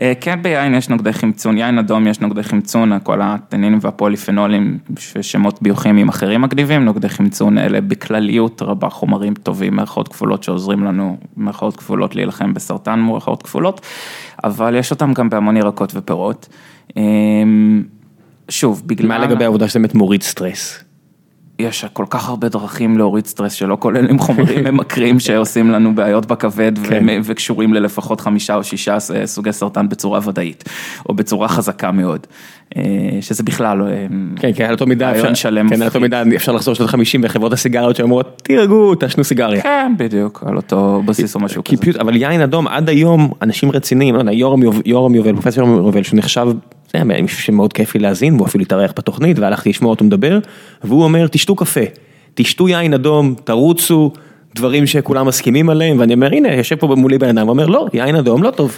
[0.00, 4.78] אה, כן ביין יש נוגדי חמצון, יין אדום יש נוגדי חמצון, כל הטנינים והפוליפנולים,
[5.20, 11.16] שמות ביוכימיים אחרים מגניבים, נוגדי חמצון אלה בכלליות רבה חומרים טובים, מירכאות כפולות שעוזרים לנו,
[11.36, 13.80] מירכאות כפולות להילחם בסרטן, מירכאות כפולות,
[14.44, 16.48] אבל יש אותם גם בהמון ירקות ופירות.
[16.96, 17.02] אה,
[18.48, 19.08] שוב, בגלל...
[19.08, 20.84] מה לגבי העובדה שזה באמת מוריד סטרס?
[21.58, 26.72] יש כל כך הרבה דרכים להוריד סטרס שלא כוללים חומרים ממכרים שעושים לנו בעיות בכבד
[26.88, 27.20] כן.
[27.24, 30.64] וקשורים ללפחות חמישה או שישה סוגי סרטן בצורה ודאית,
[31.08, 32.26] או בצורה חזקה מאוד,
[32.76, 32.82] אה,
[33.20, 33.84] שזה בכלל לא...
[34.36, 36.00] כן, כן, על אותו מידה אפשר, שלם כן, על אותו.
[36.00, 39.62] מידה אפשר לחזור שנות 50 וחברות הסיגריות שאומרות, תירגעו, תעשנו סיגריה.
[39.62, 42.00] כן, בדיוק, על אותו בסיס או משהו כזה.
[42.00, 46.02] אבל יין אדום עד היום, אנשים רציניים, לא יורם יוב- יורם יובל, פרופסור יורם יובל,
[46.02, 46.46] שהוא נחשב,
[46.94, 50.38] היה מישהו שמאוד כיף לי להאזין, והוא אפילו התארח בתוכנית, והלכתי לשמוע אותו מדבר,
[50.84, 51.80] והוא אומר, תשתו קפה,
[52.34, 54.12] תשתו יין אדום, תרוצו,
[54.54, 58.16] דברים שכולם מסכימים עליהם, ואני אומר, הנה, יושב פה מולי בן אדם, ואומר, לא, יין
[58.16, 58.76] אדום לא טוב.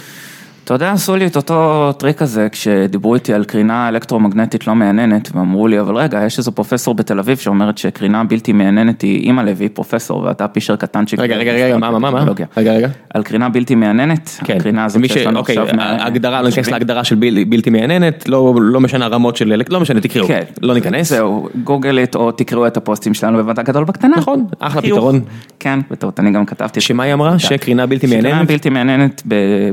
[0.65, 5.29] אתה יודע, עשו לי את אותו טריק הזה כשדיברו איתי על קרינה אלקטרומגנטית לא מייננת,
[5.35, 9.41] ואמרו לי, אבל רגע, יש איזו פרופסור בתל אביב שאומרת שקרינה בלתי מייננת היא אימא
[9.41, 11.19] לוי, פרופסור, ואתה פישר קטנצ'יק.
[11.19, 12.23] רגע, רגע, רגע, מה, מה, מה.
[12.57, 12.87] רגע, רגע.
[13.13, 15.01] על קרינה בלתי מייננת, כן, הקרינה הזאת.
[15.07, 15.79] שיש לנו אוקיי, עכשיו.
[15.79, 16.67] ההגדרה, לא ניכנס.
[16.69, 20.41] להגדרה של בל- בלתי מייננת, לא לא משנה הרמות של, לא משנה, תקראו, כן.
[20.61, 21.09] לא ניכנס.
[21.09, 24.17] זהו, גוגלת או תקראו את הפוסטים שלנו גדול בקטנה.
[24.17, 24.81] נכון, אחלה.
[24.81, 25.21] פתרון.
[25.59, 26.81] כן, בטעות, אני גם כתבתי.
[26.81, 27.39] שמה היא אמרה?
[27.39, 28.43] שקרינה בלתי שקרינה?
[28.43, 28.69] בלתי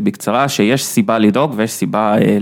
[0.03, 2.39] בקצרה, שיש סיבה לדאוג ויש סיבה אה,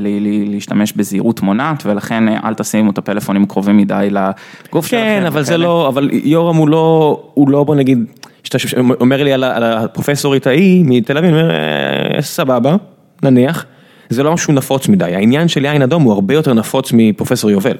[0.47, 5.03] להשתמש בזהירות מונעת, ולכן אה, אל תשימו את הפלאפונים קרובים מדי לגוף שלכם.
[5.03, 5.57] כן, אבל זה.
[5.57, 8.05] לא, אבל יורם הוא לא, הוא לא, בוא נגיד,
[8.45, 8.59] שאתה
[9.01, 12.77] אומר לי על הפרופסורית ההיא מתל אביב, אני אומר, "אה, סבבה,
[13.23, 13.65] נניח,
[14.09, 17.77] זה לא משהו נפוץ מדי, העניין של יין אדום הוא הרבה יותר נפוץ מפרופסור יובל.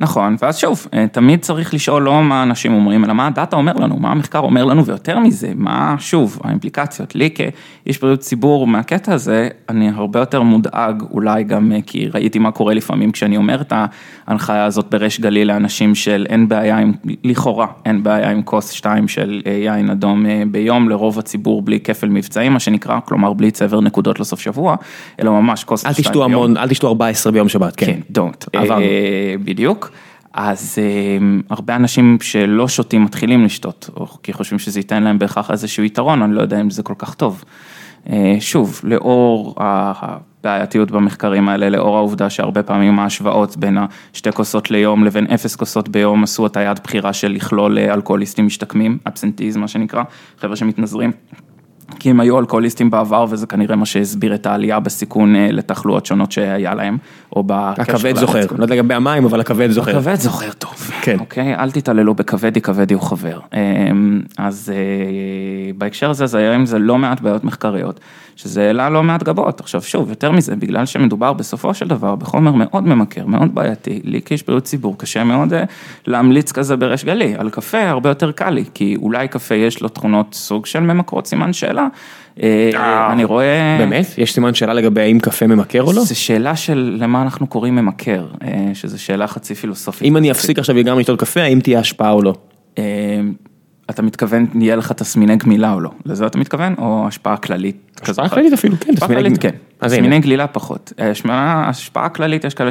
[0.00, 3.72] נכון, ואז שוב, אה, תמיד צריך לשאול לא מה אנשים אומרים, אלא מה הדאטה אומר
[3.72, 7.14] לנו, מה המחקר אומר לנו, ויותר מזה, מה, שוב, האימפליקציות.
[7.14, 12.38] לי כאיש בריאות ציבור מהקטע הזה, אני הרבה יותר מודאג, אולי גם אה, כי ראיתי
[12.38, 13.72] מה קורה לפעמים כשאני אומר את
[14.26, 16.92] ההנחיה הזאת בריש גלי לאנשים של אין בעיה עם,
[17.24, 22.08] לכאורה, אין בעיה עם כוס שתיים של אה, יין אדום ביום, לרוב הציבור בלי כפל
[22.08, 24.76] מבצעים, מה שנקרא, כלומר בלי צבר נקודות לסוף שבוע,
[25.20, 26.32] אלא ממש כוס אל שתיים תשתו ביום.
[26.32, 27.86] המון, אל תשתו 14 ביום שבת, כן.
[27.86, 28.46] כן, don't.
[28.52, 28.84] עברנו.
[29.44, 29.83] בדיוק.
[30.34, 31.18] אז אה,
[31.50, 36.22] הרבה אנשים שלא שותים מתחילים לשתות, או כי חושבים שזה ייתן להם בהכרח איזשהו יתרון,
[36.22, 37.44] אני לא יודע אם זה כל כך טוב.
[38.10, 43.78] אה, שוב, לאור הבעייתיות במחקרים האלה, לאור העובדה שהרבה פעמים ההשוואות בין
[44.12, 48.98] השתי כוסות ליום לבין אפס כוסות ביום עשו היד בחירה של לכלול אה, אלכוהוליסטים משתקמים,
[49.06, 50.02] אבסנטיז מה שנקרא,
[50.38, 51.12] חבר'ה שמתנזרים.
[51.98, 56.32] כי הם היו אלכוהוליסטים בעבר וזה כנראה מה שהסביר את העלייה בסיכון אה, לתחלואות שונות
[56.32, 56.98] שהיה להם,
[57.36, 58.46] או בקשר הכבד זוכר.
[58.58, 59.90] לא יודע לגבי המים, אבל הכבד זוכר.
[59.90, 60.90] הכבד זוכר טוב.
[61.02, 61.16] כן.
[61.18, 63.40] אוקיי, אל תתעללו בכבדי, כבדי הוא חבר.
[63.54, 68.00] אמ, אז אה, בהקשר הזה זה היה עם זה לא מעט בעיות מחקריות,
[68.36, 69.60] שזה העלה לא מעט גבות.
[69.60, 74.20] עכשיו שוב, יותר מזה, בגלל שמדובר בסופו של דבר בחומר מאוד ממכר, מאוד בעייתי, לי
[74.22, 75.64] כאיש בריאות ציבור קשה מאוד אה,
[76.06, 77.34] להמליץ כזה בריש גלי.
[77.38, 81.26] על קפה הרבה יותר קל לי, כי אולי קפה יש לו תכונות סוג של ממכרות
[81.26, 81.83] סימן שאלה.
[82.42, 83.76] אה, אני רואה...
[83.78, 84.06] באמת?
[84.18, 86.04] יש סימן שאלה לגבי האם קפה ממכר או לא?
[86.04, 90.02] זו שאלה של למה אנחנו קוראים ממכר, אה, שזו שאלה חצי פילוסופית.
[90.08, 92.34] אם אני אפסיק עכשיו לגמרי לשתות קפה, האם תהיה השפעה או לא?
[92.78, 92.84] אה,
[93.90, 95.90] אתה מתכוון, יהיה לך תסמיני גמילה או לא?
[96.06, 96.74] לזה אתה מתכוון?
[96.78, 98.00] או השפעה כללית?
[98.02, 99.36] השפעה כללית אפילו, כן, תסמיני גמילה.
[99.40, 99.50] כן.
[99.78, 100.92] תסמיני גלילה פחות.
[100.98, 101.12] אה,
[101.68, 102.70] השפעה- כללית, יש כאלה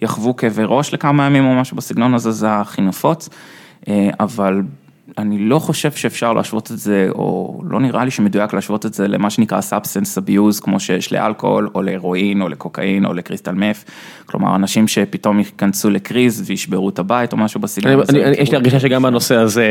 [0.00, 3.28] שיחוו כאבי ראש לכמה ימים או משהו בסגנון הזה, זה הכי נפוץ.
[3.88, 4.62] אה, אבל
[5.18, 9.08] אני לא חושב שאפשר להשוות את זה, או לא נראה לי שמדויק להשוות את זה
[9.08, 13.84] למה שנקרא substance abuse, כמו שיש לאלכוהול, או להירואין, או לקוקאין, או לקריסטל מף.
[14.26, 18.18] כלומר, אנשים שפתאום ייכנסו לקריז וישברו את הבית או משהו בסגנון הזה.
[18.18, 19.66] יש לי הרגשה שגם בנושא הזה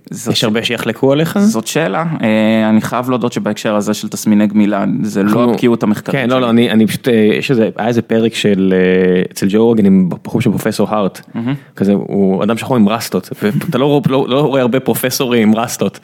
[0.31, 1.39] יש הרבה שיחלקו עליך.
[1.39, 6.15] זאת שאלה, אה, אני חייב להודות שבהקשר הזה של תסמיני גמילה, זה לא הבקיאות המחקרית.
[6.15, 6.41] כן, לא.
[6.41, 9.85] לא, אני, אני פשוט, אה, יש איזה, היה איזה פרק של, אה, אצל ג'ו רוגן
[9.85, 11.21] עם בחור של פרופסור הארט,
[11.75, 15.99] כזה, הוא אדם שחור עם רסטות, ואתה לא, לא, לא רואה הרבה פרופסורים עם רסטות.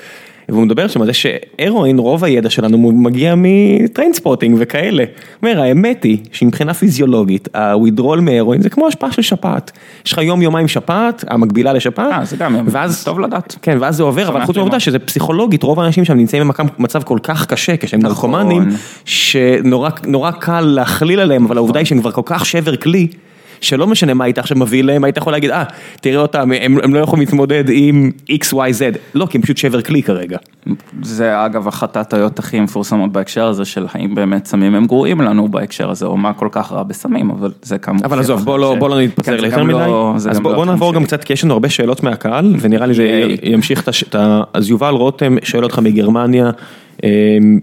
[0.50, 5.04] והוא מדבר שם על זה שהרואין, רוב הידע שלנו מגיע מטריינספוטינג וכאלה.
[5.04, 9.72] הוא אומר, האמת היא שמבחינה פיזיולוגית, ה withdrawal מהרואין זה כמו השפעה של שפעת.
[10.06, 12.12] יש לך יום יומיים שפעת, המקבילה לשפעת.
[12.12, 13.56] אה, זה גם ואז, טוב לדעת.
[13.62, 14.80] כן, ואז זה עובר, אבל חוץ מהעובדה.
[14.80, 18.32] שזה פסיכולוגית, רוב האנשים שם נמצאים במצב כל כך קשה, כשהם נכון.
[18.32, 18.70] נרקומנים,
[19.06, 23.08] שנורא נורא קל להכליל עליהם, אבל העובדה היא שהם כבר כל כך שבר כלי,
[23.62, 25.64] שלא משנה מה היית עכשיו מביא להם, היית יכול להגיד, אה,
[26.02, 30.04] תראה אותם, הם, הם לא יכולים להתמודד עם XYZ, לא, כי הם פשוט שבר כלי
[30.04, 30.38] כרגע.
[31.02, 35.48] זה אגב אחת הטעויות הכי מפורסמות בהקשר הזה של האם באמת סמים הם גרועים לנו
[35.48, 38.06] בהקשר הזה, או מה כל כך רע בסמים, אבל זה כמובן.
[38.06, 39.76] אבל עזוב, בוא לא, בוא לא נתפזר כן, ליותר מדי,
[40.16, 43.28] אז בוא, בוא נעבור גם קצת, כי יש לנו הרבה שאלות מהקהל, ונראה לי זה.
[43.44, 44.42] ימשיך את ה...
[44.54, 46.52] אז יובל רותם שואל אותך מגרמניה,
[47.04, 47.60] אמ,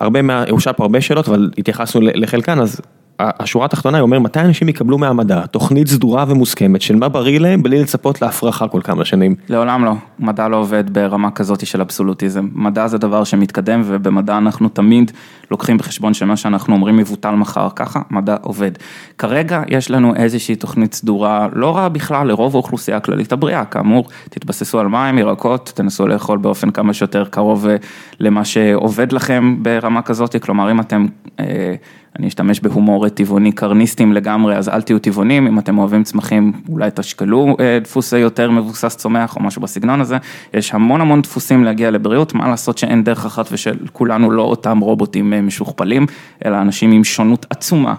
[0.00, 0.44] הרבה מה...
[0.50, 2.80] הוא שאל פה הרבה שאלות, אבל התייחסנו לחלקן, אז
[3.18, 7.62] השורה התחתונה, הוא אומר, מתי אנשים יקבלו מהמדע תוכנית סדורה ומוסכמת של מה בריא להם,
[7.62, 9.34] בלי לצפות להפרחה כל כמה שנים.
[9.48, 12.48] לעולם לא, מדע לא עובד ברמה כזאת של אבסולוטיזם.
[12.52, 15.10] מדע זה דבר שמתקדם ובמדע אנחנו תמיד
[15.50, 18.70] לוקחים בחשבון שמה שאנחנו אומרים מבוטל מחר, ככה מדע עובד.
[19.18, 24.80] כרגע יש לנו איזושהי תוכנית סדורה, לא רעה בכלל לרוב האוכלוסייה הכללית הבריאה, כאמור, תתבססו
[24.80, 27.76] על מים, ירקות, תנסו לאכול באופן כמה שיותר קרוב אה,
[28.20, 31.06] למה שעובד לכם ברמה כזאת, כלומר אם אתם...
[31.40, 31.74] אה,
[32.18, 36.90] אני אשתמש בהומור טבעוני קרניסטים לגמרי, אז אל תהיו טבעונים, אם אתם אוהבים צמחים, אולי
[36.94, 40.16] תשקלו אה, דפוס יותר מבוסס צומח או משהו בסגנון הזה.
[40.54, 44.78] יש המון המון דפוסים להגיע לבריאות, מה לעשות שאין דרך אחת ושל כולנו לא אותם
[44.78, 46.06] רובוטים אה, משוכפלים,
[46.44, 47.94] אלא אנשים עם שונות עצומה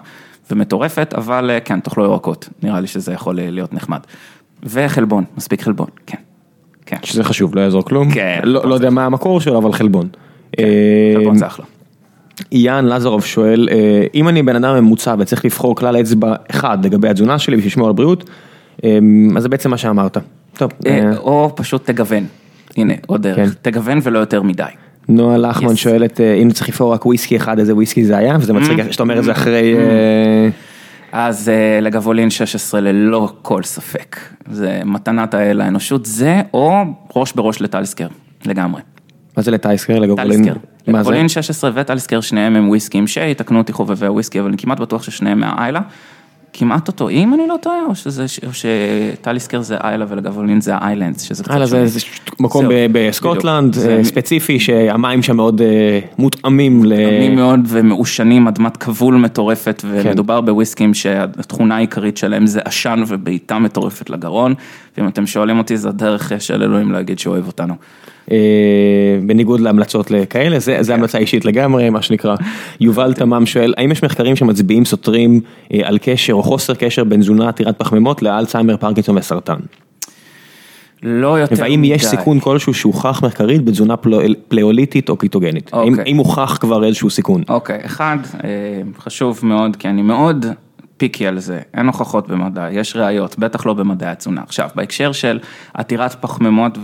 [0.50, 4.00] ומטורפת, אבל אה, כן, תאכלו ירקות, נראה לי שזה יכול להיות נחמד.
[4.62, 6.18] וחלבון, מספיק חלבון, כן.
[6.86, 8.10] כן, שזה חשוב, לא יעזור כלום.
[8.10, 10.08] כן, לא, לא יודע מה המקור שלו, אבל חלבון.
[10.58, 10.64] אה,
[11.16, 11.64] חלבון זה אחלה.
[12.52, 17.08] יאן לזרוב שואל, אה, אם אני בן אדם ממוצע וצריך לבחור כלל אצבע אחד לגבי
[17.08, 18.30] התזונה שלי בשביל לשמור על בריאות,
[18.84, 18.98] אה,
[19.36, 20.18] אז זה בעצם מה שאמרת.
[20.56, 20.70] טוב.
[20.86, 22.24] אה, או פשוט תגוון.
[22.76, 23.34] הנה, עוד כן.
[23.34, 23.54] דרך.
[23.62, 24.64] תגוון ולא יותר מדי.
[25.08, 25.76] נועה לחמן.
[25.76, 28.36] שואלת, אם צריך לבחור רק וויסקי אחד, איזה וויסקי זה היה?
[28.40, 29.74] וזה מצחיק שאתה אומר את זה אחרי...
[29.76, 30.48] אה,
[31.12, 31.50] אז
[31.82, 34.16] לגבולין 16 ללא כל ספק.
[34.50, 36.82] זה מתנת האל האנושות, זה או
[37.16, 38.06] ראש בראש לטליסקר,
[38.46, 38.80] לגמרי.
[39.38, 39.98] מה זה לטייסקר?
[39.98, 40.44] לגבולין?
[40.86, 45.40] לגבולין 16 וטליסקר שניהם הם וויסקים שיתקנו אותי חובבי הוויסקי, אבל אני כמעט בטוח ששניהם
[45.40, 45.80] מהאיילה.
[46.52, 51.22] כמעט אותו, אם אני לא טועה, או שזה, או שטליסקר זה איילה ולגבולין זה האיילנדס,
[51.22, 51.66] שזה קצת שונה.
[51.66, 52.00] זה זה
[52.40, 53.78] מקום בסקוטלנד.
[53.78, 56.96] אה, ספציפי, שהמים שם מאוד אה, מותאמים ל...
[56.96, 60.08] טעמים מאוד ומעושנים, אדמת כבול מטורפת, כן.
[60.08, 64.54] ומדובר בוויסקים שהתכונה העיקרית שלהם זה עשן ובעיטה מטורפת לגרון,
[64.98, 67.74] ואם אתם שואלים אותי, זה הדרך של אלוהים להגיד שהוא אוהב אותנו.
[68.32, 68.36] אה,
[69.26, 70.76] בניגוד להמלצות לכאלה, זה.
[70.80, 72.36] זה המלצה אישית לגמרי, מה שנקרא.
[72.80, 75.40] יובל תמם שואל, האם יש מחקרים שמצביעים סותרים
[75.74, 79.56] אה, על קשר או חוסר קשר בין תזונה עתירת פחמימות לאלצהיימר, פרקינסון וסרטן?
[81.02, 81.62] לא יותר מדי.
[81.62, 85.70] והאם יש סיכון כלשהו שהוכח מחקרית בתזונה פלא- פלאוליטית או קיטוגנית?
[85.72, 86.02] אוקיי.
[86.04, 87.42] האם הוכח כבר איזשהו סיכון?
[87.48, 88.48] אוקיי, אחד, אה,
[88.98, 90.46] חשוב מאוד, כי אני מאוד
[90.96, 94.40] פיקי על זה, אין הוכחות במדע, יש ראיות, בטח לא במדעי התזונה.
[94.46, 95.38] עכשיו, בהקשר של
[95.74, 96.78] עתירת פחמימות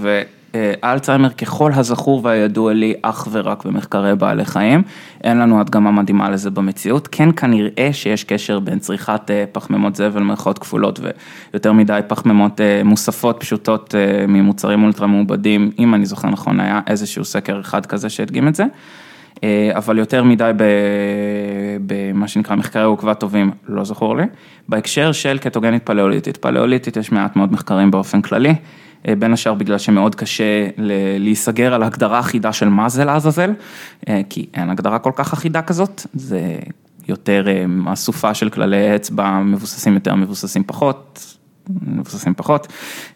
[0.55, 4.83] ואלצהיימר, ככל הזכור והידוע לי, אך ורק במחקרי בעלי חיים,
[5.25, 10.23] אין לנו הדגמה מדהימה לזה במציאות, כן כנראה שיש קשר בין צריכת אה, פחמימות זבל,
[10.23, 11.01] מירכאות כפולות,
[11.53, 16.81] ויותר מדי פחמימות אה, מוספות פשוטות אה, ממוצרים אולטרה מעובדים, אם אני זוכר נכון, היה
[16.87, 18.65] איזשהו סקר אחד כזה שהדגים את זה.
[19.45, 20.51] אה, אבל יותר מדי
[21.87, 24.25] במה שנקרא מחקרי עוקבה טובים, לא זכור לי.
[24.69, 28.55] בהקשר של קטוגנית פלאוליטית, פלאוליטית יש מעט מאוד מחקרים באופן כללי, אה,
[29.19, 30.69] בין השאר בגלל שמאוד קשה
[31.19, 33.51] להיסגר על הגדרה אחידה של מה זה לעזאזל,
[34.09, 36.59] אה, כי אין הגדרה כל כך אחידה כזאת, זה
[37.09, 41.37] יותר אה, אסופה של כללי אצבע, מבוססים יותר, מבוססים פחות.
[41.83, 42.67] מבוססים פחות,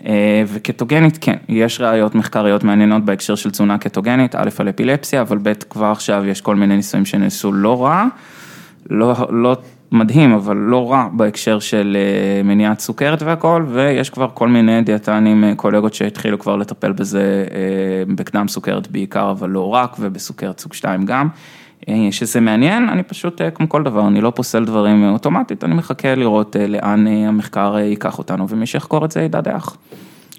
[0.06, 5.38] אה, וקטוגנית כן, יש ראיות מחקריות מעניינות בהקשר של תזונה קטוגנית, א' על אפילפסיה, אבל
[5.42, 8.04] ב' כבר עכשיו יש כל מיני ניסויים שנעשו לא רע,
[8.90, 9.56] לא, לא
[9.92, 15.44] מדהים, אבל לא רע בהקשר של אה, מניעת סוכרת והכל, ויש כבר כל מיני דיאטנים,
[15.44, 20.74] אה, קולגות שהתחילו כבר לטפל בזה אה, בקדם סוכרת בעיקר, אבל לא רק, ובסוכרת סוג
[20.74, 21.28] 2 גם.
[22.10, 26.56] שזה מעניין, אני פשוט, כמו כל דבר, אני לא פוסל דברים אוטומטית, אני מחכה לראות
[26.68, 29.76] לאן המחקר ייקח אותנו, ומי שיחקור את זה ידע דרך.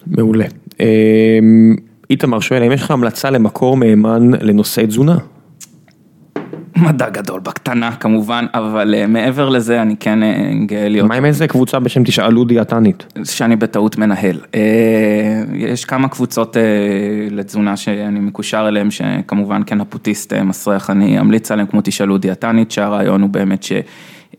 [0.08, 0.46] מעולה.
[0.82, 1.40] אה,
[2.10, 5.18] איתמר שואל, האם יש לך המלצה למקור מהימן לנושאי תזונה?
[6.82, 11.26] מדע גדול בקטנה כמובן, אבל אה, מעבר לזה אני כן אה, גאה להיות, מה עם
[11.26, 13.06] איזה קבוצה בשם תשאלו דיאטנית?
[13.24, 14.40] שאני בטעות מנהל.
[14.56, 16.62] אה, יש כמה קבוצות אה,
[17.32, 23.22] לתזונה שאני מקושר אליהן, שכמובן כנפוטיסט אה, מסריח אני אמליץ עליהן, כמו תשאלו דיאטנית, שהרעיון
[23.22, 23.72] הוא באמת ש...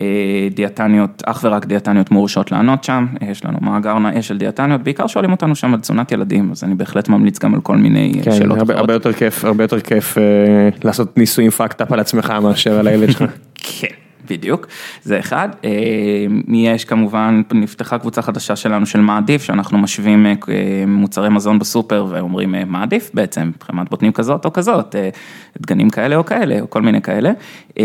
[0.00, 5.06] אה, דיאטניות, אך ורק דיאטניות מורשות לענות שם, יש לנו מאגר נאה של דיאטניות, בעיקר
[5.06, 8.22] שואלים אותנו שם על תזונת ילדים, אז אני בהחלט ממליץ גם על כל מיני אה,
[8.22, 8.76] כן, שאלות הרבה.
[8.76, 10.22] הרבה יותר כיף, הרבה יותר כיף אה,
[10.84, 13.22] לעשות ניסויים פאקד אפ על עצמך מאשר על הילד שלך.
[13.80, 13.88] כן,
[14.30, 14.66] בדיוק,
[15.02, 15.48] זה אחד.
[15.64, 15.70] אה,
[16.48, 20.34] יש כמובן, נפתחה קבוצה חדשה שלנו של מה עדיף, שאנחנו משווים אה,
[20.86, 25.08] מוצרי מזון בסופר ואומרים אה, מה עדיף בעצם, חמת בוטנים כזאת או כזאת, אה,
[25.60, 27.30] דגנים כאלה או כאלה, או כל מיני כאלה.
[27.78, 27.84] אה,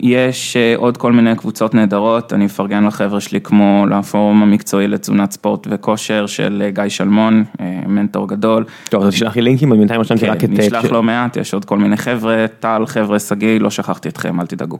[0.00, 5.32] יש אה, עוד כל מיני קבוצות נהדרות, אני מפרגן לחבר'ה שלי כמו לפורום המקצועי לתזונת
[5.32, 8.64] ספורט וכושר של אה, גיא שלמון, אה, מנטור גדול.
[8.88, 10.50] טוב, אז תשלח לי לינקים, אני בינתיים רשמתי כן, רק את...
[10.50, 14.40] נשלח אה, לא מעט, יש עוד כל מיני חבר'ה, טל, חבר'ה, שגיא, לא שכחתי אתכם,
[14.40, 14.78] אל תדאגו.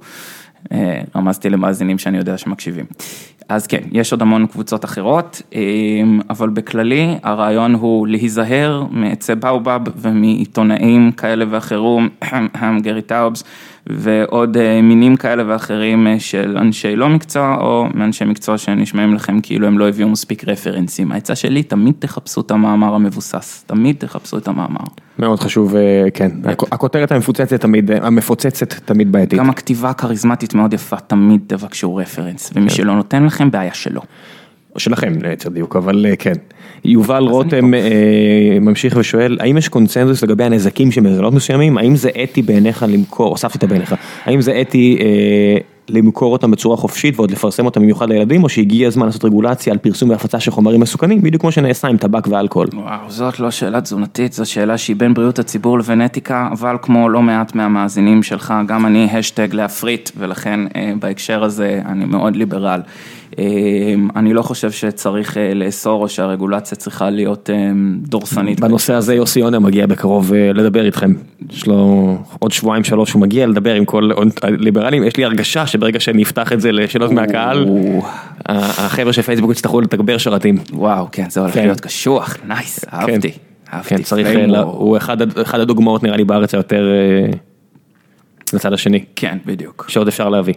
[0.72, 2.84] אה, רמזתי למאזינים שאני יודע שמקשיבים.
[3.48, 5.60] אז כן, יש עוד המון קבוצות אחרות, אה,
[6.30, 12.08] אבל בכללי הרעיון הוא להיזהר מעצי באובב ומעיתונאים כאלה ואחרים,
[12.82, 13.44] גרי טאובס,
[13.92, 19.40] ועוד אה, מינים כאלה ואחרים אה, של אנשי לא מקצוע, או מאנשי מקצוע שנשמעים לכם
[19.40, 21.12] כאילו הם לא הביאו מספיק רפרנסים.
[21.12, 24.84] העצה שלי, תמיד תחפשו את המאמר המבוסס, תמיד תחפשו את המאמר.
[25.18, 26.30] מאוד חשוב, אה, כן.
[26.44, 29.38] הכ- הכותרת המפוצצת תמיד, המפוצצת תמיד בעייתית.
[29.38, 34.00] גם הכתיבה הכריזמטית מאוד יפה, תמיד תבקשו רפרנס, ומי שלא נותן לכם, בעיה שלו.
[34.81, 36.32] שלכם ליתר דיוק, אבל אה, כן.
[36.85, 41.78] יובל רותם אה, ממשיך ושואל, האם יש קונצנזוס לגבי הנזקים של מזונות מסוימים?
[41.78, 43.94] האם זה אתי בעיניך למכור, הוספתי את הבעיניך,
[44.24, 45.59] האם זה אתי אה,
[45.89, 49.78] למכור אותם בצורה חופשית ועוד לפרסם אותם במיוחד לילדים, או שהגיע הזמן לעשות רגולציה על
[49.78, 52.69] פרסום והפצה של חומרים מסוכנים, בדיוק כמו שנעשה עם טבק ואלכוהול?
[52.74, 57.09] וואו, זאת לא שאלה תזונתית, זו שאלה שהיא בין בריאות הציבור לבין אתיקה, אבל כמו
[57.09, 62.81] לא מעט מהמאזינים שלך, גם אני השטג להפריט, ולכן אה, בהקשר הזה אני מאוד ליברל.
[64.16, 67.51] אני לא חושב שצריך לאסור או שהרגולציה צריכה להיות
[68.02, 68.61] דורסנית.
[68.61, 71.12] בנושא הזה יוסי יונה מגיע בקרוב לדבר איתכם,
[71.51, 74.11] יש לו עוד שבועיים שלוש הוא מגיע לדבר עם כל
[74.43, 77.66] הליברלים, יש לי הרגשה שברגע שאני אפתח את זה לשאלות מהקהל,
[78.47, 80.59] החבר'ה של פייסבוק יצטרכו לתגבר שרתים.
[80.73, 83.32] וואו, כן, זה הולך להיות קשוח, נייס, אהבתי.
[83.82, 84.28] כן, צריך,
[84.62, 84.97] הוא
[85.43, 86.89] אחד הדוגמאות נראה לי בארץ היותר
[88.52, 89.05] לצד השני.
[89.16, 89.85] כן, בדיוק.
[89.89, 90.55] שעוד אפשר להביא.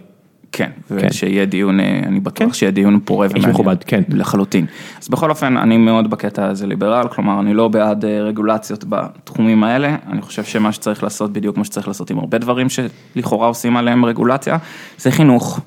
[0.56, 3.76] כן, ושיהיה דיון, אני בטוח שיהיה דיון פורה ומעניין.
[3.86, 4.02] כן.
[4.08, 4.66] לחלוטין.
[5.02, 9.96] אז בכל אופן, אני מאוד בקטע הזה ליברל, כלומר, אני לא בעד רגולציות בתחומים האלה,
[10.12, 14.04] אני חושב שמה שצריך לעשות בדיוק כמו שצריך לעשות עם הרבה דברים שלכאורה עושים עליהם
[14.04, 14.56] רגולציה,
[14.98, 15.60] זה חינוך.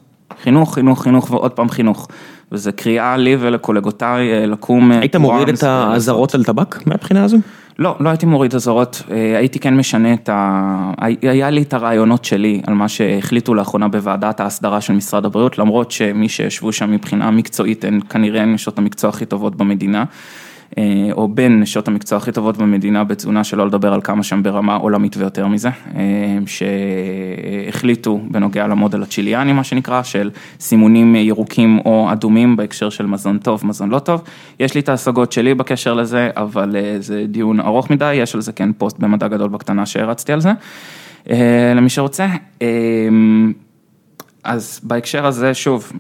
[0.43, 2.07] חינוך, חינוך, חינוך ועוד פעם חינוך.
[2.51, 4.91] וזה קריאה לי ולקולגותיי לקום.
[4.91, 7.38] היית מוריד את האזהרות על טבק מהבחינה הזו?
[7.80, 9.04] לא, לא הייתי מוריד אזהרות,
[9.38, 10.91] הייתי כן משנה את ה...
[11.22, 15.91] היה לי את הרעיונות שלי על מה שהחליטו לאחרונה בוועדת ההסדרה של משרד הבריאות, למרות
[15.91, 20.04] שמי שישבו שם מבחינה מקצועית הן כנראה נשות המקצוע הכי טובות במדינה.
[21.11, 25.18] או בין נשות המקצוע הכי טובות במדינה בתזונה, שלא לדבר על כמה שם ברמה עולמית
[25.18, 25.69] ויותר מזה,
[26.45, 30.30] שהחליטו בנוגע למודל הצ'יליאני, מה שנקרא, של
[30.60, 34.22] סימונים ירוקים או אדומים בהקשר של מזון טוב, מזון לא טוב.
[34.60, 38.52] יש לי את ההשגות שלי בקשר לזה, אבל זה דיון ארוך מדי, יש על זה
[38.52, 40.52] כן פוסט במדע גדול בקטנה שהרצתי על זה.
[41.76, 42.27] למי שרוצה.
[44.48, 45.91] אז בהקשר הזה, שוב,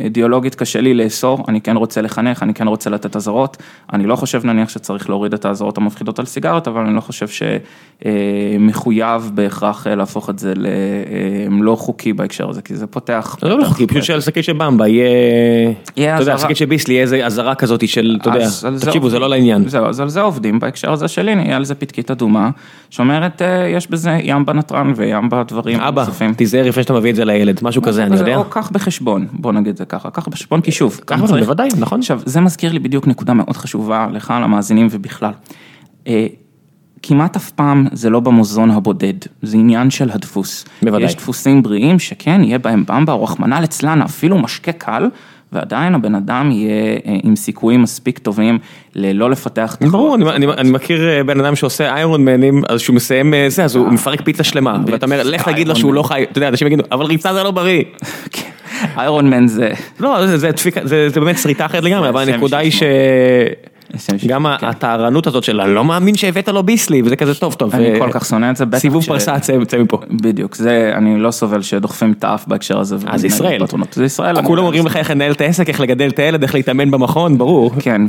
[0.00, 3.56] אידיאולוגית קשה לי לאסור, אני כן רוצה לחנך, אני כן רוצה לתת אזהרות,
[3.92, 7.46] אני לא חושב נניח שצריך להוריד את האזהרות המפחידות על סיגריות, אבל אני לא חושב
[8.04, 13.36] שמחויב בהכרח להפוך את זה ללא חוקי בהקשר הזה, כי זה פותח.
[13.40, 17.02] זה לא חוקי, פשוט שעל שקית של במבה יהיה, אתה יודע, שקית של ביסלי, יהיה
[17.02, 18.46] איזה אזהרה כזאת של, אתה יודע,
[18.80, 19.68] תקשיבו, זה לא לעניין.
[19.68, 22.50] זהו, אז על זה עובדים, בהקשר הזה שלי, יהיה על זה פתקית אדומה,
[22.90, 23.42] שאומרת,
[23.76, 26.28] יש בזה ים בנתרן וים בדברים נוספים.
[26.28, 27.95] אבא, תיזהר לפני שאתה מביא את זה לילד, משהו כזה.
[28.02, 28.36] אני יודע.
[28.36, 31.00] או קח בחשבון, בוא נגיד את זה ככה, קח בחשבון כי שוב.
[31.04, 31.98] קח בחשבון, בוודאי, נכון.
[31.98, 35.32] עכשיו, זה מזכיר לי בדיוק נקודה מאוד חשובה לך, למאזינים ובכלל.
[37.02, 40.64] כמעט אף פעם זה לא במוזון הבודד, זה עניין של הדפוס.
[40.82, 41.06] בוודאי.
[41.06, 45.08] יש דפוסים בריאים שכן, יהיה בהם במבה או רחמנא ליצלן, אפילו משקה קל.
[45.52, 48.58] ועדיין הבן אדם יהיה עם סיכויים מספיק טובים
[48.94, 49.92] ללא לפתח תחרות.
[49.92, 54.20] ברור, אני מכיר בן אדם שעושה איירון מנים, אז שהוא מסיים זה, אז הוא מפרק
[54.20, 57.06] פיצה שלמה, ואתה אומר, לך תגיד לו שהוא לא חי, אתה יודע, אנשים יגידו, אבל
[57.06, 57.82] ריצה זה לא בריא.
[58.98, 59.70] איירון מן זה...
[60.00, 60.26] לא,
[60.86, 62.82] זה באמת שריטה אחרת לגמרי, אבל הנקודה היא ש...
[64.26, 67.74] גם הטהרנות הזאת של לא מאמין שהבאת לו ביסלי וזה כזה טוב טוב.
[67.74, 68.64] אני כל כך שונא את זה.
[68.76, 70.00] סיבוב פרסה צא מפה.
[70.10, 72.96] בדיוק, זה אני לא סובל שדוחפים את האף בהקשר הזה.
[73.06, 73.62] אז ישראל.
[73.92, 74.42] זה ישראל.
[74.42, 77.70] כולם אומרים לך איך לנהל את העסק, איך לגדל את הילד, איך להתאמן במכון, ברור.
[77.80, 78.02] כן.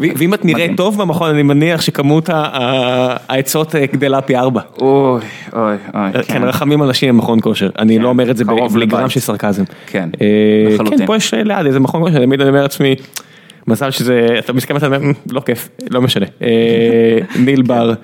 [0.00, 4.60] ואם את נראית טוב במכון, אני מניח שכמות העצות גדלה פי ארבע.
[4.80, 5.20] אוי,
[5.52, 6.22] אוי, אוי.
[6.22, 7.70] כן, רחמים אנשים במכון כושר.
[7.78, 9.64] אני לא אומר את זה בגרם של סרקזם.
[9.86, 10.08] כן,
[10.72, 10.98] לחלוטין.
[10.98, 12.94] כן, פה יש ליד איזה מכון כושר, תמיד אני אומר לעצמי.
[13.68, 14.98] מזל שזה, אתה מסכם, אתה אומר,
[15.30, 16.26] לא כיף, לא משנה.
[17.46, 17.94] ניל בר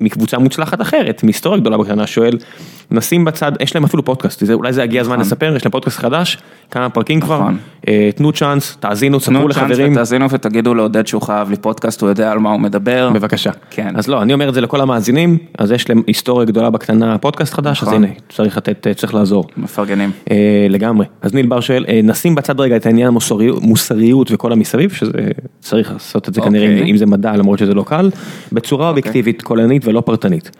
[0.00, 2.38] מקבוצה מוצלחת אחרת, מהיסטוריה גדולה בקטנה, שואל,
[2.90, 6.38] נשים בצד, יש להם אפילו פודקאסט, אולי זה הגיע הזמן לספר, יש להם פודקאסט חדש,
[6.70, 7.40] כמה פרקים כבר,
[8.16, 9.68] תנו צ'אנס, תאזינו, ספרו לחברים.
[9.68, 13.10] תנו צ'אנס ותאזינו ותגידו לעודד שהוא חייב לי פודקאסט, הוא יודע על מה הוא מדבר.
[13.14, 13.50] בבקשה.
[13.70, 13.92] כן.
[13.96, 17.54] אז לא, אני אומר את זה לכל המאזינים, אז יש להם היסטוריה גדולה בקטנה, פודקאסט
[17.54, 19.44] חדש, אז הנה, צריך לתת, צריך לעזור.
[19.56, 20.10] מפרגנים.
[20.68, 21.06] לגמרי.
[21.22, 25.12] אז ניל בר שואל, נשים בצד רגע את העניין המוסריות וכל המסביב, שזה
[25.60, 28.10] צריך לעשות את זה כנראה, אם זה מדע, למרות שזה לא קל,
[28.52, 30.50] בצורה אובייקטיבית, קולנית ולא פרטנית.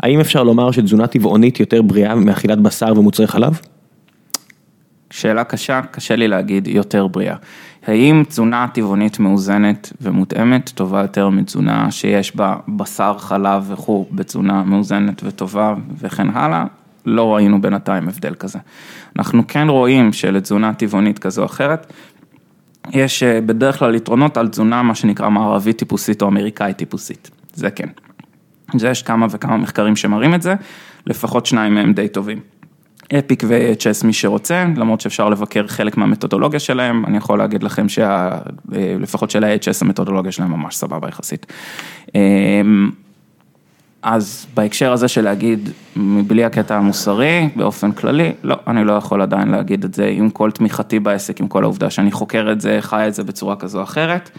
[0.00, 3.60] האם אפשר לומר שתזונה טבעונית יותר בריאה מאכילת בשר ומוצרי חלב?
[5.10, 7.36] שאלה קשה, קשה לי להגיד יותר בריאה.
[7.86, 15.22] האם תזונה טבעונית מאוזנת ומותאמת טובה יותר מתזונה שיש בה בשר, חלב וכו' בתזונה מאוזנת
[15.24, 16.64] וטובה וכן הלאה?
[17.06, 18.58] לא ראינו בינתיים הבדל כזה.
[19.18, 21.92] אנחנו כן רואים שלתזונה טבעונית כזו או אחרת,
[22.92, 27.88] יש בדרך כלל יתרונות על תזונה מה שנקרא מערבית טיפוסית או אמריקאית טיפוסית, זה כן.
[28.76, 30.54] זה יש כמה וכמה מחקרים שמראים את זה,
[31.06, 32.40] לפחות שניים מהם די טובים.
[33.18, 39.30] אפיק ו-HS מי שרוצה, למרות שאפשר לבקר חלק מהמתודולוגיה שלהם, אני יכול להגיד לכם שלפחות
[39.30, 41.46] של ה-HS המתודולוגיה שלהם ממש סבבה יחסית.
[44.02, 49.48] אז בהקשר הזה של להגיד, מבלי הקטע המוסרי, באופן כללי, לא, אני לא יכול עדיין
[49.48, 53.04] להגיד את זה עם כל תמיכתי בעסק, עם כל העובדה שאני חוקר את זה, חי
[53.08, 54.30] את זה בצורה כזו או אחרת.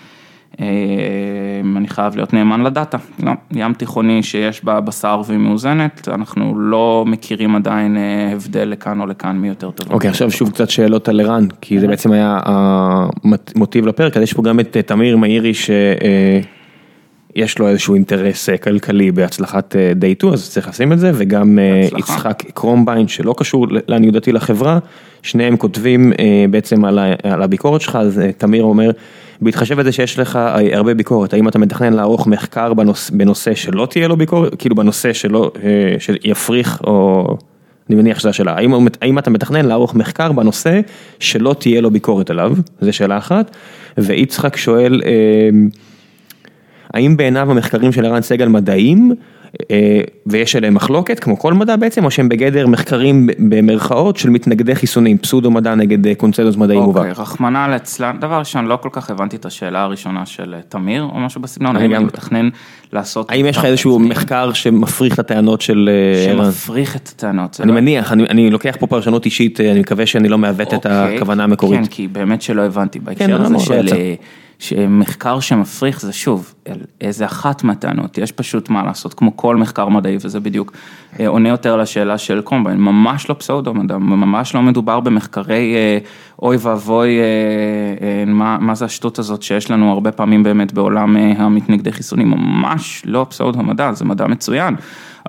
[1.78, 7.04] אני חייב להיות נאמן לדאטה, לא, ים תיכוני שיש בה בשר והיא מאוזנת, אנחנו לא
[7.08, 7.98] מכירים עדיין
[8.34, 9.92] הבדל לכאן או לכאן מי יותר טוב.
[9.92, 14.34] אוקיי, עכשיו שוב קצת שאלות על ערן, כי זה בעצם היה המוטיב לפרק, אז יש
[14.34, 15.70] פה גם את תמיר מאירי ש...
[17.36, 22.14] יש לו איזשהו אינטרס כלכלי בהצלחת day 2, אז צריך לשים את זה, וגם בהצלחה.
[22.14, 24.80] יצחק קרומביין שלא קשור לעניות דעתי לחברה,
[25.22, 26.14] שניהם כותבים
[26.50, 26.86] בעצם
[27.24, 28.92] על הביקורת שלך, אז תמיר אומר,
[29.42, 30.40] בהתחשב בזה שיש לך
[30.72, 32.74] הרבה ביקורת, האם אתה מתכנן לערוך מחקר
[33.12, 35.52] בנושא שלא תהיה לו ביקורת, כאילו בנושא שלא,
[36.00, 37.38] שיפריך או...
[37.90, 40.82] אני מניח שזו השאלה, האם, האם אתה מתכנן לערוך מחקר בנושא
[41.20, 43.56] שלא תהיה לו ביקורת עליו, זו שאלה אחת,
[43.98, 45.02] ויצחק שואל,
[46.96, 49.12] האם בעיניו המחקרים של ערן סגל מדעיים,
[49.72, 54.76] אה, ויש עליהם מחלוקת, כמו כל מדע בעצם, או שהם בגדר מחקרים במרכאות של מתנגדי
[54.76, 57.08] חיסונים, פסודו מדע נגד אה, קונצנזוס מדעי מובהק.
[57.08, 61.04] אוקיי, רחמנא ליצלן, דבר ראשון, לא כל כך הבנתי את השאלה הראשונה של אה, תמיר,
[61.04, 62.50] או משהו בסגנון, האם אני מתכנן
[62.94, 63.32] לעשות...
[63.32, 65.90] האם יש לך איזשהו מחקר שמפריך את הטענות של?
[66.26, 67.58] שמפריך את הטענות.
[67.62, 71.16] אני לא- מניח, אני לוקח פה פרשנות אישית, אני מקווה שאני לא מעוות את אוקיי,
[71.16, 71.80] הכוונה המקורית.
[71.80, 73.88] כן, כי באמת שלא הבנתי בהקשר כן, הזה לא, לא, של...
[74.60, 76.54] שמחקר שמפריך זה שוב,
[77.02, 80.72] איזה אחת מהטענות, יש פשוט מה לעשות, כמו כל מחקר מדעי, וזה בדיוק
[81.20, 85.98] אה, עונה יותר לשאלה של קומביין, ממש לא פסאודו מדע, ממש לא מדובר במחקרי אה,
[86.42, 91.92] אוי ואבוי, אה, מה, מה זה השטות הזאת שיש לנו הרבה פעמים באמת בעולם המתנגדי
[91.92, 94.76] חיסונים, ממש לא פסאודו מדע, זה מדע מצוין.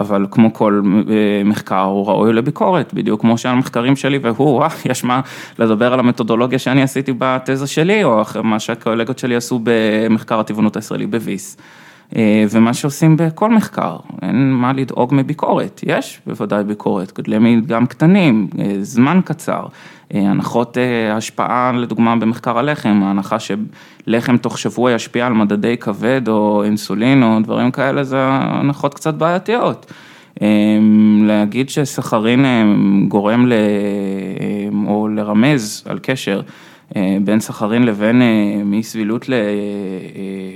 [0.01, 5.05] אבל כמו כל אה, מחקר הוא ראוי לביקורת, בדיוק כמו שהמחקרים שלי והוא, אה, יש
[5.05, 5.21] מה
[5.59, 11.07] לדבר על המתודולוגיה שאני עשיתי בתזה שלי, או מה שהקולגות שלי עשו במחקר הטבעונות הישראלי
[11.07, 11.57] בוויס.
[12.17, 18.49] אה, ומה שעושים בכל מחקר, אין מה לדאוג מביקורת, יש בוודאי ביקורת, גדלי מדגם קטנים,
[18.59, 19.67] אה, זמן קצר,
[20.15, 20.77] אה, הנחות
[21.13, 27.39] השפעה לדוגמה במחקר הלחם, ההנחה שלחם תוך שבוע ישפיע על מדדי כבד או אינסולין או
[27.43, 29.93] דברים כאלה, זה הנחות קצת בעייתיות.
[31.23, 32.45] להגיד שסכרין
[33.09, 33.53] גורם ל...
[34.87, 36.41] או לרמז על קשר
[37.25, 39.27] בין סחרין לבין אה, מאי סבילות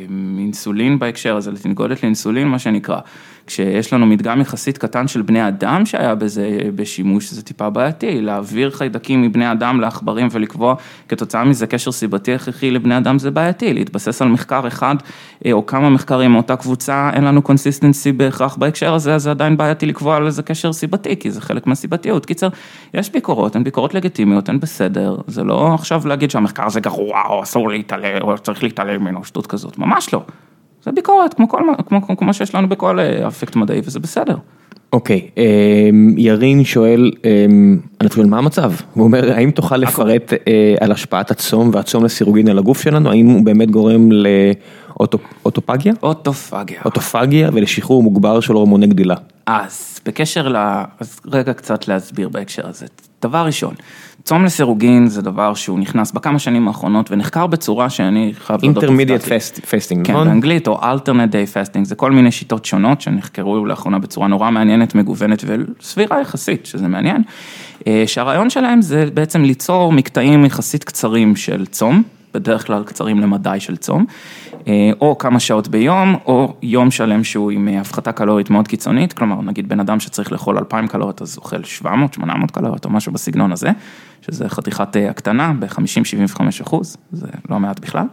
[0.09, 3.01] לאינסולין אה, בהקשר הזה, לתנגודת לאינסולין מה שנקרא.
[3.47, 8.71] כשיש לנו מדגם יחסית קטן של בני אדם שהיה בזה בשימוש, זה טיפה בעייתי, להעביר
[8.71, 10.75] חיידקים מבני אדם לעכברים ולקבוע
[11.09, 14.95] כתוצאה מזה קשר סיבתי הכרחי לבני אדם זה בעייתי, להתבסס על מחקר אחד
[15.53, 19.87] או כמה מחקרים מאותה קבוצה, אין לנו consistency בהכרח בהקשר הזה, אז זה עדיין בעייתי
[19.87, 22.27] לקבוע על איזה קשר סיבתי, כי זה חלק מהסיבתיות.
[22.27, 22.49] קיצר,
[22.95, 27.43] יש ביקורות, הן ביקורות לגיטימיות, הן בסדר, זה לא עכשיו להגיד שהמחקר הזה גרוע, או
[27.43, 30.23] אסור להתעלם, או צריך להתעלם ממנו, שטות כזאת, ממש לא.
[30.85, 34.37] זה ביקורת, כמו, כל, כמו, כמו כמו שיש לנו בכל אה, אפקט מדעי, וזה בסדר.
[34.93, 38.73] אוקיי, okay, אמ, ירין שואל, אמ, אני חושב, מה המצב?
[38.95, 43.27] הוא אומר, האם תוכל לפרט אה, על השפעת הצום והצום לסירוגין על הגוף שלנו, האם
[43.27, 45.93] הוא באמת גורם לאוטופגיה?
[46.03, 46.81] אוטופגיה.
[46.85, 49.15] אוטופגיה ולשחרור מוגבר של הורמוני גדילה.
[49.47, 50.57] אז בקשר ל...
[51.01, 52.87] אז רגע קצת להסביר בהקשר הזה.
[53.23, 53.75] דבר ראשון,
[54.31, 58.83] צום לסירוגין זה דבר שהוא נכנס בכמה שנים האחרונות ונחקר בצורה שאני חייב להודות.
[58.83, 59.23] אינטרמידיאט
[59.71, 60.25] פסטינג, נכון?
[60.25, 64.51] כן, באנגלית או alternate day fasting, זה כל מיני שיטות שונות שנחקרו לאחרונה בצורה נורא
[64.51, 67.23] מעניינת, מגוונת וסבירה יחסית, שזה מעניין.
[67.87, 72.03] אה, שהרעיון שלהם זה בעצם ליצור מקטעים יחסית קצרים של צום.
[72.35, 74.05] בדרך כלל קצרים למדי של צום,
[74.69, 79.13] אה, או כמה שעות ביום, או יום שלם שהוא עם אה, הפחתה קלורית מאוד קיצונית,
[79.13, 83.13] כלומר נגיד בן אדם שצריך לאכול 2,000 קלוריות אז אוכל 700, 800 קלוריות או משהו
[83.13, 83.71] בסגנון הזה,
[84.23, 88.07] שזה חתיכת אה, הקטנה ב-50-75 אחוז, זה לא מעט בכלל.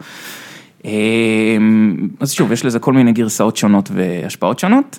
[2.20, 4.98] אז שוב, יש לזה כל מיני גרסאות שונות והשפעות שונות,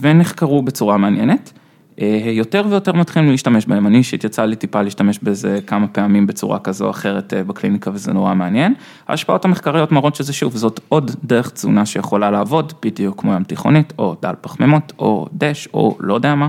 [0.00, 1.52] ונחקרו בצורה מעניינת.
[2.00, 6.26] אה, יותר ויותר מתחילים להשתמש בהם, אני אישית יצא לי טיפה להשתמש בזה כמה פעמים
[6.26, 8.74] בצורה כזו או אחרת אה, בקליניקה וזה נורא מעניין.
[9.08, 13.92] ההשפעות המחקריות מראות שזה שוב, זאת עוד דרך תזונה שיכולה לעבוד, בדיוק כמו ים תיכונית,
[13.98, 16.48] או דל פחמימות, או דש, או לא יודע מה,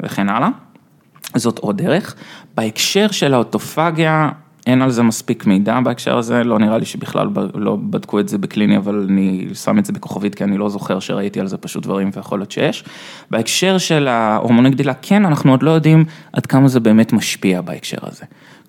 [0.00, 0.48] וכן הלאה.
[1.36, 2.14] זאת עוד דרך.
[2.54, 4.30] בהקשר של האוטופגיה,
[4.66, 8.38] אין על זה מספיק מידע בהקשר הזה, לא נראה לי שבכלל לא בדקו את זה
[8.38, 11.82] בקליני, אבל אני שם את זה בכוכבית, כי אני לא זוכר שראיתי על זה פשוט
[11.82, 12.84] דברים ויכול להיות שיש.
[13.30, 17.98] בהקשר של ההורמוני גדילה, כן, אנחנו עוד לא יודעים עד כמה זה באמת משפיע בהקשר
[18.02, 18.24] הזה.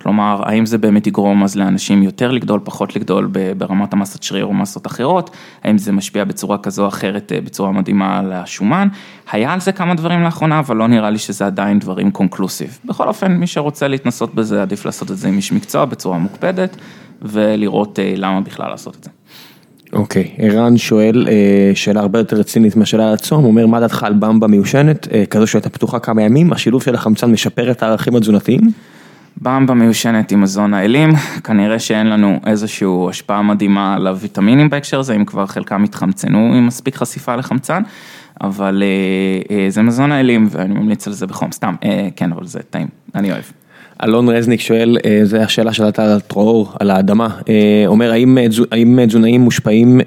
[0.05, 4.53] כלומר, האם זה באמת יגרום אז לאנשים יותר לגדול, פחות לגדול ברמת המסת שריר או
[4.53, 5.29] מסות אחרות,
[5.63, 8.87] האם זה משפיע בצורה כזו או אחרת, אה, בצורה מדהימה על השומן.
[9.31, 12.79] היה על זה כמה דברים לאחרונה, אבל לא נראה לי שזה עדיין דברים קונקלוסיב.
[12.85, 16.77] בכל אופן, מי שרוצה להתנסות בזה, עדיף לעשות את זה עם איש מקצוע בצורה מוקפדת,
[17.21, 19.09] ולראות אה, למה בכלל לעשות את זה.
[19.93, 20.41] אוקיי, okay.
[20.41, 24.13] ערן שואל אה, שאלה הרבה יותר רצינית מהשאלה על הצום, הוא אומר מה דעתך על
[24.13, 28.71] במבה מיושנת, כזו שהייתה פתוחה כמה ימים, השילוב של החמצן משפר את הערכים התזונתיים?
[29.41, 31.09] במבה מיושנת עם מזון האלים,
[31.43, 36.67] כנראה שאין לנו איזושהי השפעה מדהימה על הוויטמינים בהקשר הזה, אם כבר חלקם התחמצנו עם
[36.67, 37.83] מספיק חשיפה לחמצן,
[38.41, 42.45] אבל אה, אה, זה מזון האלים ואני ממליץ על זה בחום, סתם, אה, כן, אבל
[42.45, 43.43] זה טעים, אני אוהב.
[44.03, 48.45] אלון רזניק שואל, אה, זו השאלה שאלת על טרור, על האדמה, אה, אומר האם, אה,
[48.71, 50.05] האם תזונאים מושפעים אה,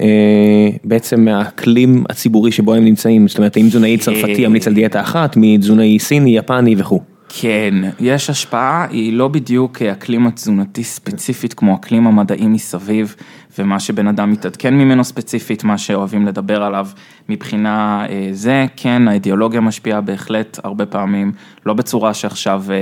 [0.85, 5.37] בעצם מהאקלים הציבורי שבו הם נמצאים, זאת אומרת האם תזונאי צרפתי ימליץ על דיאטה אחת,
[5.37, 7.01] מתזונאי סיני, יפני וכו'.
[7.29, 13.17] כן, יש השפעה, היא לא בדיוק אקלים התזונתי ספציפית כמו אקלים המדעי מסביב,
[13.59, 16.89] ומה שבן אדם מתעדכן ממנו ספציפית, מה שאוהבים לדבר עליו
[17.29, 21.33] מבחינה אה, זה, כן, האידיאולוגיה משפיעה בהחלט הרבה פעמים,
[21.67, 22.81] לא בצורה שעכשיו אה, אה,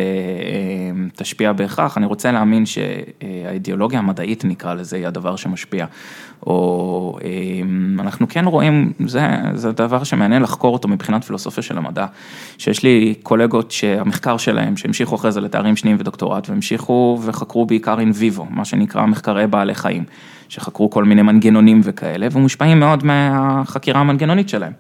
[1.17, 5.87] תשפיע בהכרח, אני רוצה להאמין שהאידיאולוגיה המדעית נקרא לזה, היא הדבר שמשפיע,
[6.47, 7.19] או
[7.99, 12.07] אנחנו כן רואים, זה, זה דבר שמעניין לחקור אותו מבחינת פילוסופיה של המדע,
[12.59, 18.13] שיש לי קולגות שהמחקר שלהם, שהמשיכו אחרי זה לתארים שניים ודוקטורט, והמשיכו וחקרו בעיקר אין
[18.15, 20.05] ויבו, מה שנקרא מחקרי בעלי חיים,
[20.49, 24.73] שחקרו כל מיני מנגנונים וכאלה, ומושפעים מאוד מהחקירה המנגנונית שלהם.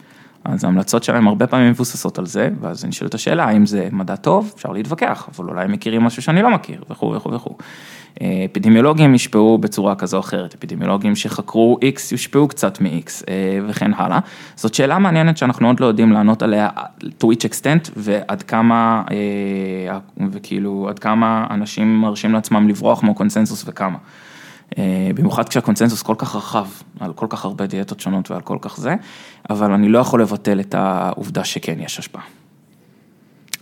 [0.45, 3.89] אז ההמלצות שלהם הרבה פעמים מבוססות על זה, ואז אני שואל את השאלה, האם זה
[3.93, 4.53] מדע טוב?
[4.57, 7.57] אפשר להתווכח, אבל אולי הם מכירים משהו שאני לא מכיר, וכו' וכו' וכו'.
[8.23, 13.91] אה, אפידמיולוגים יושפעו בצורה כזו או אחרת, אפידמיולוגים שחקרו X יושפעו קצת מ-X אה, וכן
[13.95, 14.19] הלאה.
[14.57, 16.69] זאת שאלה מעניינת שאנחנו עוד לא יודעים לענות עליה
[17.03, 19.99] to which extent ועד כמה, אה,
[20.31, 23.99] וכאילו, עד כמה אנשים מרשים לעצמם לברוח מהקונסנזוס וכמה.
[24.79, 26.67] אה, במיוחד כשהקונצנזוס כל כך רחב,
[27.01, 28.95] על כל כך הרבה דיאטות שונות ועל כל כך זה,
[29.51, 32.23] אבל אני לא יכול לבטל את העובדה שכן יש השפעה.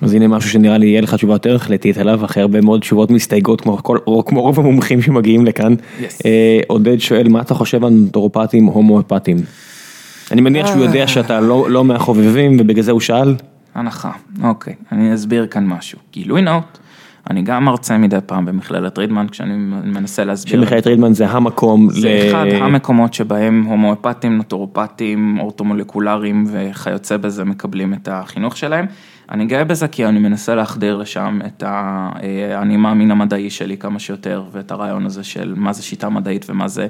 [0.03, 3.11] אז הנה משהו שנראה לי יהיה לך תשובה יותר החלטית עליו, אחרי הרבה מאוד תשובות
[3.11, 5.75] מסתייגות כמו, כל, או כמו רוב המומחים שמגיעים לכאן.
[5.75, 6.03] Yes.
[6.25, 9.37] אה, עודד שואל, מה אתה חושב על נוטורופטים הומואפטים?
[10.33, 13.35] אני מניח שהוא יודע שאתה לא, לא מהחובבים ובגלל זה הוא שאל.
[13.75, 14.11] הנחה,
[14.43, 15.99] אוקיי, אני אסביר כאן משהו.
[16.13, 16.79] גילוי נאות,
[17.31, 20.61] אני גם מרצה מדי פעם במכללת רידמן, כשאני מנסה להסביר.
[20.61, 21.89] שמכללת רידמן זה המקום.
[21.91, 28.87] זה אחד המקומות שבהם הומואפטים, נוטורופטים, אורטומולקולריים וכיוצא בזה מקבלים את החינוך שלהם.
[29.31, 34.45] אני גאה בזה כי אני מנסה להחדיר לשם את האני מאמין המדעי שלי כמה שיותר,
[34.53, 36.87] ואת הרעיון הזה של מה זה שיטה מדעית ומה זה,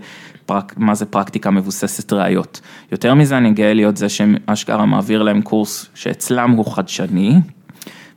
[0.47, 2.61] פרק, מה זה פרקטיקה מבוססת ראיות.
[2.93, 7.41] יותר מזה אני גאה להיות זה שאשכרה מעביר להם קורס שאצלם הוא חדשני,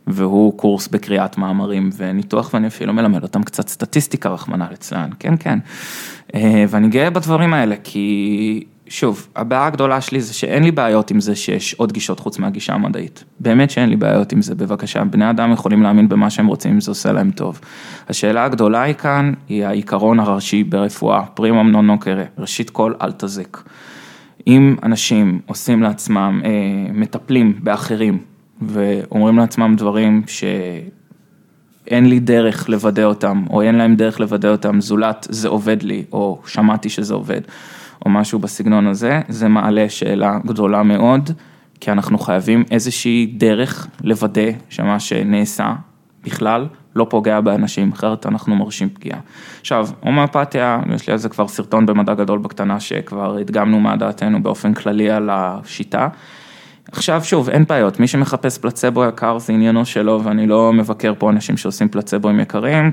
[0.08, 5.58] והוא קורס בקריאת מאמרים וניתוח, ואני אפילו מלמד אותם קצת סטטיסטיקה, רחמנא ליצלן, כן, כן.
[6.34, 11.20] אה, ואני גאה בדברים האלה, כי שוב, הבעיה הגדולה שלי זה שאין לי בעיות עם
[11.20, 13.24] זה שיש עוד גישות חוץ מהגישה המדעית.
[13.40, 16.80] באמת שאין לי בעיות עם זה, בבקשה, בני אדם יכולים להאמין במה שהם רוצים, אם
[16.80, 17.60] זה עושה להם טוב.
[18.08, 23.58] השאלה הגדולה היא כאן, היא העיקרון הראשי ברפואה, פרימום נון נוקרה, ראשית כל, אל תזק.
[24.46, 26.50] אם אנשים עושים לעצמם, אה,
[26.92, 28.18] מטפלים באחרים,
[28.62, 35.26] ואומרים לעצמם דברים שאין לי דרך לוודא אותם, או אין להם דרך לוודא אותם, זולת
[35.30, 37.40] זה עובד לי, או שמעתי שזה עובד,
[38.06, 41.30] או משהו בסגנון הזה, זה מעלה שאלה גדולה מאוד,
[41.80, 45.74] כי אנחנו חייבים איזושהי דרך לוודא שמה שנעשה
[46.24, 46.66] בכלל
[46.96, 49.20] לא פוגע באנשים, אחרת אנחנו מרשים פגיעה.
[49.60, 54.42] עכשיו, הומואפתיה, יש לי על זה כבר סרטון במדע גדול בקטנה, שכבר הדגמנו מה דעתנו
[54.42, 56.08] באופן כללי על השיטה.
[56.92, 61.30] עכשיו שוב, אין בעיות, מי שמחפש פלצבו יקר זה עניינו שלו, ואני לא מבקר פה
[61.30, 62.90] אנשים שעושים פלצבוים יקרים,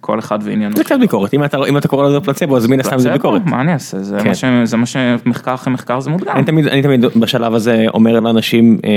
[0.00, 0.76] כל אחד ועניינו.
[0.76, 3.12] זה קצת ביקורת, אם אתה, אם אתה קורא לזה פלצבו אז מן הסתם זה?
[3.12, 3.42] ביקורת.
[3.46, 3.98] מה אני אעשה?
[4.02, 4.28] זה כן.
[4.28, 6.36] מה ש- זה מה שמחקר אחרי מחקר זה מודגם.
[6.36, 8.90] אני תמיד, אני תמיד בשלב הזה אומר לאנשים, אה,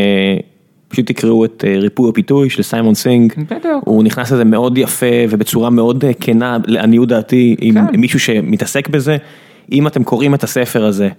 [0.88, 3.84] פשוט תקראו את אה, ריפוי או פיתוי של סיימון סינג, בדיוק.
[3.86, 8.00] הוא נכנס לזה מאוד יפה ובצורה מאוד אה, כנה, לעניות דעתי, עם כן.
[8.00, 9.18] מישהו שמתעסק בזה,
[9.72, 11.10] אם אתם קוראים את הספר הזה.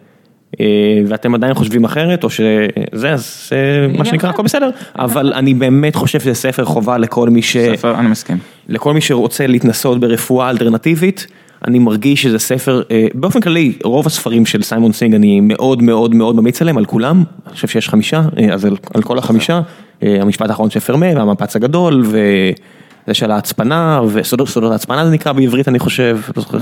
[0.61, 0.67] אה,
[1.07, 4.71] ואתם עדיין חושבים אחרת או שזה אז אה, מה שנקרא הכל בסדר.
[4.99, 7.57] אבל אני באמת חושב שזה ספר חובה לכל מי ש...
[7.57, 8.39] ספר, אני מסכים.
[8.69, 11.27] לכל מי שרוצה להתנסות ברפואה אלטרנטיבית,
[11.67, 16.15] אני מרגיש שזה ספר, אה, באופן כללי, רוב הספרים של סיימון סינג אני מאוד מאוד
[16.15, 18.23] מאוד ממליץ עליהם, על כולם, אני חושב שיש חמישה,
[18.53, 19.61] אז על, על כל החמישה,
[20.03, 25.69] המשפט האחרון של פרמה, והמפץ הגדול, וזה של ההצפנה, וסודות סודות ההצפנה זה נקרא בעברית
[25.69, 26.59] אני חושב, לא זוכר.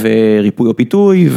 [0.00, 1.28] וריפוי או פיתוי,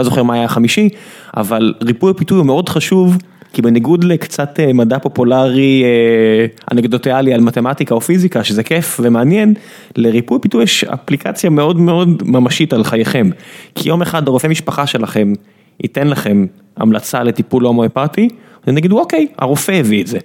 [0.00, 0.88] ולא זוכר מה היה החמישי,
[1.36, 3.16] אבל ריפוי או פיתוי הוא מאוד חשוב.
[3.52, 9.54] כי בניגוד לקצת אה, מדע פופולרי אה, אנקדוטיאלי על מתמטיקה או פיזיקה, שזה כיף ומעניין,
[9.96, 13.30] לריפוי פיתוי יש אפליקציה מאוד מאוד ממשית על חייכם.
[13.74, 15.32] כי יום אחד הרופא משפחה שלכם
[15.82, 16.46] ייתן לכם
[16.76, 18.28] המלצה לטיפול הומואפתי,
[18.66, 20.18] ונגידו אוקיי, הרופא הביא את זה.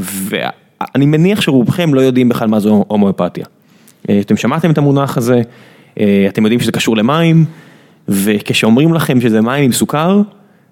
[0.00, 3.44] ואני מניח שרובכם לא יודעים בכלל מה זה הומואפתיה.
[4.08, 5.42] אה, אתם שמעתם את המונח הזה,
[6.28, 7.44] אתם יודעים שזה קשור למים,
[8.08, 10.22] וכשאומרים לכם שזה מים עם סוכר,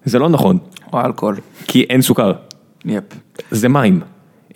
[0.05, 0.59] זה לא נכון.
[0.93, 1.37] או אלכוהול.
[1.67, 2.33] כי אין סוכר,
[2.85, 3.05] יפ.
[3.51, 4.01] זה מים.
[4.51, 4.55] Uh,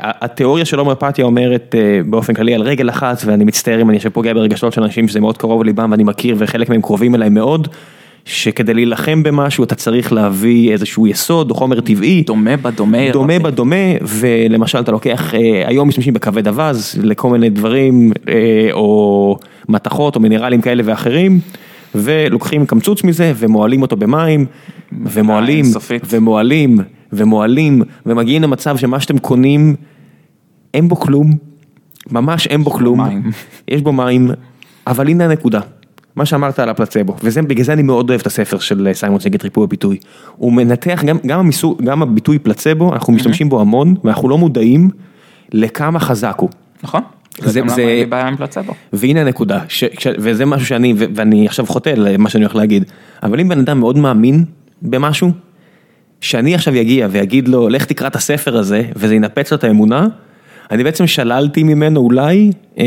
[0.00, 4.12] התיאוריה של הומואפתיה אומרת uh, באופן כללי על רגל אחת, ואני מצטער אם אני עכשיו
[4.12, 7.68] פוגע ברגשות של אנשים שזה מאוד קרוב לליבם ואני מכיר וחלק מהם קרובים אליי מאוד,
[8.26, 12.22] שכדי להילחם במשהו אתה צריך להביא איזשהו יסוד או חומר טבעי.
[12.26, 13.10] דומה בדומה.
[13.12, 19.38] דומה בדומה, ולמשל אתה לוקח, אה, היום משתמשים בכבד אווז לכל מיני דברים, אה, או
[19.68, 21.40] מתכות או מינרלים כאלה ואחרים,
[21.96, 24.46] ולוקחים קמצוץ מזה ומועלים אותו במים,
[24.92, 25.64] ומועלים.
[26.08, 26.78] ומועלים,
[27.12, 29.74] ומועלים, ומגיעים למצב שמה שאתם קונים,
[30.74, 31.32] אין בו כלום,
[32.10, 33.00] ממש אין בו כלום.
[33.68, 34.30] יש בו מים,
[34.86, 35.60] אבל הנה הנקודה.
[36.16, 39.64] מה שאמרת על הפלצבו, ובגלל זה אני מאוד אוהב את הספר של סיימון סגת ריפוי
[39.64, 39.98] הביטוי.
[40.36, 44.90] הוא מנתח גם, גם, המיסו, גם הביטוי פלצבו, אנחנו משתמשים בו המון, ואנחנו לא מודעים
[45.52, 46.50] לכמה חזק הוא.
[46.82, 47.02] נכון.
[47.44, 47.60] זה-
[48.08, 48.74] בעיה עם פלצבו.
[48.92, 52.84] והנה הנקודה, ש, ש, וזה משהו שאני, ו- ואני עכשיו חוטא למה שאני הולך להגיד,
[53.22, 54.44] אבל אם בן אדם מאוד מאמין
[54.82, 55.30] במשהו,
[56.20, 60.06] שאני עכשיו אגיע ויגיד לו, לך תקרא את הספר הזה, וזה ינפץ לו את האמונה,
[60.70, 62.84] אני בעצם שללתי ממנו אולי אה,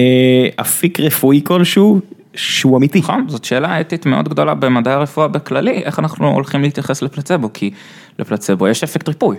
[0.62, 2.00] אפיק רפואי כלשהו,
[2.36, 3.00] שהוא אמיתי.
[3.00, 7.72] נכון, זאת שאלה אתית מאוד גדולה במדעי הרפואה בכללי, איך אנחנו הולכים להתייחס לפלצבו, כי
[8.20, 9.38] לפלצבו יש אפקט ריפוי.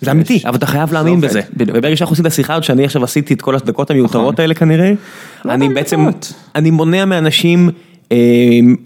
[0.00, 1.40] זה אמיתי, אבל אתה חייב להאמין בזה.
[1.56, 4.92] וברגע שאנחנו עושים את השיחה הזאת, שאני עכשיו עשיתי את כל הדקות המיותרות האלה כנראה,
[5.48, 6.32] אני בעצם, מיותרות.
[6.54, 7.70] אני מונע מאנשים
[8.12, 8.16] אה,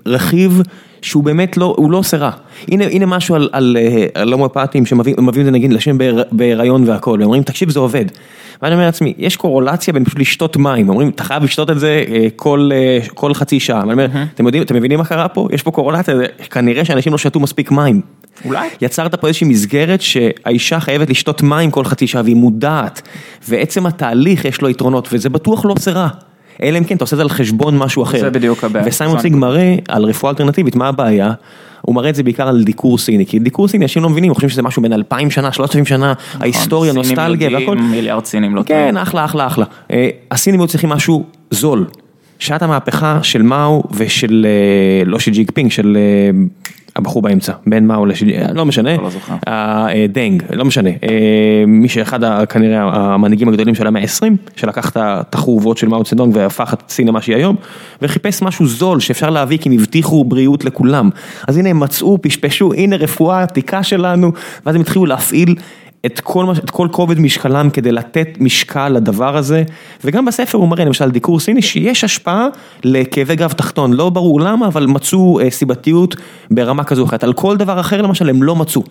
[0.07, 0.63] רכיב
[1.05, 2.31] שהוא באמת לא, הוא לא עושה רע.
[2.69, 6.25] הנה, הנה משהו על, על, אה, על הומואפטים שמביאים מביאים את זה נגיד לשם בהיר-
[6.33, 8.05] בהיריון והכל, והם אומרים תקשיב זה עובד.
[8.63, 12.05] ואני אומר לעצמי, יש קורולציה בין פשוט לשתות מים, אומרים אתה חייב לשתות את זה
[12.09, 15.49] אה, כל, אה, כל חצי שעה, ואני אומר, אתם יודעים, אתם מבינים מה קרה פה?
[15.53, 16.15] יש פה קורולציה,
[16.51, 18.01] כנראה שאנשים לא שתו מספיק מים.
[18.45, 18.69] אולי.
[18.81, 23.03] יצרת פה איזושהי מסגרת שהאישה חייבת לשתות מים כל חצי שעה והיא מודעת,
[23.49, 26.09] ועצם התהליך יש לו יתרונות, וזה בטוח לא עושה רע.
[26.63, 28.21] אלא אם כן אתה עושה את זה על חשבון משהו אחר.
[28.21, 28.85] זה בדיוק הבעיה.
[28.89, 31.33] וסיימון סיג מראה על רפואה אלטרנטיבית, מה הבעיה?
[31.81, 34.51] הוא מראה את זה בעיקר על דיקור סיני, כי דיקור סיני אנשים לא מבינים, חושבים
[34.51, 37.77] שזה משהו בין 2,000 שנה, 3,000 שנה, ההיסטוריה, נכון, סינים נוסטלגיה והכל.
[37.77, 38.97] מיליארד סינים לא כן.
[38.97, 39.65] אחלה, אחלה, אחלה.
[39.91, 41.87] אה, הסינים היו צריכים משהו זול.
[42.39, 46.39] שעת המהפכה של מאו ושל, אה, לא של ג'ינפינג, של אה,
[46.97, 48.97] הבחור באמצע, בין מאו לשי, אה, לא משנה.
[48.97, 49.35] לא זוכר.
[49.49, 50.91] אה, אה, דנג, לא משנה.
[51.67, 54.27] מי שאחד כנראה המנהיגים הגדולים של המאה ה-20,
[54.57, 57.57] שלקח את החורבות של מאו צדונג והפך את סין למה שהיא היום,
[58.03, 61.11] וחיפש משהו זול שאפשר להביא כי הם הבטיחו בריאות לכולם.
[61.49, 64.33] אז הנה הם מצאו, פשפשו, הנה רפואה עתיקה שלנו,
[64.67, 65.55] ואז הם התחילו להפעיל
[66.07, 69.63] את כל, את כל כובד משקלם כדי לתת משקל לדבר הזה,
[70.05, 72.47] וגם בספר הוא מראה למשל דיקור סיני שיש השפעה
[72.85, 76.17] לכאבי גב תחתון, לא ברור למה, אבל מצאו אה, סיבתיות
[76.51, 78.83] ברמה כזו אחרת, על כל דבר אחר למשל הם לא מצאו,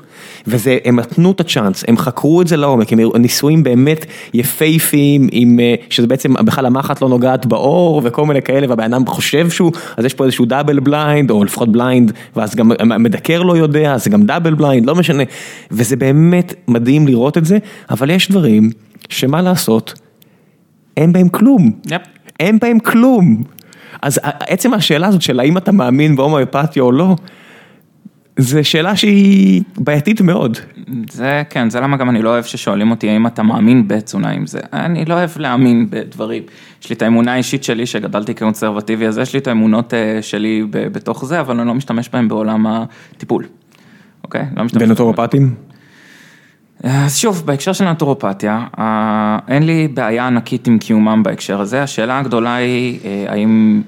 [0.48, 5.60] וזה, הם נתנו את הצ'אנס, הם חקרו את זה לעומק, הם ניסויים באמת יפהפיים, עם,
[5.60, 9.72] אה, שזה בעצם בכלל המחט לא נוגעת באור וכל מיני כאלה, והבן אדם חושב שהוא,
[9.98, 14.10] אז יש פה איזשהו double blind, או לפחות blind, ואז גם המדקר לא יודע, זה
[14.10, 15.24] גם double blind, לא משנה,
[15.72, 17.58] וזה באמת מדהים לראות את זה,
[17.90, 18.70] אבל יש דברים
[19.10, 19.94] שמה לעשות,
[20.98, 21.72] אין בהם כלום.
[21.92, 22.02] yep.
[22.40, 23.44] אין בהם כלום.
[24.02, 27.16] אז עצם השאלה הזאת של האם אתה מאמין בהומואפתיה או לא,
[28.38, 30.58] זו שאלה שהיא בעייתית מאוד.
[31.12, 34.48] זה כן, זה למה גם אני לא אוהב ששואלים אותי האם אתה מאמין בתזונה עם
[34.48, 34.60] זה.
[34.74, 36.44] אני לא אוהב להאמין בדברים.
[36.84, 40.64] יש לי את האמונה האישית שלי שגדלתי כקונסרבטיבי, אז יש לי את האמונות אה, שלי
[40.70, 43.46] בתוך זה, אבל אני לא משתמש בהם בעולם הטיפול.
[44.24, 44.46] אוקיי?
[44.58, 44.90] לא משתמש בהם.
[44.90, 45.73] ונוטורופטים?
[46.84, 52.20] אז שוב, בהקשר של נטורופתיה, אה, אין לי בעיה ענקית עם קיומם בהקשר הזה, השאלה
[52.20, 53.82] הגדולה היא, אה, האם,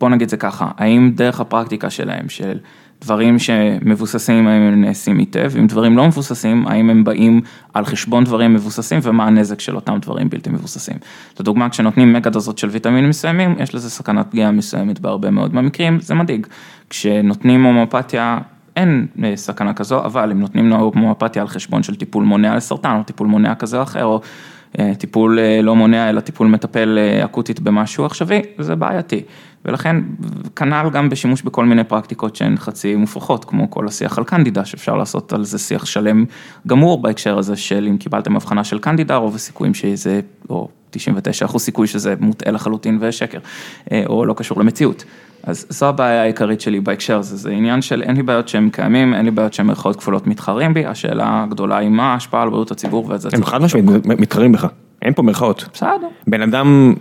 [0.00, 2.58] בוא נגיד זה ככה, האם דרך הפרקטיקה שלהם, של
[3.00, 7.40] דברים שמבוססים, האם הם נעשים היטב, אם דברים לא מבוססים, האם הם באים
[7.74, 10.96] על חשבון דברים מבוססים, ומה הנזק של אותם דברים בלתי מבוססים.
[11.40, 16.00] לדוגמה, כשנותנים מגה דוזות של ויטמינים מסוימים, יש לזה סכנת פגיעה מסוימת בהרבה מאוד מהמקרים,
[16.00, 16.46] זה מדאיג.
[16.90, 18.38] כשנותנים הומואפתיה,
[18.76, 22.96] אין אה, סכנה כזו, אבל אם נותנים לו הומואפתיה על חשבון של טיפול מונע לסרטן,
[22.98, 24.20] או טיפול מונע כזה או אחר, או
[24.78, 29.22] אה, טיפול אה, לא מונע, אלא טיפול מטפל אקוטית במשהו עכשווי, זה בעייתי.
[29.64, 29.96] ולכן,
[30.56, 34.96] כנ"ל גם בשימוש בכל מיני פרקטיקות שהן חצי מופרכות, כמו כל השיח על קנדידה, שאפשר
[34.96, 36.24] לעשות על זה שיח שלם
[36.66, 40.20] גמור בהקשר הזה של אם קיבלתם אבחנה של קנדידה, רוב הסיכויים שזה,
[40.50, 43.38] או 99 אחוז סיכוי שזה מוטעה לחלוטין ושקר,
[43.92, 45.04] אה, או לא קשור למציאות.
[45.42, 49.14] אז זו הבעיה העיקרית שלי בהקשר הזה, זה עניין של אין לי בעיות שהם קיימים,
[49.14, 52.70] אין לי בעיות שהם מירכאות כפולות מתחרים בי, השאלה הגדולה היא מה ההשפעה על בריאות
[52.70, 54.66] הציבור ואת זה הם חד משמעית מתחרים בך,
[55.02, 55.68] אין פה מירכאות.
[55.72, 56.08] בסדר.
[56.26, 56.94] בן אדם,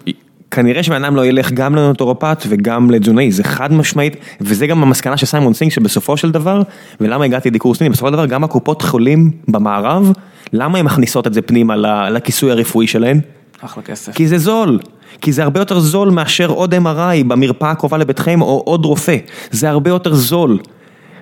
[0.53, 5.17] כנראה שבן אדם לא ילך גם לנטורופת וגם לתזונאי, זה חד משמעית, וזה גם המסקנה
[5.17, 6.61] של סיימון סינג שבסופו של דבר,
[7.01, 10.11] ולמה הגעתי לדיקור סיני, בסופו של דבר גם הקופות חולים במערב,
[10.53, 11.75] למה הן מכניסות את זה פנימה
[12.09, 13.19] לכיסוי הרפואי שלהן?
[13.61, 14.13] אחלה כסף.
[14.13, 14.80] כי זה זול.
[15.21, 19.17] כי זה הרבה יותר זול מאשר עוד MRI במרפאה הקרובה לביתכם או עוד רופא.
[19.51, 20.59] זה הרבה יותר זול.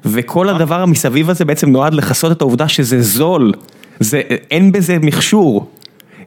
[0.05, 3.51] וכל הדבר המסביב הזה בעצם נועד לכסות את העובדה שזה זול.
[3.99, 4.21] זה,
[4.51, 5.67] אין בזה מכשור.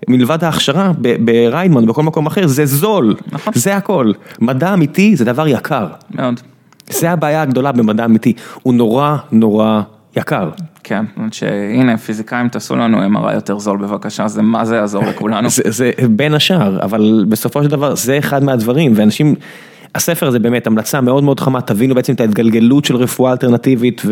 [0.08, 3.14] מלבד ההכשרה ב- בריידמן, בכל מקום אחר, זה זול.
[3.32, 3.52] נכון.
[3.56, 4.12] זה הכל.
[4.40, 5.86] מדע אמיתי זה דבר יקר.
[6.14, 6.40] מאוד.
[6.90, 8.32] זה הבעיה הגדולה במדע אמיתי,
[8.62, 9.80] הוא נורא נורא
[10.16, 10.50] יקר.
[10.84, 15.48] כן, שהנה פיזיקאים תעשו לנו MRI יותר זול בבקשה, זה מה זה יעזור לכולנו.
[15.56, 19.34] זה, זה בין השאר, אבל בסופו של דבר זה אחד מהדברים, ואנשים,
[19.94, 24.02] הספר הזה באמת המלצה מאוד מאוד חמה, תבינו בעצם את ההתגלגלות של רפואה אלטרנטיבית,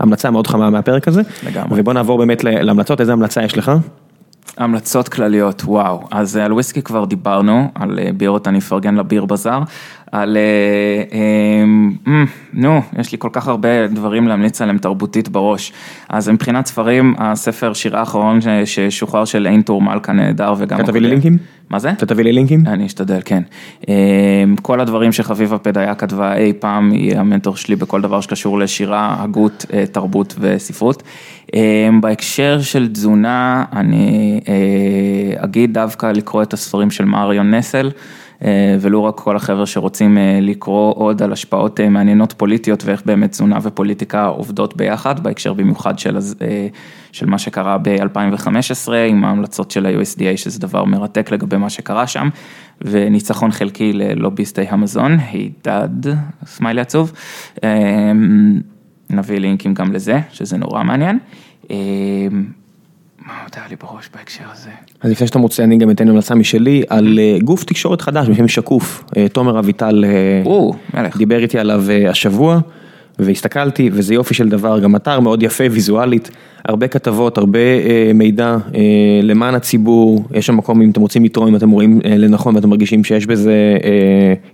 [0.00, 1.22] והמלצה מאוד חמה מהפרק הזה.
[1.46, 1.80] לגמרי.
[1.80, 3.72] ובוא נעבור באמת להמלצות, איזה המלצה יש לך?
[4.56, 9.62] המלצות כלליות, וואו, אז על וויסקי כבר דיברנו, על אה, בירות אני אפרגן לביר בזאר,
[10.12, 15.72] על, אה, אה, נו, יש לי כל כך הרבה דברים להמליץ עליהם תרבותית בראש,
[16.08, 20.80] אז מבחינת ספרים, הספר שירה האחרון ששוחרר של אין טור מלכה נהדר וגם...
[20.80, 21.36] אתה תביא לי לינקים?
[21.70, 21.90] מה זה?
[21.90, 22.66] אתה תביא לי לינקים?
[22.66, 23.42] אני אשתדל, כן.
[24.62, 29.66] כל הדברים שחביבה פדיה כתבה אי פעם, היא המנטור שלי בכל דבר שקשור לשירה, הגות,
[29.92, 31.02] תרבות וספרות.
[32.00, 34.40] בהקשר של תזונה, אני
[35.36, 37.90] אגיד דווקא לקרוא את הספרים של מריון נסל.
[38.80, 44.26] ולא רק כל החבר'ה שרוצים לקרוא עוד על השפעות מעניינות פוליטיות ואיך באמת תזונה ופוליטיקה
[44.26, 46.18] עובדות ביחד, בהקשר במיוחד של,
[47.12, 52.28] של מה שקרה ב-2015 עם ההמלצות של ה-USDA, שזה דבר מרתק לגבי מה שקרה שם,
[52.82, 56.16] וניצחון חלקי ללוביסטי המזון, הידד,
[56.46, 57.12] סמיילי עצוב,
[59.10, 61.18] נביא לינקים גם לזה, שזה נורא מעניין.
[63.28, 64.70] מה עוד היה לי בראש בהקשר הזה?
[65.00, 69.04] אז לפני שאתה מוצא, אני גם אתן המלצה משלי על גוף תקשורת חדש בשם שקוף,
[69.32, 70.04] תומר אביטל
[71.16, 72.60] דיבר איתי עליו השבוע,
[73.18, 76.30] והסתכלתי, וזה יופי של דבר, גם אתר מאוד יפה ויזואלית,
[76.64, 77.58] הרבה כתבות, הרבה
[78.14, 78.56] מידע
[79.22, 83.04] למען הציבור, יש שם מקום אם אתם רוצים לתרום, אם אתם רואים לנכון ואתם מרגישים
[83.04, 83.76] שיש בזה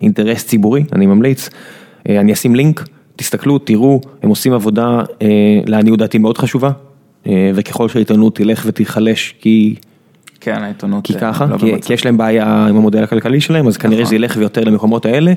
[0.03, 1.51] אינטרס ציבורי, אני ממליץ,
[2.09, 2.85] אני אשים לינק,
[3.17, 5.03] תסתכלו, תראו, הם עושים עבודה
[5.67, 6.71] לעניות דעתי מאוד חשובה.
[7.27, 9.75] וככל שהעיתונות תלך ותיחלש כי...
[10.41, 11.05] כן, העיתונות...
[11.05, 14.11] כי ככה, לא כי, כי יש להם בעיה עם המודל הכלכלי שלהם, אז כנראה נכון.
[14.11, 15.33] זה ילך ויותר למקומות האלה,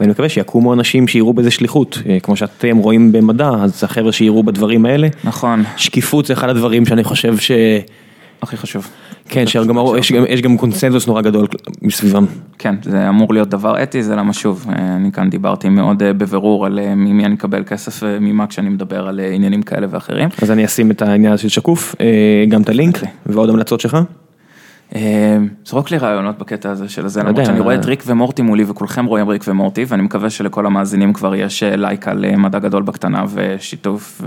[0.00, 4.86] ואני מקווה שיקומו אנשים שיראו בזה שליחות, כמו שאתם רואים במדע, אז החבר'ה שיראו בדברים
[4.86, 5.08] האלה.
[5.24, 5.64] נכון.
[5.76, 7.50] שקיפות זה אחד הדברים שאני חושב ש...
[8.42, 8.88] הכי חשוב.
[9.28, 9.44] כן,
[10.28, 11.46] יש גם קונסנזוס נורא גדול
[11.82, 12.26] מסביבם.
[12.58, 16.78] כן, זה אמור להיות דבר אתי, זה למה שוב, אני כאן דיברתי מאוד בבירור על
[16.94, 20.28] ממי אני אקבל כסף וממה כשאני מדבר על עניינים כאלה ואחרים.
[20.42, 21.94] אז אני אשים את העניין של שקוף,
[22.48, 23.98] גם את הלינק ועוד המלצות שלך.
[25.64, 29.06] זרוק לי רעיונות בקטע הזה של זה, למרות שאני רואה את ריק ומורטי מולי וכולכם
[29.06, 34.22] רואים ריק ומורטי ואני מקווה שלכל המאזינים כבר יש לייק על מדע גדול בקטנה ושיתוף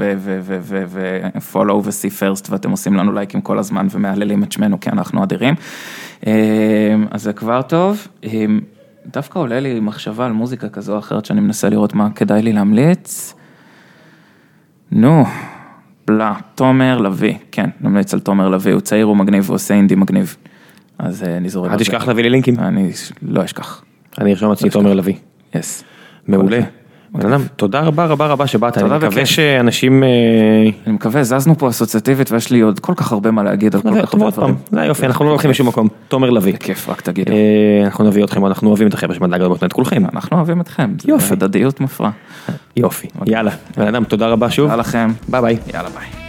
[1.36, 5.56] ופולו וסי פרסט ואתם עושים לנו לייקים כל הזמן ומהללים את שמנו כי אנחנו אדירים.
[7.12, 8.08] אז זה כבר טוב,
[9.14, 12.54] דווקא עולה לי מחשבה על מוזיקה כזו או אחרת שאני מנסה לראות מה כדאי לי
[12.54, 13.34] להמליץ.
[14.92, 15.26] נו.
[16.08, 19.96] בלה, תומר לביא, כן, נמליץ על תומר לביא, הוא צעיר, הוא מגניב, הוא עושה אינדי
[19.96, 20.36] מגניב.
[21.02, 21.72] אז אני זורק.
[21.72, 22.60] אל תשכח להביא לי לינקים.
[22.60, 22.92] אני
[23.22, 23.82] לא אשכח.
[24.20, 25.16] אני ארשום עצמי תומר לביא.
[25.56, 25.84] יס.
[26.28, 26.60] מעולה.
[27.20, 30.04] אדם, תודה רבה רבה רבה שבאת, אני מקווה שאנשים...
[30.88, 34.02] אני מקווה, זזנו פה אסוציאטיבית ויש לי עוד כל כך הרבה מה להגיד על כל
[34.02, 34.56] כך הרבה דברים.
[34.72, 36.54] זה יופי, אנחנו לא הולכים לשום מקום, תומר לביא.
[36.54, 37.34] בכיף, רק תגידו.
[37.86, 40.04] אנחנו נביא אתכם, אנחנו אוהבים את החבר'ה של מדע גדול את כולכם.
[40.14, 41.34] אנחנו אוהבים אתכם, יופי.
[41.34, 42.12] הדדיות מפרה.
[42.78, 44.66] יופי, יאללה, בן אדם, תודה רבה שוב.
[44.66, 45.12] תודה לכם.
[45.30, 45.58] ביי ביי.
[45.74, 46.21] יאללה ביי.